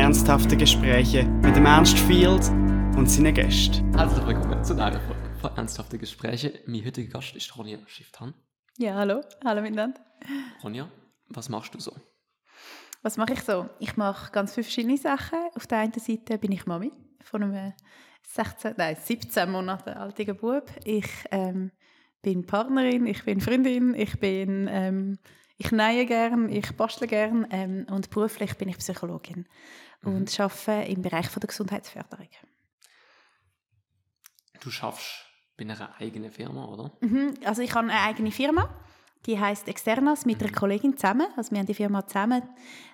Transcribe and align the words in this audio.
ernsthafte 0.00 0.56
Gespräche 0.56 1.24
mit 1.24 1.54
dem 1.54 1.66
Ernst 1.66 1.98
Field 1.98 2.48
und 2.96 3.06
seinen 3.06 3.34
Gästen. 3.34 3.94
Herzlich 3.94 4.26
willkommen 4.26 4.64
zu 4.64 4.72
einer 4.72 4.98
Folge 4.98 5.30
von 5.38 5.54
Ernsthafte 5.58 5.98
Gespräche. 5.98 6.58
Mein 6.64 6.82
heutiger 6.86 7.12
Gast 7.12 7.36
ist 7.36 7.54
Ronja 7.54 7.78
Schifftan. 7.86 8.32
Ja, 8.78 8.94
hallo. 8.94 9.20
Hallo 9.44 9.60
miteinander. 9.60 10.00
Ronja, 10.64 10.90
was 11.28 11.50
machst 11.50 11.74
du 11.74 11.80
so? 11.80 11.92
Was 13.02 13.18
mache 13.18 13.34
ich 13.34 13.42
so? 13.42 13.68
Ich 13.78 13.98
mache 13.98 14.32
ganz 14.32 14.54
viele 14.54 14.64
verschiedene 14.64 14.96
Sachen. 14.96 15.38
Auf 15.54 15.66
der 15.66 15.80
einen 15.80 15.92
Seite 15.92 16.38
bin 16.38 16.52
ich 16.52 16.64
Mami 16.64 16.92
von 17.22 17.42
einem 17.42 17.74
16, 18.22 18.76
nein, 18.78 18.96
17 18.98 19.50
Monate 19.50 19.98
alten 19.98 20.34
Bub. 20.34 20.64
Ich 20.82 21.10
ähm, 21.30 21.72
bin 22.22 22.46
Partnerin, 22.46 23.04
ich 23.04 23.22
bin 23.26 23.42
Freundin, 23.42 23.94
ich 23.94 24.18
bin 24.18 24.66
ähm, 24.70 25.18
ich 25.62 25.72
nähe 25.72 26.06
gern, 26.06 26.48
ich 26.48 26.74
bastle 26.74 27.06
gern 27.06 27.46
ähm, 27.50 27.86
und 27.90 28.08
beruflich 28.08 28.56
bin 28.56 28.70
ich 28.70 28.78
Psychologin 28.78 29.46
mhm. 30.02 30.16
und 30.16 30.40
arbeite 30.40 30.88
im 30.90 31.02
Bereich 31.02 31.28
von 31.28 31.40
der 31.40 31.48
Gesundheitsförderung. 31.48 32.28
Du 34.60 34.70
schaffst 34.70 35.26
bei 35.56 35.64
einer 35.64 35.94
eigenen 35.98 36.30
Firma, 36.30 36.66
oder? 36.66 36.92
Mhm, 37.00 37.34
also 37.44 37.62
ich 37.62 37.74
habe 37.74 37.88
eine 37.88 38.00
eigene 38.00 38.30
Firma, 38.30 38.68
die 39.26 39.38
heißt 39.38 39.68
Externas 39.68 40.24
mit 40.26 40.40
einer 40.40 40.50
mhm. 40.50 40.54
Kollegin 40.54 40.96
zusammen. 40.96 41.26
Also 41.36 41.50
wir 41.52 41.58
haben 41.58 41.66
die 41.66 41.74
Firma 41.74 42.06
zusammen, 42.06 42.42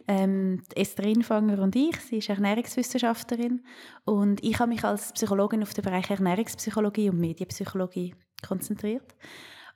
ähm, 0.08 0.62
Esther 0.74 1.06
Infanger 1.06 1.60
und 1.60 1.74
ich. 1.76 1.96
Sie 2.00 2.18
ist 2.18 2.28
Ernährungswissenschaftlerin 2.28 3.64
und 4.04 4.42
ich 4.42 4.58
habe 4.58 4.70
mich 4.70 4.84
als 4.84 5.12
Psychologin 5.12 5.62
auf 5.62 5.74
den 5.74 5.84
Bereich 5.84 6.10
Ernährungspsychologie 6.10 7.10
und 7.10 7.18
Medienpsychologie 7.18 8.14
konzentriert. 8.46 9.14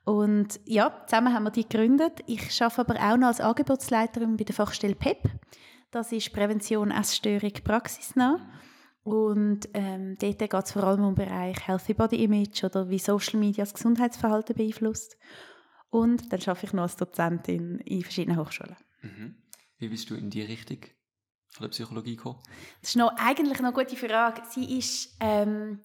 Und 0.03 0.59
ja, 0.65 1.05
zusammen 1.05 1.33
haben 1.33 1.43
wir 1.43 1.51
die 1.51 1.67
gegründet. 1.67 2.21
Ich 2.25 2.61
arbeite 2.61 2.81
aber 2.81 3.13
auch 3.13 3.17
noch 3.17 3.27
als 3.27 3.39
Angebotsleiterin 3.39 4.35
bei 4.35 4.43
der 4.43 4.55
Fachstelle 4.55 4.95
PEP. 4.95 5.29
Das 5.91 6.11
ist 6.11 6.31
Prävention 6.31 6.89
Essstörung 6.89 7.51
praxisnah. 7.63 8.39
Und 9.03 9.67
ähm, 9.73 10.15
dort 10.19 10.39
geht 10.39 10.53
es 10.53 10.71
vor 10.71 10.83
allem 10.83 11.03
um 11.03 11.15
den 11.15 11.25
Bereich 11.25 11.67
Healthy 11.67 11.93
Body 11.93 12.23
Image 12.23 12.63
oder 12.63 12.89
wie 12.89 12.99
Social 12.99 13.39
Media 13.39 13.63
das 13.63 13.73
Gesundheitsverhalten 13.73 14.55
beeinflusst. 14.55 15.17
Und 15.89 16.31
dann 16.31 16.39
arbeite 16.41 16.67
ich 16.67 16.73
noch 16.73 16.83
als 16.83 16.95
Dozentin 16.95 17.79
in 17.79 18.03
verschiedenen 18.03 18.39
Hochschulen. 18.39 18.77
Mhm. 19.01 19.35
Wie 19.79 19.89
bist 19.89 20.09
du 20.09 20.15
in 20.15 20.29
die 20.29 20.43
Richtung 20.43 20.77
von 21.49 21.63
der 21.63 21.69
Psychologie 21.69 22.15
gekommen? 22.15 22.39
Das 22.79 22.91
ist 22.91 22.95
noch, 22.95 23.11
eigentlich 23.17 23.59
noch 23.59 23.73
eine 23.73 23.73
gute 23.73 23.95
Frage. 23.95 24.43
Sie 24.49 24.77
ist... 24.77 25.17
Ähm, 25.19 25.81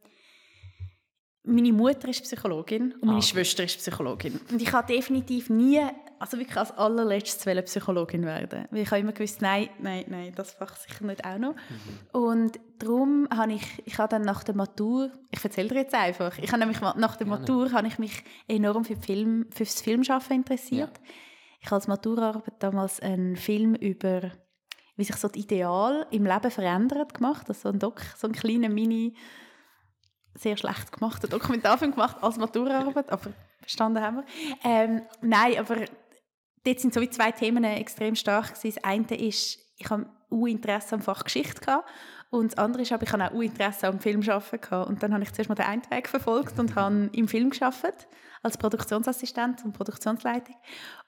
meine 1.49 1.73
Mutter 1.73 2.09
ist 2.09 2.23
Psychologin 2.23 2.93
und 2.95 3.05
meine 3.05 3.19
ah, 3.19 3.23
Schwester 3.23 3.63
ist 3.63 3.79
Psychologin. 3.79 4.41
Und 4.51 4.61
ich 4.61 4.73
habe 4.73 4.93
definitiv 4.93 5.49
nie, 5.49 5.81
also 6.19 6.39
wirklich 6.39 6.57
als 6.57 6.73
allerletztes 6.73 7.65
Psychologin 7.65 8.25
werden. 8.25 8.67
Weil 8.71 8.83
ich 8.83 8.91
habe 8.91 9.01
immer 9.01 9.13
gewusst, 9.13 9.43
nein, 9.43 9.69
nein, 9.79 10.05
nein, 10.09 10.33
das 10.35 10.53
Fach 10.53 10.75
sicher 10.77 11.05
nicht 11.05 11.25
auch 11.25 11.39
noch. 11.39 11.55
Mhm. 11.55 12.21
Und 12.21 12.61
darum 12.79 13.29
habe 13.35 13.53
ich, 13.53 13.83
ich 13.85 13.99
habe 13.99 14.09
dann 14.09 14.23
nach 14.23 14.45
der 14.45 14.55
Matur, 14.55 15.11
ich 15.31 15.43
erzähle 15.43 15.69
dir 15.69 15.77
jetzt 15.77 15.95
einfach, 15.95 16.39
ich 16.39 16.51
habe 16.51 16.61
nämlich 16.61 16.81
nach 16.81 17.17
der 17.17 17.27
Matur 17.27 17.73
habe 17.73 17.89
ich 17.89 17.99
mich 17.99 18.25
enorm 18.49 18.85
für, 18.85 18.97
Film, 18.97 19.47
für 19.51 19.65
das 19.65 19.81
Filmschaffen 19.81 20.37
interessiert. 20.37 20.99
Ja. 20.99 21.11
Ich 21.61 21.67
habe 21.67 21.77
als 21.77 21.89
Maturarbeit 21.89 22.55
damals 22.61 23.01
einen 23.01 23.37
Film 23.37 23.75
über 23.75 24.33
wie 24.99 25.05
sich 25.05 25.17
so 25.17 25.29
das 25.29 25.37
Ideal 25.37 26.07
im 26.11 26.25
Leben 26.25 26.51
verändert 26.51 27.13
gemacht, 27.13 27.49
also 27.49 27.69
ein 27.69 27.79
Doc, 27.79 28.01
so 28.17 28.27
ein 28.27 28.33
kleiner 28.33 28.71
Mini- 28.71 29.15
sehr 30.39 30.57
schlecht 30.57 30.93
gemachten 30.93 31.31
Dokumentarfilm 31.31 31.93
gemacht 31.93 32.17
als 32.21 32.37
Maturaarbeit, 32.37 33.11
aber 33.11 33.31
verstanden 33.61 34.03
haben 34.03 34.17
wir. 34.17 34.25
Ähm, 34.65 35.03
nein, 35.23 35.59
aber 35.59 35.77
dort 36.67 36.81
sind 36.81 36.93
so 36.93 37.01
wie 37.01 37.11
zwei 37.11 37.33
Themen 37.33 37.65
extrem 37.65 38.15
stark 38.15 38.55
gewesen. 38.55 38.75
Das 38.75 38.85
eine 38.85 39.17
ist, 39.17 39.59
ich 39.79 39.91
habe 39.91 40.07
Interesse 40.47 40.95
am 40.95 41.01
Fach 41.01 41.25
Geschichte 41.25 41.61
gehabt 41.61 41.89
und 42.31 42.53
das 42.53 42.59
andere 42.59 42.83
ist, 42.83 42.93
aber 42.93 43.05
ich 43.05 43.13
habe 43.13 43.31
auch 43.31 43.41
Interesse 43.41 43.87
am 43.87 44.01
Film 44.01 44.21
gehabt. 44.21 44.89
und 44.89 45.03
dann 45.03 45.15
habe 45.15 45.23
ich 45.23 45.33
zuerst 45.33 45.49
mal 45.49 45.55
den 45.55 45.67
einen 45.67 45.91
Weg 45.91 46.09
verfolgt 46.09 46.59
und 46.59 46.75
habe 46.75 47.09
im 47.13 47.29
Film 47.29 47.51
geschafft 47.51 48.09
als 48.43 48.59
Produktionsassistent 48.59 49.65
und 49.65 49.73
Produktionsleitung 49.73 50.57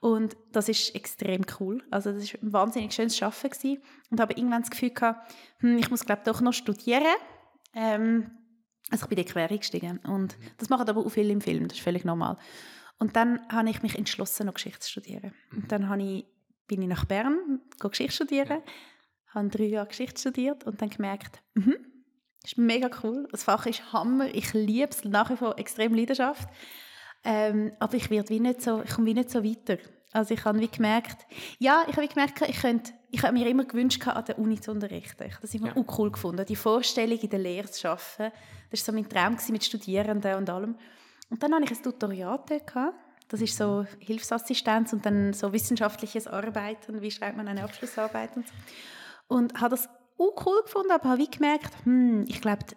und 0.01 0.37
das 0.53 0.69
ist 0.69 0.95
extrem 0.95 1.45
cool. 1.59 1.83
Also 1.91 2.13
das 2.13 2.23
ist 2.25 2.43
ein 2.43 2.53
wahnsinnig 2.53 2.93
schönes 2.93 3.17
Schaffen 3.17 3.51
gewesen. 3.51 3.83
und 4.11 4.21
habe 4.21 4.35
irgendwann 4.35 4.63
das 4.63 4.71
Gefühl 4.71 4.91
gehabt, 4.91 5.33
hm, 5.59 5.79
ich 5.79 5.91
muss 5.91 6.05
glaube 6.05 6.23
doch 6.25 6.41
noch 6.41 6.53
studieren. 6.53 7.05
Ähm, 7.75 8.31
also 8.91 9.05
ich 9.05 9.09
bin 9.09 9.19
in 9.19 9.25
die 9.25 9.33
Quere 9.33 9.59
gestiegen. 9.59 9.99
Und 9.99 10.37
das 10.57 10.69
machen 10.69 10.89
aber 10.89 11.05
auch 11.05 11.11
viele 11.11 11.33
im 11.33 11.41
Film, 11.41 11.69
das 11.69 11.77
ist 11.77 11.85
völlig 11.85 12.05
normal. 12.05 12.39
Und 12.99 13.17
dann 13.17 13.41
habe 13.49 13.71
ich 13.71 13.83
mich 13.83 13.97
entschlossen, 13.97 14.47
noch 14.47 14.55
Geschichte 14.55 14.81
zu 14.81 14.91
studieren. 14.91 15.33
Und 15.53 15.65
mhm. 15.65 15.69
dann 15.69 16.01
ich, 16.01 16.27
bin 16.67 16.83
ich 16.83 16.89
nach 16.89 17.05
Bern, 17.05 17.61
Geschichte 17.79 18.13
studieren, 18.13 18.63
habe 19.29 19.49
drei 19.49 19.65
Jahre 19.65 19.89
Geschichte 19.89 20.21
studiert 20.21 20.65
und 20.65 20.83
dann 20.83 20.91
gemerkt, 20.91 21.43
mhm, 21.55 21.77
das 22.43 22.53
ist 22.53 22.59
mega 22.59 22.91
cool, 23.03 23.29
das 23.31 23.45
Fach 23.45 23.67
ist 23.67 23.93
Hammer, 23.93 24.35
ich 24.35 24.53
liebe 24.53 24.91
es 24.91 25.05
nach 25.05 25.31
wie 25.31 25.37
vor 25.37 25.59
extrem 25.59 25.95
Leidenschaft, 25.95 26.49
ähm, 27.25 27.73
aber 27.79 27.95
ich 27.95 28.11
werde 28.11 28.29
wie 28.31 28.41
nicht 28.41 28.63
so, 28.63 28.83
ich 28.83 28.91
komme 28.91 29.07
wie 29.07 29.15
nicht 29.15 29.31
so 29.31 29.45
weiter. 29.45 29.79
Also 30.13 30.33
ich 30.33 30.45
habe 30.45 30.59
wie 30.61 30.69
gemerkt, 30.69 31.27
ja, 31.59 31.85
ich 31.87 31.97
habe 31.97 32.03
wie 32.03 32.09
gemerkt, 32.09 32.41
ich 32.49 32.61
könnte, 32.61 32.93
ich 33.11 33.23
habe 33.23 33.35
mir 33.35 33.47
immer 33.47 33.65
gewünscht, 33.65 34.07
an 34.07 34.25
der 34.25 34.39
Uni 34.39 34.59
zu 34.59 34.71
unterrichten. 34.71 35.25
Ich 35.27 35.33
habe 35.33 35.43
das 35.43 35.55
immer 35.55 35.69
ja. 35.69 35.77
auch 35.77 35.99
cool 35.99 36.11
gefunden, 36.11 36.47
die 36.47 36.57
Vorstellung, 36.57 37.19
in 37.19 37.29
der 37.29 37.39
Lehre 37.39 37.71
zu 37.71 37.89
arbeiten. 37.89 38.33
Das 38.71 38.81
war 38.81 38.87
so 38.87 38.93
mein 38.93 39.09
Traum 39.09 39.37
mit 39.51 39.65
Studierenden 39.65 40.37
und 40.37 40.49
allem. 40.49 40.77
Und 41.31 41.43
dann 41.43 41.55
hatte 41.55 41.65
ich 41.65 41.79
ein 41.79 41.83
Tutoriat. 41.83 42.51
Das 43.29 43.41
ist 43.41 43.57
so 43.57 43.85
Hilfsassistenz 43.99 44.93
und 44.93 45.05
dann 45.05 45.33
so 45.35 45.53
wissenschaftliches 45.53 46.27
Arbeiten, 46.27 47.03
wie 47.03 47.11
schreibt 47.11 47.37
man 47.37 47.49
eine 47.49 47.65
Abschlussarbeit 47.65 48.37
und 48.37 48.47
so. 48.47 48.55
Und 49.29 49.61
habe 49.61 49.71
das 49.71 49.89
auch 50.19 50.47
cool 50.47 50.63
gefunden, 50.63 50.91
aber 50.91 51.11
habe 51.11 51.21
wie 51.21 51.31
gemerkt, 51.31 51.75
hm, 51.85 52.25
ich 52.27 52.41
glaube, 52.41 52.65
die 52.71 52.77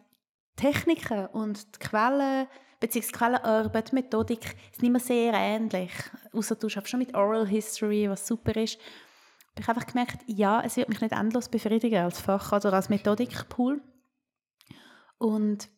Techniken 0.57 1.27
und 1.27 1.75
die 1.75 1.79
Quellen 1.79 2.47
beziehungsweise 2.81 3.17
Quellenarbeit, 3.17 3.93
Methodik 3.93 4.55
sind 4.73 4.87
immer 4.87 4.99
sehr 4.99 5.33
ähnlich. 5.33 5.91
Außer 6.33 6.55
du 6.55 6.67
schaffst 6.67 6.89
schon 6.89 6.99
mit 6.99 7.15
Oral 7.15 7.47
History, 7.47 8.09
was 8.09 8.27
super 8.27 8.55
ist. 8.57 8.77
Ich 9.57 9.67
habe 9.67 9.79
einfach 9.79 9.91
gemerkt, 9.91 10.21
ja, 10.27 10.61
es 10.65 10.75
wird 10.75 10.89
mich 10.89 10.99
nicht 10.99 11.13
endlos 11.13 11.47
befriedigen 11.47 12.03
als 12.03 12.19
Fach 12.19 12.51
oder 12.51 12.73
als 12.73 12.89
Methodikpool. 12.89 13.81
Und 15.17 15.69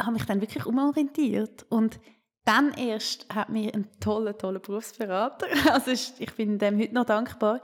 habe 0.00 0.12
mich 0.12 0.24
dann 0.24 0.40
wirklich 0.40 0.66
umorientiert. 0.66 1.66
Und 1.68 2.00
dann 2.44 2.72
erst 2.74 3.32
hat 3.34 3.48
mir 3.48 3.74
ein 3.74 3.88
toller, 4.00 4.36
toller 4.36 4.60
Berufsberater, 4.60 5.46
also 5.72 5.90
ich 5.90 6.32
bin 6.34 6.58
dem 6.58 6.78
heute 6.78 6.94
noch 6.94 7.04
dankbar, 7.04 7.60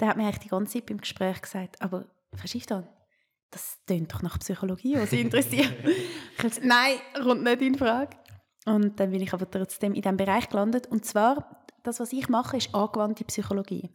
der 0.00 0.08
hat 0.08 0.16
mir 0.16 0.24
eigentlich 0.24 0.40
die 0.40 0.48
ganze 0.48 0.74
Zeit 0.74 0.86
beim 0.86 0.98
Gespräch 0.98 1.40
gesagt, 1.40 1.80
aber 1.80 2.06
verstehst 2.34 2.70
du 2.70 2.86
das 3.50 3.78
tönt 3.86 4.12
doch 4.12 4.22
nach 4.22 4.38
Psychologie, 4.38 4.96
was 4.96 5.10
Sie 5.10 5.20
interessiert. 5.20 5.72
ich 5.84 6.38
habe 6.38 6.48
gesagt, 6.48 6.66
nein, 6.66 6.96
kommt 7.14 7.42
nicht 7.42 7.62
in 7.62 7.76
Frage. 7.76 8.16
Und 8.66 8.98
dann 8.98 9.10
bin 9.10 9.22
ich 9.22 9.32
aber 9.32 9.48
trotzdem 9.50 9.94
in 9.94 10.02
diesem 10.02 10.16
Bereich 10.16 10.48
gelandet. 10.48 10.88
Und 10.88 11.04
zwar, 11.04 11.65
das, 11.86 12.00
was 12.00 12.12
ich 12.12 12.28
mache, 12.28 12.56
ist 12.56 12.74
angewandte 12.74 13.24
Psychologie. 13.24 13.90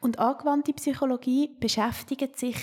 Und 0.00 0.18
angewandte 0.18 0.72
Psychologie 0.72 1.56
beschäftigt 1.60 2.38
sich 2.38 2.56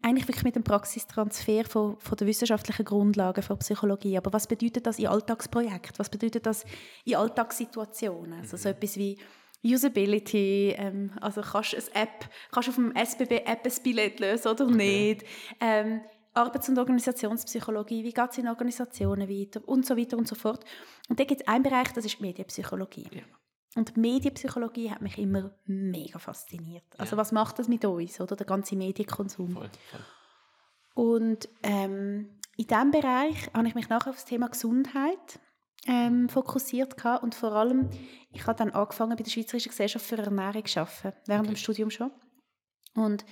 eigentlich 0.00 0.28
wirklich 0.28 0.44
mit 0.44 0.56
dem 0.56 0.64
Praxistransfer 0.64 1.64
von, 1.64 1.98
von 1.98 2.16
der 2.16 2.26
wissenschaftlichen 2.26 2.84
Grundlagen 2.84 3.42
von 3.42 3.58
Psychologie. 3.58 4.16
Aber 4.16 4.32
was 4.32 4.46
bedeutet 4.46 4.86
das 4.86 4.98
in 4.98 5.08
Alltagsprojekten? 5.08 5.98
Was 5.98 6.10
bedeutet 6.10 6.46
das 6.46 6.64
in 7.04 7.16
Alltagssituationen? 7.16 8.40
Also 8.40 8.56
so 8.56 8.68
mhm. 8.68 8.74
etwas 8.76 8.96
wie 8.96 9.18
Usability, 9.64 10.74
ähm, 10.76 11.12
also 11.20 11.40
kannst 11.40 11.72
du 11.72 11.76
eine 11.76 12.02
App, 12.02 12.28
kannst 12.50 12.68
du 12.68 12.70
auf 12.70 12.76
dem 12.76 12.94
SBB 12.96 13.44
App 13.46 13.64
ein 13.64 13.82
Billett 13.82 14.20
lösen 14.20 14.48
oder 14.48 14.66
nicht? 14.66 15.24
Ähm, 15.60 16.00
Arbeits- 16.34 16.68
und 16.68 16.78
Organisationspsychologie, 16.78 18.04
wie 18.04 18.12
geht 18.12 18.30
es 18.30 18.38
in 18.38 18.48
Organisationen 18.48 19.28
weiter 19.28 19.60
und 19.66 19.84
so 19.84 19.96
weiter 19.96 20.16
und 20.16 20.26
so 20.26 20.34
fort. 20.34 20.64
Und 21.08 21.20
da 21.20 21.24
gibt 21.24 21.42
es 21.42 21.48
einen 21.48 21.62
Bereich, 21.62 21.92
das 21.92 22.04
ist 22.04 22.18
die 22.18 22.22
Medienpsychologie. 22.22 23.06
Ja. 23.12 23.22
Und 23.74 23.96
die 23.96 24.00
Medienpsychologie 24.00 24.90
hat 24.90 25.00
mich 25.00 25.16
immer 25.18 25.50
mega 25.64 26.18
fasziniert. 26.18 26.84
Also 26.98 27.16
ja. 27.16 27.20
was 27.20 27.32
macht 27.32 27.58
das 27.58 27.68
mit 27.68 27.84
uns, 27.84 28.20
oder 28.20 28.36
der 28.36 28.46
ganze 28.46 28.76
Medienkonsum? 28.76 29.50
Voll, 29.50 29.70
voll. 29.90 30.00
Und 30.94 31.48
ähm, 31.62 32.38
in 32.56 32.66
diesem 32.66 32.90
Bereich 32.90 33.50
habe 33.54 33.66
ich 33.66 33.74
mich 33.74 33.88
nachher 33.88 34.10
auf 34.10 34.16
das 34.16 34.26
Thema 34.26 34.48
Gesundheit 34.48 35.40
ähm, 35.86 36.28
fokussiert 36.28 36.96
gehabt 36.96 37.22
und 37.22 37.34
vor 37.34 37.52
allem, 37.52 37.88
ich 38.30 38.46
habe 38.46 38.58
dann 38.58 38.70
angefangen 38.70 39.16
bei 39.16 39.22
der 39.22 39.30
Schweizerischen 39.30 39.70
Gesellschaft 39.70 40.04
für 40.04 40.18
Ernährung 40.18 40.64
zu 40.64 40.80
arbeiten, 40.80 41.16
während 41.26 41.46
okay. 41.46 41.54
dem 41.54 41.56
Studium 41.56 41.90
schon. 41.90 42.12
Und 42.94 43.24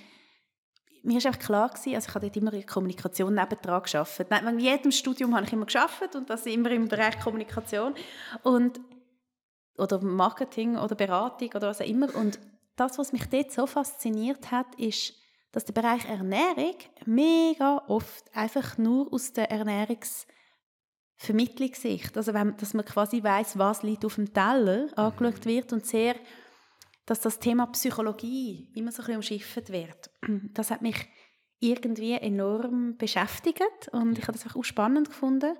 mir 1.03 1.17
war 1.17 1.27
einfach 1.27 1.39
klar 1.39 1.69
gewesen, 1.69 1.95
also 1.95 2.09
ich 2.09 2.15
habe 2.15 2.25
dort 2.25 2.37
immer 2.37 2.53
in 2.53 2.65
Kommunikation 2.65 3.33
nebendran 3.33 3.83
gearbeitet. 3.83 4.27
In 4.31 4.59
jedem 4.59 4.91
Studium 4.91 5.35
habe 5.35 5.45
ich 5.45 5.53
immer 5.53 5.65
gearbeitet 5.65 6.15
und 6.15 6.29
das 6.29 6.45
immer 6.45 6.71
im 6.71 6.87
Bereich 6.87 7.19
Kommunikation 7.19 7.95
und 8.43 8.79
oder 9.77 10.01
Marketing 10.01 10.77
oder 10.77 10.95
Beratung 10.95 11.49
oder 11.55 11.69
was 11.69 11.81
auch 11.81 11.85
immer. 11.85 12.13
Und 12.15 12.39
das, 12.75 12.97
was 12.97 13.13
mich 13.13 13.25
dort 13.29 13.51
so 13.51 13.67
fasziniert 13.67 14.51
hat, 14.51 14.75
ist, 14.75 15.13
dass 15.51 15.65
der 15.65 15.73
Bereich 15.73 16.05
Ernährung 16.05 16.75
mega 17.05 17.83
oft 17.87 18.35
einfach 18.35 18.77
nur 18.77 19.11
aus 19.13 19.33
der 19.33 19.51
Ernährungs 19.51 20.27
Vermittlungssicht. 21.17 22.17
Also 22.17 22.33
wenn, 22.33 22.57
dass 22.57 22.73
man 22.73 22.83
quasi 22.83 23.21
weiß, 23.21 23.59
was 23.59 23.83
liegt 23.83 24.05
auf 24.05 24.15
dem 24.15 24.33
Teller, 24.33 24.87
mhm. 24.87 24.93
angeschaut 24.95 25.45
wird 25.45 25.71
und 25.71 25.85
sehr, 25.85 26.15
dass 27.05 27.19
das 27.19 27.39
Thema 27.39 27.67
Psychologie 27.67 28.71
immer 28.73 28.91
so 28.91 29.03
ein 29.03 29.05
bisschen 29.05 29.17
umschifft 29.17 29.71
wird. 29.71 30.09
Das 30.53 30.71
hat 30.71 30.81
mich 30.81 31.07
irgendwie 31.59 32.13
enorm 32.13 32.97
beschäftigt 32.97 33.89
und 33.91 34.17
ich 34.17 34.27
habe 34.27 34.37
das 34.37 34.55
auch 34.55 34.63
spannend 34.63 35.09
gefunden 35.09 35.55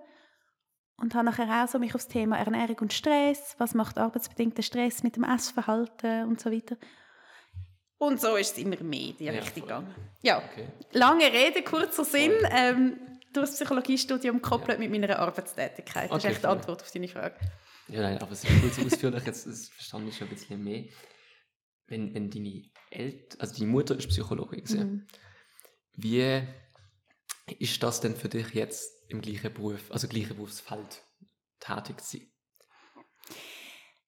und 1.02 1.14
habe 1.16 1.26
nachher 1.26 1.64
auch 1.64 1.68
so 1.68 1.80
mich 1.80 1.94
aufs 1.96 2.08
Thema 2.08 2.38
Ernährung 2.38 2.78
und 2.82 2.94
Stress, 2.94 3.56
was 3.58 3.74
macht 3.74 3.98
arbeitsbedingter 3.98 4.62
Stress 4.64 5.04
mit 5.04 5.16
dem 5.16 5.24
Essverhalten 5.24 6.26
und 6.28 6.40
so 6.40 6.52
weiter. 6.52 6.78
Und 7.98 8.20
so 8.20 8.36
ist 8.36 8.54
es 8.54 8.58
immer 8.64 8.82
mehr 8.82 9.10
in 9.10 9.18
die 9.18 9.26
Ja, 9.26 9.32
Richtung 9.34 9.62
gegangen. 9.64 9.96
Ja, 10.24 10.38
Okay. 10.38 10.68
lange 10.94 11.26
Rede, 11.32 11.62
kurzer 11.64 12.04
Sinn. 12.06 12.32
Ähm, 12.52 12.98
durch 13.34 13.48
das 13.48 13.56
Psychologiestudium 13.56 14.42
gekoppelt 14.42 14.78
mit 14.80 14.92
meiner 14.92 15.18
Arbeitstätigkeit. 15.20 16.12
Das 16.12 16.18
Okay, 16.18 16.28
ist 16.28 16.34
echt 16.34 16.44
die. 16.44 16.48
Antwort 16.48 16.82
auf 16.82 16.92
deine 16.92 17.08
Frage. 17.08 17.36
Ja, 17.88 18.02
nein, 18.02 18.18
aber 18.18 18.32
es 18.34 18.44
ist 18.44 18.62
gut 18.62 18.74
so 18.74 18.82
ausführlich, 18.86 19.24
jetzt 19.26 19.48
das 19.48 19.70
verstand 19.70 20.10
ich 20.10 20.18
schon 20.18 20.28
ein 20.28 20.34
bisschen 20.34 20.62
mehr. 20.64 20.84
Wenn, 21.88 22.14
wenn 22.14 22.30
deine 22.30 22.64
Eltern, 22.90 23.40
also 23.40 23.54
deine 23.58 23.72
Mutter 23.72 23.96
ist 23.98 24.10
Psychologin. 24.10 24.64
Mhm. 24.68 25.08
wie 25.96 26.42
ist 27.60 27.82
das 27.84 28.02
denn 28.02 28.16
für 28.16 28.30
dich 28.30 28.54
jetzt 28.54 28.92
im 29.10 29.22
gleichen 29.22 29.54
Beruf, 29.54 29.92
also 29.92 30.08
gleichen 30.08 30.36
Berufsfeld 30.36 31.04
tätig 31.60 32.02
zu 32.02 32.18
sein? 32.18 32.28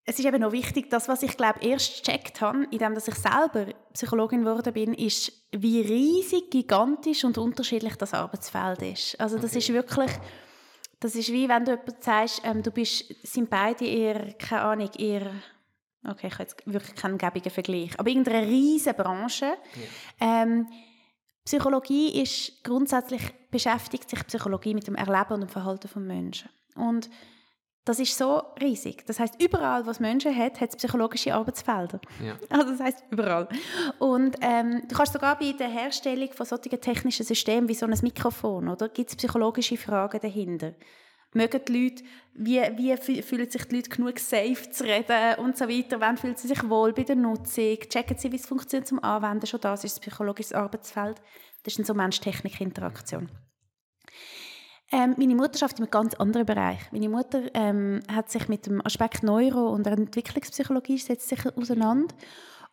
Es 0.06 0.20
ist 0.20 0.26
eben 0.26 0.42
noch 0.42 0.52
wichtig, 0.52 0.90
das, 0.90 1.08
was 1.08 1.24
ich 1.24 1.38
glaube 1.38 1.62
erst 1.62 2.04
gecheckt 2.04 2.42
habe, 2.42 2.66
indem 2.72 2.94
dass 2.94 3.08
ich 3.08 3.16
selber 3.16 3.68
Psychologin 3.94 4.44
geworden 4.44 4.74
bin, 4.74 4.94
ist, 4.94 5.32
wie 5.52 5.80
riesig, 5.80 6.52
gigantisch 6.52 7.24
und 7.24 7.38
unterschiedlich 7.38 7.96
das 7.96 8.14
Arbeitsfeld 8.14 8.82
ist. 8.82 9.20
Also 9.22 9.38
das 9.38 9.52
Okay. 9.52 9.60
ist 9.60 9.70
wirklich, 9.72 10.12
das 11.00 11.16
ist 11.16 11.32
wie 11.32 11.48
wenn 11.48 11.64
du 11.64 11.72
jemand 11.72 12.04
sagst, 12.04 12.42
ähm, 12.44 12.62
du 12.62 12.72
bist, 12.72 13.06
sind 13.26 13.50
beide 13.50 13.86
eher, 13.86 14.34
keine 14.34 14.62
Ahnung, 14.64 14.90
eher, 14.98 15.32
okay, 16.06 16.28
ich 16.28 16.34
habe 16.34 16.44
jetzt 16.44 16.62
wirklich 16.66 16.96
keinen 16.96 17.18
gäbigen 17.18 17.52
Vergleich, 17.52 17.98
aber 17.98 18.10
irgendeine 18.10 18.46
riesige 18.46 18.96
Branche. 18.96 19.54
Ähm, 20.20 20.68
Psychologie 21.46 22.22
ist 22.22 22.64
grundsätzlich 22.64 23.34
beschäftigt 23.52 24.10
sich 24.10 24.26
Psychologie 24.28 24.74
mit 24.74 24.88
dem 24.88 24.96
Erleben 24.96 25.34
und 25.34 25.42
dem 25.42 25.50
Verhalten 25.50 25.88
von 25.88 26.06
Menschen. 26.08 26.50
Und 26.76 27.10
das 27.86 28.00
ist 28.00 28.18
so 28.18 28.42
riesig. 28.62 29.06
Das 29.06 29.20
heißt, 29.20 29.42
überall, 29.44 29.86
was 29.86 30.00
Menschen 30.00 30.36
hat, 30.36 30.62
hat 30.62 30.70
es 30.70 30.78
psychologische 30.78 31.34
Arbeitsfelder. 31.34 32.00
Ja. 32.24 32.36
Also 32.50 32.72
das 32.72 32.80
heißt 32.80 33.04
überall. 33.10 33.50
Und 34.00 34.38
ähm, 34.42 34.84
du 34.88 34.96
kannst 34.96 35.14
sogar 35.14 35.38
bei 35.38 35.52
der 35.52 35.68
Herstellung 35.68 36.32
von 36.32 36.46
solchen 36.46 36.80
technischen 36.80 37.26
Systemen 37.26 37.68
wie 37.68 37.74
so 37.74 37.86
ein 37.86 37.98
Mikrofon, 38.02 38.70
oder 38.70 38.88
gibt 38.88 39.10
es 39.10 39.16
psychologische 39.18 39.76
Fragen 39.76 40.20
dahinter? 40.22 40.74
Mögen 41.34 41.62
die 41.68 41.84
Leute, 41.84 42.04
wie, 42.36 42.62
wie 42.78 42.94
fü- 42.94 43.22
fühlen 43.22 43.50
sich 43.50 43.66
die 43.66 43.76
Leute 43.76 43.90
genug 43.90 44.20
safe 44.20 44.70
zu 44.72 44.84
reden 44.84 45.40
und 45.40 45.58
so 45.58 45.68
weiter? 45.68 46.00
Wann 46.00 46.18
fühlen 46.18 46.36
sie 46.36 46.48
sich 46.48 46.68
wohl 46.70 46.94
bei 46.94 47.04
der 47.04 47.16
Nutzung? 47.16 47.78
Checken 47.90 48.18
sie, 48.18 48.32
wie 48.32 48.38
es 48.38 48.46
funktioniert 48.46 48.88
zum 48.88 49.04
Anwenden? 49.04 49.46
Schon 49.46 49.62
das 49.62 49.84
ist 49.84 49.98
das 49.98 50.02
psychologische 50.02 50.56
Arbeitsfeld. 50.58 51.22
Das 51.64 51.74
ist 51.74 51.80
dann 51.80 51.86
so 51.86 51.94
Mensch-Technik-Interaktion. 51.94 53.30
Ähm, 54.92 55.16
meine 55.18 55.36
Mutter 55.36 55.64
arbeitet 55.64 55.80
in 55.80 55.86
einem 55.86 55.92
ganz 55.92 56.14
anderen 56.16 56.46
Bereich. 56.46 56.80
Meine 56.92 57.10
Mutter 57.10 57.44
ähm, 57.56 58.02
hat 58.12 58.30
sich 58.30 58.48
mit 58.48 58.68
dem 58.68 58.86
Aspekt 58.86 59.24
Neuro- 59.24 59.70
und 59.72 59.88
Entwicklungspsychologie 59.88 60.98
setzt 61.00 61.30
sich 61.30 61.46
auseinander 61.58 62.14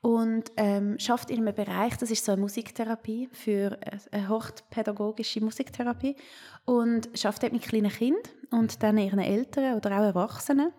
und 0.03 0.45
ähm, 0.57 0.99
schafft 0.99 1.31
in 1.31 1.41
einem 1.41 1.55
Bereich, 1.55 1.97
das 1.99 2.11
ist 2.11 2.25
so 2.25 2.33
eine 2.33 2.41
Musiktherapie, 2.41 3.29
für 3.33 3.79
äh, 3.83 3.99
eine 4.13 4.29
hochpädagogische 4.29 5.41
Musiktherapie 5.43 6.17
und 6.65 7.11
schafft 7.15 7.43
dort 7.43 7.53
mit 7.53 7.63
kleinen 7.63 7.91
Kindern 7.91 8.23
und 8.51 8.83
dann 8.83 8.97
ihren 8.99 9.19
Eltern 9.19 9.77
oder 9.77 9.91
auch 9.99 10.05
Erwachsenen 10.05 10.73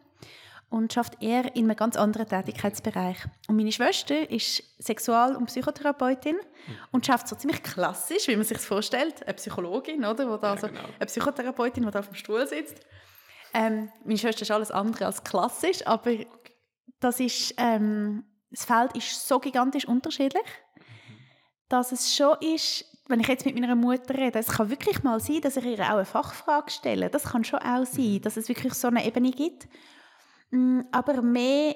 und 0.71 0.93
schafft 0.93 1.21
eher 1.21 1.55
in 1.55 1.65
einem 1.65 1.75
ganz 1.75 1.97
anderen 1.97 2.27
Tätigkeitsbereich. 2.27 3.17
Und 3.47 3.57
meine 3.57 3.71
Schwester 3.71 4.29
ist 4.31 4.63
Sexual- 4.79 5.35
und 5.35 5.47
Psychotherapeutin 5.47 6.37
und 6.91 7.05
schafft 7.05 7.27
so 7.27 7.35
ziemlich 7.35 7.61
klassisch, 7.61 8.27
wie 8.27 8.35
man 8.35 8.45
sich 8.45 8.57
vorstellt, 8.57 9.21
eine 9.23 9.33
Psychologin, 9.33 10.03
oder, 10.05 10.27
wo 10.29 10.37
da 10.37 10.55
Ja, 10.55 10.61
so, 10.61 10.67
genau. 10.67 10.79
eine 10.97 11.05
Psychotherapeutin, 11.05 11.85
die 11.85 11.91
da 11.91 11.99
auf 11.99 12.07
dem 12.07 12.15
Stuhl 12.15 12.47
sitzt. 12.47 12.79
Ähm, 13.53 13.91
meine 14.05 14.17
Schwester 14.17 14.43
ist 14.43 14.51
alles 14.51 14.71
andere 14.71 15.05
als 15.05 15.23
klassisch, 15.23 15.85
aber 15.85 16.11
das 17.01 17.19
ist, 17.19 17.53
ähm, 17.57 18.23
das 18.51 18.65
Feld 18.65 18.95
ist 18.95 19.27
so 19.27 19.39
gigantisch 19.39 19.87
unterschiedlich, 19.87 20.45
dass 21.69 21.91
es 21.91 22.13
schon 22.15 22.35
ist, 22.41 22.85
wenn 23.07 23.21
ich 23.21 23.27
jetzt 23.27 23.45
mit 23.45 23.59
meiner 23.59 23.75
Mutter 23.75 24.13
rede, 24.13 24.39
es 24.39 24.47
kann 24.47 24.69
wirklich 24.69 25.03
mal 25.03 25.19
sein, 25.19 25.41
dass 25.41 25.57
ich 25.57 25.65
ihr 25.65 25.79
auch 25.79 25.95
eine 25.95 26.05
Fachfrage 26.05 26.69
stelle. 26.69 27.09
Das 27.09 27.23
kann 27.23 27.43
schon 27.43 27.59
auch 27.59 27.85
sein, 27.85 28.21
dass 28.21 28.37
es 28.37 28.49
wirklich 28.49 28.73
so 28.73 28.89
eine 28.89 29.05
Ebene 29.05 29.31
gibt. 29.31 29.67
Mm, 30.51 30.81
Aber 30.91 31.21
mehr, 31.21 31.75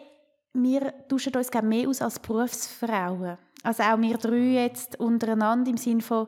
wir 0.54 1.08
tauschen 1.08 1.36
uns 1.36 1.50
gerne 1.50 1.68
mehr 1.68 1.90
aus 1.90 2.02
als 2.02 2.20
Berufsfrauen. 2.20 3.38
Also 3.64 3.84
auch 3.84 4.00
wir 4.00 4.18
drei 4.18 4.64
jetzt 4.64 5.00
untereinander 5.00 5.72
im 5.72 5.78
Sinne 5.78 6.02
von, 6.02 6.28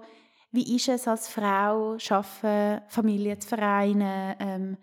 wie 0.52 0.76
ist 0.76 0.88
es 0.88 1.08
als 1.08 1.28
Frau, 1.28 1.98
arbeiten, 2.10 2.84
Familie 2.88 3.38
zu 3.38 3.50
vereinen, 3.50 4.36
ähm, 4.40 4.78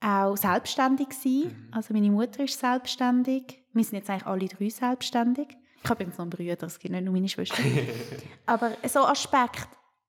auch 0.00 0.36
selbstständig 0.36 1.12
sein. 1.12 1.68
Also 1.72 1.92
meine 1.94 2.10
Mutter 2.10 2.44
ist 2.44 2.60
selbstständig. 2.60 3.61
Wir 3.72 3.84
sind 3.84 3.98
jetzt 3.98 4.10
eigentlich 4.10 4.26
alle 4.26 4.46
drei 4.46 4.68
selbstständig. 4.68 5.48
Ich 5.82 5.90
habe 5.90 6.02
übrigens 6.02 6.18
noch 6.18 6.24
einen 6.24 6.30
Bruder, 6.30 6.66
es 6.66 6.78
gibt 6.78 6.92
nicht 6.92 7.04
nur 7.04 7.12
meine 7.12 7.28
Schwester. 7.28 7.56
Aber 8.46 8.72
so 8.86 9.00
Aspekt, 9.00 9.68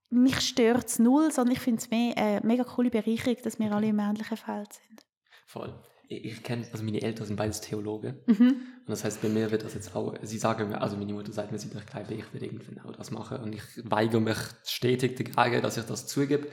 mich 0.09 0.39
stört 0.41 0.87
es 0.87 0.99
null, 0.99 1.31
sondern 1.31 1.55
ich 1.55 1.59
finde 1.59 1.81
es 1.81 1.89
mehr 1.89 2.15
eine 2.17 2.41
mega 2.43 2.63
coole 2.63 2.89
Bereicherung, 2.89 3.37
dass 3.43 3.59
wir 3.59 3.71
alle 3.71 3.87
im 3.87 3.99
ähnlichen 3.99 4.37
Feld 4.37 4.73
sind. 4.73 5.05
Voll. 5.47 5.73
Ich, 6.09 6.43
kenne, 6.43 6.67
also 6.71 6.83
meine 6.83 7.01
Eltern 7.01 7.25
sind 7.25 7.37
beides 7.37 7.61
Theologen. 7.61 8.19
Mhm. 8.27 8.37
Und 8.37 8.89
das 8.89 9.03
heißt, 9.03 9.21
bei 9.21 9.29
mir 9.29 9.49
wird 9.49 9.63
das 9.63 9.73
jetzt 9.73 9.95
auch, 9.95 10.13
sie 10.21 10.37
sagen 10.37 10.69
mir, 10.69 10.81
also 10.81 10.95
meine 10.97 11.13
Mutter 11.13 11.31
sagt 11.31 11.51
mir, 11.51 11.57
sie 11.57 11.69
doch 11.69 11.85
glaube 11.85 12.13
ich 12.13 12.33
will 12.33 12.43
irgendwann 12.43 12.85
auch 12.85 12.91
das 12.91 13.09
machen. 13.09 13.37
Und 13.37 13.55
ich 13.55 13.63
weigere 13.83 14.19
mich 14.19 14.37
stetig 14.65 15.15
dagegen, 15.15 15.61
dass 15.61 15.77
ich 15.77 15.85
das 15.85 16.05
zugebe. 16.05 16.47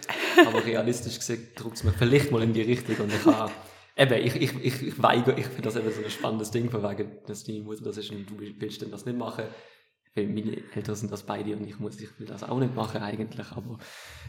Aber 0.47 0.65
realistisch 0.65 1.19
gesehen 1.19 1.49
drückt 1.57 1.77
es 1.77 1.85
mir 1.85 1.93
vielleicht 1.93 2.31
mal 2.31 2.43
in 2.43 2.55
die 2.55 2.63
Richtung. 2.63 2.97
Und 2.97 3.13
ich 3.13 3.27
habe, 3.27 3.51
eben, 4.01 4.27
ich, 4.27 4.37
ich, 4.37 4.65
ich, 4.65 4.83
ich 4.83 5.03
weigere, 5.03 5.39
ich 5.39 5.47
finde 5.47 5.63
das 5.63 5.77
eben 5.77 5.91
so 5.91 6.03
ein 6.03 6.11
spannendes 6.11 6.51
Ding, 6.51 6.71
von 6.71 6.83
wegen, 6.83 7.19
dass 7.27 7.45
deine 7.45 7.61
Mutter 7.61 7.85
das 7.85 7.99
ist 7.99 8.11
und 8.11 8.29
du 8.29 8.39
willst 8.39 8.83
denn 8.83 8.91
das 8.91 9.05
nicht 9.05 9.19
machen. 9.19 9.45
Weil 10.17 10.27
meine 10.27 10.57
Eltern 10.75 10.97
sind 10.97 11.13
das 11.13 11.23
beide 11.23 11.55
und 11.57 11.65
ich 11.69 11.79
muss, 11.79 12.01
ich 12.01 12.19
will 12.19 12.27
das 12.27 12.43
auch 12.43 12.59
nicht 12.59 12.75
machen 12.75 13.01
eigentlich. 13.01 13.47
Aber 13.53 13.79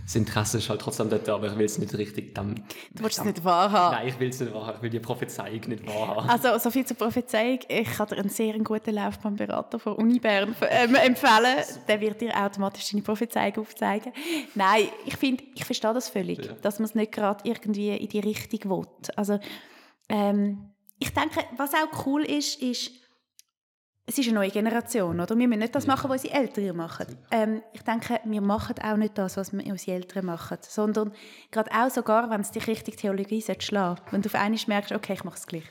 das 0.03 0.15
Interesse 0.15 0.59
ist 0.59 0.69
halt 0.69 0.79
trotzdem 0.79 1.09
dort, 1.09 1.27
aber 1.27 1.47
ich 1.47 1.57
will 1.57 1.65
es 1.65 1.79
nicht 1.79 1.95
richtig 1.97 2.35
dann. 2.35 2.63
Du 2.93 3.03
willst 3.03 3.17
es 3.17 3.25
nicht 3.25 3.43
wahrhaben. 3.43 3.95
Nein, 3.97 4.07
ich 4.09 4.19
will 4.19 4.29
es 4.29 4.39
nicht 4.39 4.53
wahrhaben. 4.53 4.75
Ich 4.77 4.81
will 4.83 4.89
die 4.91 4.99
Prophezeiung 4.99 5.59
nicht 5.67 5.87
wahrhaben. 5.87 6.29
Also, 6.29 6.55
so 6.59 6.69
viel 6.69 6.85
zur 6.85 6.97
Prophezeiung. 6.97 7.59
Ich 7.67 7.89
kann 7.93 8.07
dir 8.07 8.17
einen 8.17 8.29
sehr 8.29 8.57
guten 8.59 8.93
Laufbahnberater 8.93 9.79
von 9.79 9.93
Uni 9.93 10.19
Bern 10.19 10.55
ähm, 10.69 10.93
empfehlen. 10.93 11.57
Der 11.87 11.99
wird 11.99 12.21
dir 12.21 12.35
automatisch 12.37 12.91
deine 12.91 13.01
Prophezeiung 13.01 13.57
aufzeigen. 13.57 14.13
Nein, 14.53 14.87
ich 15.05 15.17
finde, 15.17 15.43
ich 15.55 15.65
verstehe 15.65 15.93
das 15.95 16.09
völlig, 16.09 16.45
Ja. 16.45 16.53
dass 16.61 16.77
man 16.77 16.85
es 16.85 16.93
nicht 16.93 17.11
gerade 17.11 17.41
irgendwie 17.49 17.89
in 17.95 18.07
die 18.07 18.19
Richtung 18.19 18.69
will. 18.69 18.87
Also, 19.15 19.39
ähm, 20.09 20.69
ich 20.99 21.11
denke, 21.11 21.39
was 21.57 21.71
auch 21.73 22.05
cool 22.05 22.23
ist, 22.23 22.61
ist, 22.61 22.91
es 24.11 24.17
ist 24.19 24.27
eine 24.27 24.35
neue 24.39 24.51
Generation, 24.51 25.19
oder? 25.19 25.37
Wir 25.37 25.47
müssen 25.47 25.59
nicht 25.59 25.73
das 25.75 25.85
Ja. 25.85 25.93
machen, 25.93 26.09
was 26.09 26.23
unsere 26.23 26.39
Eltern 26.41 26.75
machen. 26.75 27.05
Ähm, 27.31 27.61
ich 27.73 27.81
denke, 27.83 28.19
wir 28.25 28.41
machen 28.41 28.75
auch 28.83 28.97
nicht 28.97 29.17
das, 29.17 29.37
was 29.37 29.53
wir- 29.53 29.65
unsere 29.65 29.95
Eltern 29.97 30.25
machen, 30.25 30.57
sondern 30.61 31.13
gerade 31.51 31.71
auch 31.71 31.89
sogar, 31.89 32.29
wenn 32.29 32.41
es 32.41 32.51
dich 32.51 32.67
richtig 32.67 32.97
Theologie 32.97 33.41
schlagen 33.59 34.01
wenn 34.11 34.21
du 34.21 34.27
auf 34.27 34.35
einmal 34.35 34.59
merkst, 34.67 34.91
okay, 34.91 35.13
ich 35.13 35.23
mache 35.23 35.37
es 35.37 35.47
gleich. 35.47 35.63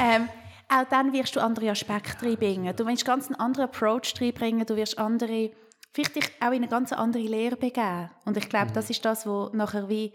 Ähm, 0.00 0.28
auch 0.68 0.84
dann 0.88 1.12
wirst 1.12 1.36
du 1.36 1.40
andere 1.40 1.70
Aspekte 1.70 2.24
reinbringen. 2.26 2.74
Du 2.74 2.86
wirst 2.86 3.04
ganz 3.04 3.26
einen 3.26 3.36
anderen 3.38 3.66
Approach 3.68 4.14
reinbringen, 4.20 4.64
du 4.64 4.76
wirst 4.76 4.98
andere, 4.98 5.50
vielleicht 5.92 6.16
dich 6.16 6.30
auch 6.40 6.48
in 6.48 6.54
eine 6.54 6.68
ganz 6.68 6.92
andere 6.92 7.22
Lehre 7.22 7.56
begeben. 7.56 8.10
Und 8.24 8.36
ich 8.38 8.48
glaube, 8.48 8.72
das 8.72 8.88
ist 8.88 9.04
das, 9.04 9.26
was 9.26 9.52
nachher 9.52 9.88
wie 9.90 10.14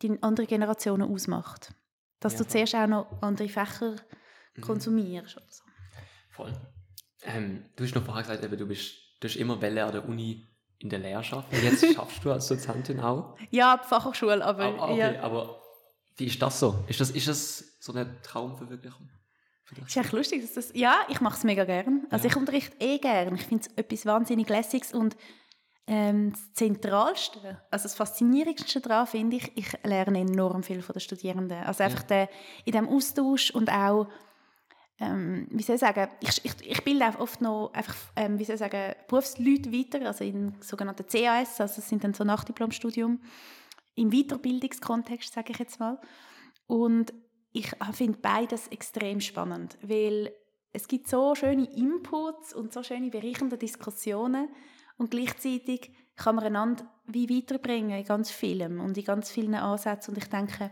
die 0.00 0.16
andere 0.22 0.46
Generationen 0.46 1.12
ausmacht. 1.12 1.72
Dass 2.20 2.34
Ja, 2.34 2.38
du 2.38 2.46
zuerst 2.48 2.74
auch 2.76 2.86
noch 2.86 3.06
andere 3.20 3.48
Fächer 3.48 3.96
konsumierst. 4.60 5.36
oder 5.36 5.46
so. 5.50 5.64
Voll. 6.30 6.52
Ähm, 7.24 7.64
du 7.76 7.84
hast 7.84 7.94
noch 7.94 8.04
vorher 8.04 8.22
gesagt, 8.22 8.44
eben, 8.44 8.56
du 8.56 8.66
bist 8.66 8.94
du 9.20 9.28
hast 9.28 9.36
immer 9.36 9.60
Welle 9.60 9.84
an 9.84 9.92
der 9.92 10.06
Uni 10.08 10.46
in 10.78 10.90
der 10.90 10.98
Lehrschaft. 10.98 11.50
Und 11.52 11.62
jetzt 11.62 11.86
schaffst 11.94 12.24
du 12.24 12.32
als 12.32 12.46
Dozentin 12.48 13.00
auch. 13.00 13.36
Ja, 13.50 13.78
die 13.82 13.88
Fachhochschule, 13.88 14.44
aber 14.44 14.64
Aber, 14.64 14.82
okay, 14.90 15.14
ja. 15.14 15.22
aber 15.22 15.60
wie 16.16 16.26
ist 16.26 16.40
das 16.42 16.60
so? 16.60 16.84
Ist 16.88 17.00
das, 17.00 17.10
ist 17.10 17.26
das 17.28 17.64
so 17.80 17.92
eine 17.92 18.20
Traumverwirklichung? 18.22 19.08
für 19.64 19.74
dich? 19.76 19.86
ist 19.86 19.96
echt 19.96 20.12
lustig, 20.12 20.42
dass 20.42 20.52
das... 20.52 20.70
Ja, 20.74 20.96
ich 21.08 21.20
mache 21.22 21.38
es 21.38 21.44
mega 21.44 21.64
gern. 21.64 22.06
Also 22.10 22.26
Ja. 22.26 22.30
ich 22.32 22.36
unterrichte 22.36 22.76
eh 22.80 22.98
gern. 22.98 23.34
Ich 23.34 23.46
finde 23.46 23.64
es 23.66 23.74
etwas 23.78 24.04
wahnsinnig 24.04 24.48
Lässiges 24.50 24.92
und 24.92 25.16
ähm, 25.86 26.32
das 26.32 26.52
Zentralste, 26.54 27.60
also 27.70 27.82
das 27.84 27.94
Faszinierendste 27.94 28.80
daran 28.80 29.06
finde 29.06 29.36
ich, 29.36 29.52
ich 29.56 29.72
lerne 29.84 30.20
enorm 30.20 30.62
viel 30.62 30.82
von 30.82 30.92
den 30.94 31.00
Studierenden. 31.00 31.58
Also 31.64 31.82
einfach 31.82 32.02
der, 32.02 32.28
in 32.64 32.72
dem 32.72 32.88
Austausch 32.88 33.50
und 33.50 33.70
auch, 33.70 34.08
ähm, 35.00 35.46
wie 35.50 35.62
soll 35.62 35.74
ich 35.74 35.80
sagen, 35.80 36.08
ich, 36.20 36.44
ich, 36.44 36.54
ich 36.70 36.84
bilde 36.84 37.08
auch 37.08 37.18
oft 37.18 37.40
noch 37.40 37.72
einfach, 37.72 37.96
ähm, 38.16 38.38
wie 38.38 38.44
soll 38.44 38.54
ich 38.54 38.60
sagen, 38.60 38.94
Berufsleute 39.08 39.72
weiter, 39.72 40.06
also 40.06 40.24
in 40.24 40.54
sogenannten 40.60 41.06
CAS, 41.06 41.60
also 41.60 41.76
das 41.76 41.88
sind 41.88 42.04
dann 42.04 42.14
so 42.14 42.24
Nachdiplomstudium, 42.24 43.20
im 43.96 44.10
Weiterbildungskontext, 44.10 45.32
sage 45.32 45.52
ich 45.52 45.58
jetzt 45.58 45.80
mal. 45.80 46.00
Und 46.66 47.12
ich 47.52 47.70
finde 47.92 48.18
beides 48.20 48.68
extrem 48.68 49.20
spannend, 49.20 49.78
weil 49.82 50.32
es 50.72 50.88
gibt 50.88 51.08
so 51.08 51.34
schöne 51.34 51.64
Inputs 51.76 52.52
und 52.52 52.72
so 52.72 52.82
schöne 52.82 53.10
bereichernde 53.10 53.56
Diskussionen 53.56 54.48
und 54.96 55.10
gleichzeitig 55.10 55.92
kann 56.16 56.36
man 56.36 56.44
einander 56.44 56.86
wie 57.06 57.28
weiterbringen 57.28 57.98
in 57.98 58.04
ganz 58.04 58.30
vielem 58.30 58.80
und 58.80 58.96
in 58.96 59.04
ganz 59.04 59.30
vielen 59.30 59.54
Ansätzen. 59.54 60.14
Und 60.14 60.22
ich 60.22 60.28
denke, 60.28 60.70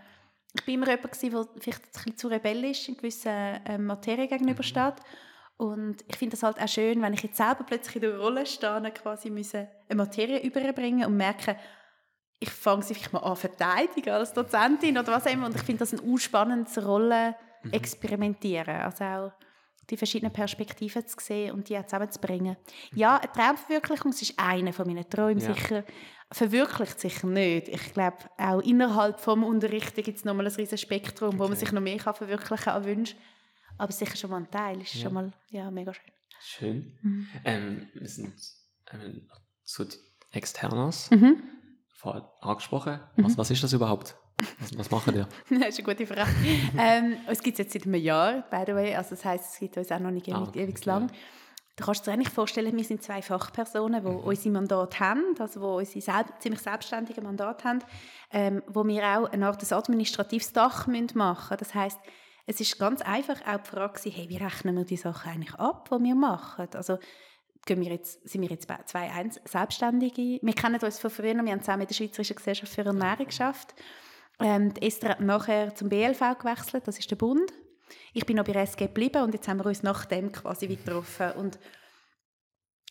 ich 0.55 0.65
bin 0.65 0.75
immer 0.75 0.91
jemand 0.91 1.23
der 1.23 1.47
vielleicht 1.61 1.83
ein 1.83 1.93
bisschen 1.93 2.17
zu 2.17 2.29
rebellisch 2.29 2.89
in 2.89 2.97
gewissen 2.97 3.31
äh, 3.31 3.79
Materien 3.79 4.29
gegenübersteht. 4.29 4.95
Und 5.57 6.05
ich 6.09 6.17
finde 6.17 6.33
das 6.37 6.43
halt 6.43 6.61
auch 6.61 6.69
schön, 6.69 7.01
wenn 7.01 7.15
ich 7.15 7.23
jetzt 7.23 7.37
selber 7.37 7.65
plötzlich 7.65 7.97
in 7.97 8.03
der 8.03 8.19
Rolle 8.19 8.45
stehe, 8.47 8.91
quasi 8.93 9.31
müssen 9.31 9.69
eine 9.89 9.97
Materie 9.97 10.43
überbringen 10.43 11.07
und 11.07 11.17
merke, 11.17 11.57
ich 12.41 12.51
fange 12.51 12.83
sie 12.83 12.95
vielleicht 12.95 13.13
mal 13.13 13.21
an 13.21 13.37
verteidigen 13.37 14.11
als 14.11 14.35
Dozentin 14.35 14.99
oder 14.99 15.13
was 15.13 15.27
auch 15.27 15.33
immer. 15.33 15.47
Und 15.47 15.55
ich 15.55 15.63
finde 15.63 15.81
das 15.81 15.93
ein 15.93 16.19
spannendes 16.19 16.85
Rolle 16.85 17.37
mhm. 17.63 17.73
experimentieren. 17.73 18.81
Also 18.81 19.05
auch 19.05 19.33
die 19.89 19.97
verschiedenen 19.97 20.33
Perspektiven 20.33 21.07
zu 21.07 21.17
sehen 21.21 21.53
und 21.53 21.69
die 21.69 21.81
zusammenzubringen. 21.85 22.57
Ja, 22.95 23.19
eine 23.19 23.31
Traumverwirklichung 23.33 24.11
ist 24.11 24.35
einer 24.37 24.73
von 24.73 24.87
meinen 24.87 25.09
Träumen. 25.09 25.39
Ja. 25.39 25.55
Sicher 25.55 25.85
verwirklicht 26.33 26.99
sicher 27.01 27.27
nicht. 27.27 27.69
Ich 27.69 27.93
glaube, 27.93 28.19
auch 28.39 28.61
innerhalb 28.61 29.17
des 29.17 29.27
Unterrichts 29.27 29.95
gibt 29.95 30.19
es 30.19 30.25
nochmal 30.25 30.47
ein 30.47 30.53
riesiges 30.53 30.81
Spektrum, 30.81 31.31
okay. 31.31 31.39
wo 31.39 31.49
man 31.49 31.57
sich 31.57 31.73
noch 31.73 31.81
mehr 31.81 31.99
kann 31.99 32.15
verwirklichen 32.15 32.65
kann 32.65 32.75
an 32.75 32.85
Wünschen. 32.85 33.19
Aber 33.79 33.93
sicher 33.93 34.17
schon 34.17 34.31
mal 34.31 34.39
ein 34.39 34.51
Teil. 34.51 34.81
Ist 34.81 34.95
ja. 34.95 35.03
schon 35.03 35.15
mal 35.15 35.33
ja, 35.51 35.71
mega 35.71 35.93
schön. 35.95 36.13
Schön. 36.41 36.99
Mhm. 37.03 37.29
Ähm, 37.45 37.89
wir 37.95 38.09
sind 38.09 38.35
ähm, 38.93 39.29
zu 39.65 39.87
Externas. 40.33 41.11
Mhm. 41.11 41.43
Vorher 41.95 42.31
angesprochen. 42.41 43.01
Mhm. 43.17 43.25
Was, 43.25 43.39
was 43.39 43.51
ist 43.51 43.63
das 43.63 43.73
überhaupt? 43.73 44.17
Was, 44.59 44.77
was 44.77 44.91
machen 44.91 45.15
wir? 45.15 45.29
das 45.51 45.79
ist 45.79 45.79
eine 45.79 45.95
gute 45.95 46.07
Frage. 46.07 46.31
ähm, 46.79 47.17
es 47.29 47.43
gibt 47.43 47.59
es 47.59 47.65
jetzt 47.65 47.73
seit 47.73 47.85
einem 47.85 47.95
Jahr, 47.95 48.43
by 48.51 48.65
the 48.67 48.75
way. 48.75 48.95
Also 48.95 49.11
das 49.11 49.25
heisst, 49.25 49.55
es 49.55 49.61
gibt 49.61 49.77
uns 49.77 49.91
auch 49.93 50.01
noch 50.01 50.11
nicht 50.11 50.29
ah, 50.33 50.43
okay. 50.43 50.65
ewig 50.65 50.85
lang. 50.85 51.11
Du 51.77 51.85
kannst 51.85 52.07
dir 52.07 52.13
eigentlich 52.13 52.29
vorstellen, 52.29 52.77
wir 52.77 52.85
sind 52.85 53.03
zwei 53.03 53.23
Fachpersonen, 53.23 54.05
die 54.05 54.11
mhm. 54.11 54.19
unsere 54.19 54.51
Mandate 54.51 55.01
haben, 55.01 55.35
also 55.39 55.61
die 55.61 55.87
unsere 55.87 56.01
selb 56.01 56.27
ziemlich 56.41 56.61
selbstständige 56.61 57.23
Mandate 57.23 57.65
haben, 57.65 57.79
ähm, 58.31 58.63
wo 58.67 58.87
wir 58.87 59.03
auch 59.03 59.31
eine 59.31 59.47
Art 59.47 59.73
administratives 59.73 60.53
Dach 60.53 60.87
machen 60.87 61.15
müssen. 61.15 61.57
Das 61.59 61.75
heißt, 61.75 61.99
es 62.47 62.61
ist 62.61 62.79
ganz 62.79 63.01
einfach 63.01 63.41
auch 63.47 63.63
die 63.63 63.71
Frage, 63.71 64.11
hey, 64.11 64.29
wie 64.29 64.37
rechnen 64.37 64.77
wir 64.77 64.85
die 64.85 64.97
Sachen 64.97 65.31
eigentlich 65.31 65.55
ab, 65.55 65.89
die 65.91 66.05
wir 66.05 66.15
machen? 66.15 66.69
Also 66.75 66.99
gehen 67.65 67.81
wir 67.81 67.93
jetzt, 67.93 68.29
sind 68.29 68.43
wir 68.43 68.51
jetzt 68.51 68.69
zwei 68.87 69.31
Selbstständige. 69.45 70.41
Wir 70.43 70.55
kennen 70.55 70.81
uns 70.81 70.99
von 70.99 71.11
früher, 71.11 71.35
wir 71.35 71.53
haben 71.53 71.61
zusammen 71.61 71.83
in 71.83 71.89
der 71.89 71.95
Schweizerischen 71.95 72.37
Gesellschaft 72.37 72.73
für 72.73 72.85
Ernährung 72.85 73.27
geschafft. 73.27 73.75
Ähm, 74.41 74.75
Esther 74.81 75.11
hat 75.11 75.21
nachher 75.21 75.75
zum 75.75 75.89
BLV 75.89 76.39
gewechselt, 76.39 76.87
das 76.87 76.99
ist 76.99 77.11
der 77.11 77.17
Bund. 77.17 77.53
Ich 78.15 78.27
bin 78.27 78.37
noch 78.37 78.45
bei 78.45 78.53
SG 78.53 78.87
geblieben 78.87 79.23
und 79.23 79.35
jetzt 79.35 79.49
haben 79.49 79.59
wir 79.59 79.67
uns 79.67 79.83
nach 79.83 80.05
dem 80.05 80.33
quasi 80.33 80.69
wieder 80.69 80.85
getroffen. 80.85 81.33
Und 81.33 81.59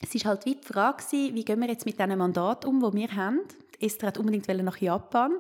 es 0.01 0.15
ist 0.15 0.25
halt 0.25 0.46
wie 0.46 0.55
die 0.55 0.67
Frage, 0.67 1.03
wie 1.12 1.46
gehen 1.46 1.60
wir 1.60 1.67
jetzt 1.67 1.86
mit 1.86 2.00
diesem 2.00 2.17
Mandat 2.17 2.65
um, 2.65 2.79
das 2.79 2.93
wir 2.93 3.15
haben. 3.15 3.41
Esther 3.79 4.08
hat 4.08 4.17
unbedingt 4.17 4.48
nach 4.48 4.77
Japan 4.77 5.31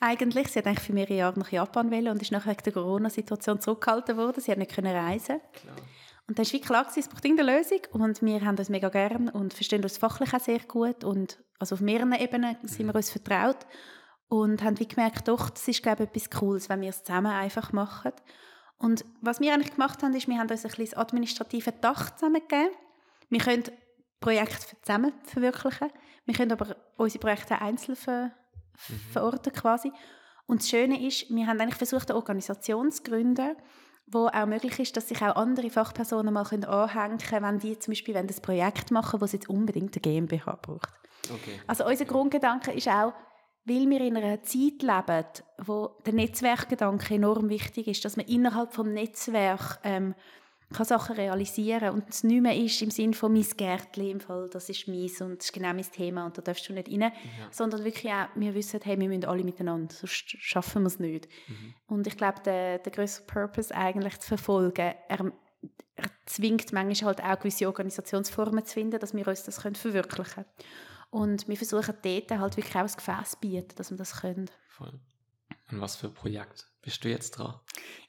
eigentlich. 0.00 0.48
Sie 0.48 0.58
hat 0.58 0.66
eigentlich 0.66 0.84
für 0.84 0.92
mehrere 0.92 1.14
Jahre 1.14 1.38
nach 1.38 1.50
Japan 1.50 1.90
wollen 1.90 2.08
und 2.08 2.22
ist 2.22 2.32
nachher 2.32 2.52
wegen 2.52 2.62
der 2.64 2.72
Corona-Situation 2.72 3.60
zurückgehalten 3.60 4.16
worden. 4.16 4.40
Sie 4.40 4.50
hat 4.50 4.58
nicht 4.58 4.76
reisen 4.78 5.40
Klar. 5.52 5.76
Und 6.28 6.38
dann 6.38 6.44
war 6.44 6.52
wie 6.52 6.60
klar, 6.60 6.86
es 6.94 7.08
braucht 7.08 7.24
eine 7.24 7.42
Lösung 7.42 7.80
und 7.92 8.20
wir 8.20 8.44
haben 8.44 8.56
das 8.56 8.68
mega 8.68 8.88
gern 8.88 9.28
und 9.28 9.54
verstehen 9.54 9.84
uns 9.84 9.96
fachlich 9.96 10.34
auch 10.34 10.40
sehr 10.40 10.58
gut 10.58 11.04
und 11.04 11.38
also 11.60 11.76
auf 11.76 11.80
mehreren 11.80 12.12
Ebenen 12.14 12.56
sind 12.64 12.86
wir 12.86 12.94
uns 12.96 13.10
vertraut 13.10 13.64
und 14.28 14.62
haben 14.64 14.78
wie 14.80 14.88
gemerkt, 14.88 15.28
doch, 15.28 15.50
das 15.50 15.68
ist 15.68 15.84
glaube 15.84 16.02
ich 16.02 16.08
etwas 16.08 16.30
Cooles, 16.30 16.68
wenn 16.68 16.80
wir 16.80 16.90
es 16.90 17.04
zusammen 17.04 17.30
einfach 17.30 17.72
machen. 17.72 18.10
Und 18.78 19.04
was 19.20 19.40
wir 19.40 19.52
eigentlich 19.54 19.72
gemacht 19.72 20.02
haben, 20.02 20.14
ist, 20.14 20.28
wir 20.28 20.38
haben 20.38 20.50
uns 20.50 20.64
ein 20.64 20.70
bisschen 20.70 20.98
administratives 20.98 21.74
Dach 21.80 22.10
zusammengegeben. 22.14 22.70
Wir 23.30 23.40
können 23.40 23.64
Projekte 24.20 24.76
zusammen 24.82 25.12
verwirklichen, 25.24 25.90
wir 26.24 26.34
können 26.34 26.52
aber 26.52 26.76
unsere 26.96 27.20
Projekte 27.20 27.60
einzeln 27.60 27.96
ver 27.96 28.32
mhm. 28.88 29.00
verorten 29.12 29.52
quasi. 29.52 29.92
Und 30.46 30.62
das 30.62 30.68
Schöne 30.68 31.04
ist, 31.06 31.28
wir 31.30 31.46
haben 31.46 31.60
eigentlich 31.60 31.76
versucht, 31.76 32.10
eine 32.10 32.16
Organisation 32.16 32.90
zu 32.90 33.02
gründen, 33.02 33.56
wo 34.06 34.28
auch 34.28 34.46
möglich 34.46 34.78
ist, 34.78 34.96
dass 34.96 35.08
sich 35.08 35.20
auch 35.22 35.34
andere 35.36 35.70
Fachpersonen 35.70 36.32
mal 36.32 36.42
anhängen 36.42 37.18
können, 37.18 37.44
wenn 37.44 37.58
die 37.58 37.78
zum 37.78 37.92
Beispiel 37.92 38.16
ein 38.16 38.28
Projekt 38.28 38.90
machen, 38.90 39.18
das 39.18 39.32
jetzt 39.32 39.48
unbedingt 39.48 39.94
eine 39.94 40.00
GmbH 40.00 40.58
braucht. 40.62 40.90
Okay. 41.24 41.60
Also 41.66 41.84
unser 41.84 42.04
Grundgedanke 42.04 42.72
ist 42.72 42.88
auch, 42.88 43.12
weil 43.66 43.90
wir 43.90 44.00
in 44.00 44.16
einer 44.16 44.42
Zeit 44.42 44.82
leben, 44.82 45.26
wo 45.58 45.96
der 46.06 46.14
Netzwerkgedanke 46.14 47.14
enorm 47.14 47.48
wichtig 47.48 47.88
ist, 47.88 48.04
dass 48.04 48.16
man 48.16 48.26
innerhalb 48.26 48.72
des 48.72 48.84
Netzwerks 48.84 49.80
ähm, 49.82 50.14
kann 50.72 50.86
Sachen 50.86 51.16
realisieren 51.16 51.90
und 51.90 52.08
es 52.08 52.24
nicht 52.24 52.42
mehr 52.42 52.56
ist 52.56 52.82
im 52.82 52.90
Sinne 52.90 53.12
von 53.12 53.32
mein 53.32 53.46
Gärtchen 53.56 54.10
im 54.10 54.20
Fall, 54.20 54.48
das 54.50 54.68
ist 54.68 54.88
meins 54.88 55.20
und 55.20 55.38
das 55.38 55.46
ist 55.46 55.52
genau 55.52 55.72
mein 55.72 55.90
Thema 55.90 56.26
und 56.26 56.36
da 56.36 56.42
darfst 56.42 56.68
du 56.68 56.72
nicht 56.72 56.88
rein, 56.88 57.00
ja. 57.00 57.12
sondern 57.50 57.84
wirklich 57.84 58.12
auch, 58.12 58.26
wir 58.34 58.54
wissen, 58.54 58.80
hey, 58.82 58.98
wir 58.98 59.08
müssen 59.08 59.24
alle 59.26 59.44
miteinander, 59.44 59.94
sonst 59.94 60.30
schaffen 60.40 60.82
wir 60.82 60.88
es 60.88 60.98
nicht. 60.98 61.28
Mhm. 61.46 61.74
Und 61.86 62.06
ich 62.06 62.16
glaube, 62.16 62.40
der, 62.44 62.78
der 62.78 62.92
größere 62.92 63.26
Purpose 63.26 63.74
eigentlich 63.74 64.18
zu 64.18 64.28
verfolgen, 64.28 64.94
er, 65.08 65.32
er 65.96 66.10
zwingt 66.26 66.72
manchmal 66.72 67.16
halt 67.16 67.22
auch 67.22 67.38
gewisse 67.38 67.66
Organisationsformen 67.66 68.64
zu 68.64 68.74
finden, 68.74 68.98
dass 68.98 69.14
wir 69.14 69.26
uns 69.26 69.44
das 69.44 69.62
können 69.62 69.76
verwirklichen 69.76 70.44
können. 70.44 70.46
Und 71.10 71.48
wir 71.48 71.56
versuchen 71.56 71.94
dort 72.02 72.30
halt 72.30 72.56
wirklich 72.56 72.74
auch 72.74 72.80
ein 72.80 72.86
Gefäß 72.86 73.30
zu 73.30 73.36
bieten, 73.40 73.74
dass 73.76 73.90
wir 73.90 73.96
das 73.96 74.20
können. 74.20 74.50
Voll. 74.68 75.00
Und 75.70 75.80
was 75.80 75.96
für 75.96 76.08
ein 76.08 76.14
Projekt 76.14 76.66
bist 76.82 77.02
du 77.04 77.08
jetzt 77.08 77.32
dran? 77.32 77.54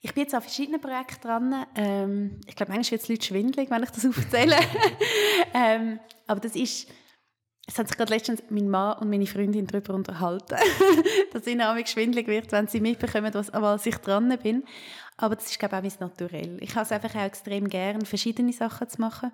Ich 0.02 0.14
bin 0.14 0.24
jetzt 0.24 0.36
an 0.36 0.42
verschiedenen 0.42 0.80
Projekten 0.80 1.22
dran. 1.28 1.66
Ähm, 1.76 2.42
ich 2.46 2.56
glaube, 2.56 2.72
manchmal 2.72 2.92
wird 2.92 3.02
es 3.02 3.10
Leute 3.10 3.26
schwindelig, 3.26 3.70
wenn 3.72 3.84
ich 3.84 3.90
das 3.90 4.06
aufzähle. 4.06 4.56
ähm, 5.54 6.00
aber 6.28 6.40
das 6.40 6.56
ist, 6.56 6.88
es 7.66 7.80
hat 7.80 7.88
sich 7.88 7.98
gerade 7.98 8.14
letztens 8.14 8.44
mein 8.50 8.70
Mann 8.70 9.00
und 9.00 9.10
meine 9.10 9.26
Freundin 9.26 9.66
darüber 9.66 9.96
unterhalten, 9.96 10.56
dass 11.34 11.48
ihnen 11.48 11.62
auch 11.62 11.88
schwindelig 11.88 12.28
wird, 12.28 12.52
wenn 12.52 12.68
sie 12.68 12.80
mitbekommen, 12.80 13.34
was, 13.34 13.52
was 13.52 13.86
ich 13.86 13.98
dran 13.98 14.38
bin. 14.42 14.64
Aber 15.18 15.36
das 15.36 15.50
ist, 15.50 15.58
glaube 15.58 15.76
ich, 15.76 15.94
auch 15.94 16.00
mein 16.00 16.10
Naturell. 16.10 16.58
Ich 16.62 16.76
habe 16.76 16.86
es 16.86 16.92
einfach 16.92 17.16
auch 17.16 17.26
extrem 17.26 17.68
gern, 17.68 18.06
verschiedene 18.06 18.54
Sachen 18.54 18.88
zu 18.88 19.02
machen. 19.02 19.32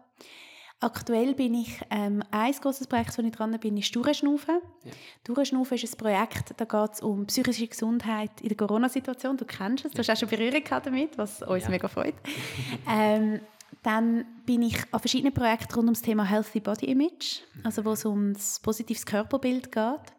Aktuell 0.83 1.33
bin 1.33 1.53
ich, 1.53 1.79
ähm, 1.89 2.23
ein 2.29 2.51
großes 2.51 2.87
Projekt, 2.87 3.17
wo 3.17 3.21
ich 3.21 3.31
dran 3.31 3.57
bin, 3.57 3.77
ist 3.77 3.95
Durchschnaufen. 3.95 4.59
Ja. 4.83 4.91
Durchschnaufen 5.23 5.75
ist 5.75 5.93
ein 5.93 5.97
Projekt, 5.97 6.53
da 6.57 6.65
geht 6.65 6.95
es 6.95 7.01
um 7.01 7.25
psychische 7.25 7.67
Gesundheit 7.67 8.41
in 8.41 8.49
der 8.49 8.57
Corona-Situation. 8.57 9.37
Du 9.37 9.45
kennst 9.45 9.85
es, 9.85 9.93
du 9.93 9.99
hast 9.99 10.09
auch 10.09 10.17
schon 10.17 10.27
Berührung 10.27 10.61
damit, 10.83 11.17
was 11.17 11.41
uns 11.41 11.63
ja. 11.63 11.69
mega 11.69 11.87
freut. 11.87 12.15
ähm, 12.89 13.39
dann 13.81 14.25
bin 14.45 14.61
ich 14.61 14.77
an 14.91 14.99
verschiedenen 14.99 15.33
Projekten 15.33 15.73
rund 15.73 15.87
um 15.87 15.93
das 15.93 16.01
Thema 16.01 16.25
Healthy 16.25 16.59
Body 16.59 16.87
Image, 16.87 17.41
also 17.63 17.85
wo 17.85 17.93
es 17.93 18.03
um 18.03 18.33
das 18.33 18.59
positives 18.59 19.05
Körperbild 19.05 19.71
geht. 19.71 20.13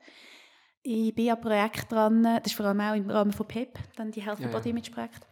Ich 0.83 1.14
bin 1.14 1.30
an 1.30 1.40
Projekt 1.42 1.92
dran, 1.92 2.23
das 2.23 2.47
ist 2.47 2.54
vor 2.54 2.64
allem 2.64 2.80
auch 2.80 2.94
im 2.94 3.11
Rahmen 3.11 3.33
von 3.33 3.47
PEP, 3.47 3.78
dann 3.97 4.11
die 4.11 4.23
Healthy 4.23 4.44
ja, 4.44 4.49
Body 4.49 4.71
Image 4.71 4.90
Projekt. 4.92 5.26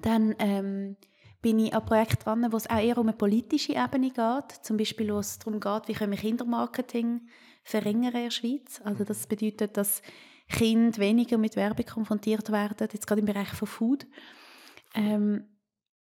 Dann 0.00 0.34
ähm, 0.40 0.96
bin 1.42 1.58
ich 1.58 1.74
an 1.74 1.84
Projekten 1.84 2.22
dran, 2.22 2.52
wo 2.52 2.56
es 2.56 2.70
auch 2.70 2.78
eher 2.78 2.98
um 2.98 3.08
eine 3.08 3.16
politische 3.16 3.72
Ebene 3.72 4.10
geht. 4.10 4.64
Zum 4.64 4.76
Beispiel, 4.76 5.12
wo 5.12 5.18
es 5.18 5.38
darum 5.38 5.58
geht, 5.60 5.88
wie 5.88 5.92
können 5.92 6.12
wir 6.12 6.18
Kindermarketing 6.18 7.28
verringern 7.64 8.14
in 8.14 8.24
der 8.24 8.30
Schweiz. 8.30 8.80
Also 8.84 9.04
das 9.04 9.26
bedeutet, 9.26 9.76
dass 9.76 10.02
Kinder 10.48 10.98
weniger 10.98 11.38
mit 11.38 11.56
Werbung 11.56 11.86
konfrontiert 11.86 12.50
werden, 12.52 12.88
jetzt 12.92 13.06
gerade 13.06 13.20
im 13.20 13.26
Bereich 13.26 13.48
von 13.48 13.68
Food. 13.68 14.06
Ähm, 14.94 15.48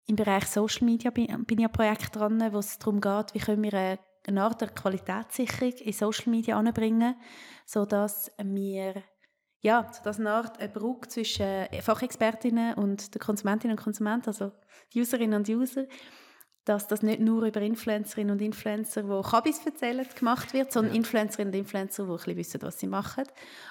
Im 0.06 0.16
Bereich 0.16 0.48
Social 0.48 0.86
Media 0.86 1.12
bin, 1.12 1.26
ich 1.26 1.32
an 1.66 1.72
Projekten 1.72 2.18
dran, 2.18 2.54
wo 2.54 2.60
es 2.60 2.80
darum 2.80 3.02
geht, 3.02 3.34
wie 3.34 3.40
können 3.40 3.64
wir 3.64 3.74
eine, 3.74 4.00
eine 4.26 4.44
Art 4.44 4.62
der 4.62 4.70
Qualitätssicherung 4.70 5.74
in 5.74 5.94
Social 5.94 6.32
Media 6.32 6.58
anbringen, 6.58 7.16
sodass 7.66 8.32
wir 8.42 9.04
ja, 9.62 9.90
sodass 9.92 10.20
eine 10.20 10.32
Art 10.32 10.60
eine 10.60 10.70
Brücke 10.70 11.08
zwischen 11.10 11.68
Fachexpertinnen 11.82 12.76
und 12.76 13.14
den 13.14 13.20
Konsumentinnen 13.20 13.78
und 13.78 13.84
Konsumenten, 13.84 14.28
also 14.28 14.52
Userinnen 14.96 15.40
und 15.40 15.50
User, 15.50 15.86
dass 16.68 16.88
das 16.88 17.02
nicht 17.02 17.22
nur 17.22 17.44
über 17.44 17.62
Influencerinnen 17.62 18.34
und 18.34 18.42
Influencer, 18.42 19.04
die 19.04 19.30
Kabis 19.30 19.66
erzählen, 19.66 20.06
gemacht 20.18 20.54
wird, 20.54 20.72
sondern 20.72 20.94
ja. 20.94 20.98
Influencerinnen 20.98 21.54
und 21.54 21.60
Influencer, 21.60 22.04
die 22.04 22.12
ein 22.12 22.20
bisschen 22.20 22.38
wissen, 22.38 22.62
was 22.62 22.80
sie 22.80 22.88
machen 22.88 23.24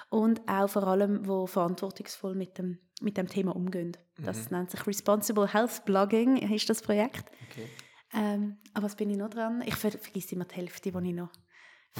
und 0.09 0.41
auch 0.47 0.67
vor 0.67 0.83
allem, 0.87 1.23
die 1.23 1.47
verantwortungsvoll 1.47 2.35
mit 2.35 2.57
dem, 2.57 2.79
mit 3.01 3.17
dem 3.17 3.27
Thema 3.27 3.55
umgehen. 3.55 3.95
Das 4.17 4.49
mhm. 4.49 4.57
nennt 4.57 4.71
sich 4.71 4.85
Responsible 4.87 5.47
Health 5.53 5.85
Blogging, 5.85 6.37
ist 6.37 6.69
das 6.69 6.81
Projekt. 6.81 7.31
Okay. 7.51 7.67
Ähm, 8.13 8.57
aber 8.73 8.85
was 8.85 8.95
bin 8.95 9.09
ich 9.09 9.17
noch 9.17 9.29
dran? 9.29 9.61
Ich 9.65 9.75
ver 9.75 9.91
vergesse 9.91 10.33
immer 10.33 10.45
die 10.45 10.55
Hälfte, 10.55 10.91
die 10.91 11.09
ich 11.09 11.15
noch 11.15 11.29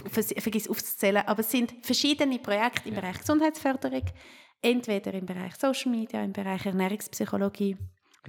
okay. 0.05 0.41
vergesse 0.41 0.69
aufzuzählen. 0.69 1.25
Aber 1.27 1.39
es 1.39 1.51
sind 1.51 1.73
verschiedene 1.85 2.39
Projekte 2.39 2.89
im 2.89 2.95
ja. 2.95 3.01
Bereich 3.01 3.19
Gesundheitsförderung, 3.19 4.05
entweder 4.61 5.13
im 5.13 5.25
Bereich 5.25 5.55
Social 5.55 5.91
Media, 5.91 6.23
im 6.23 6.33
Bereich 6.33 6.65
Ernährungspsychologie, 6.65 7.77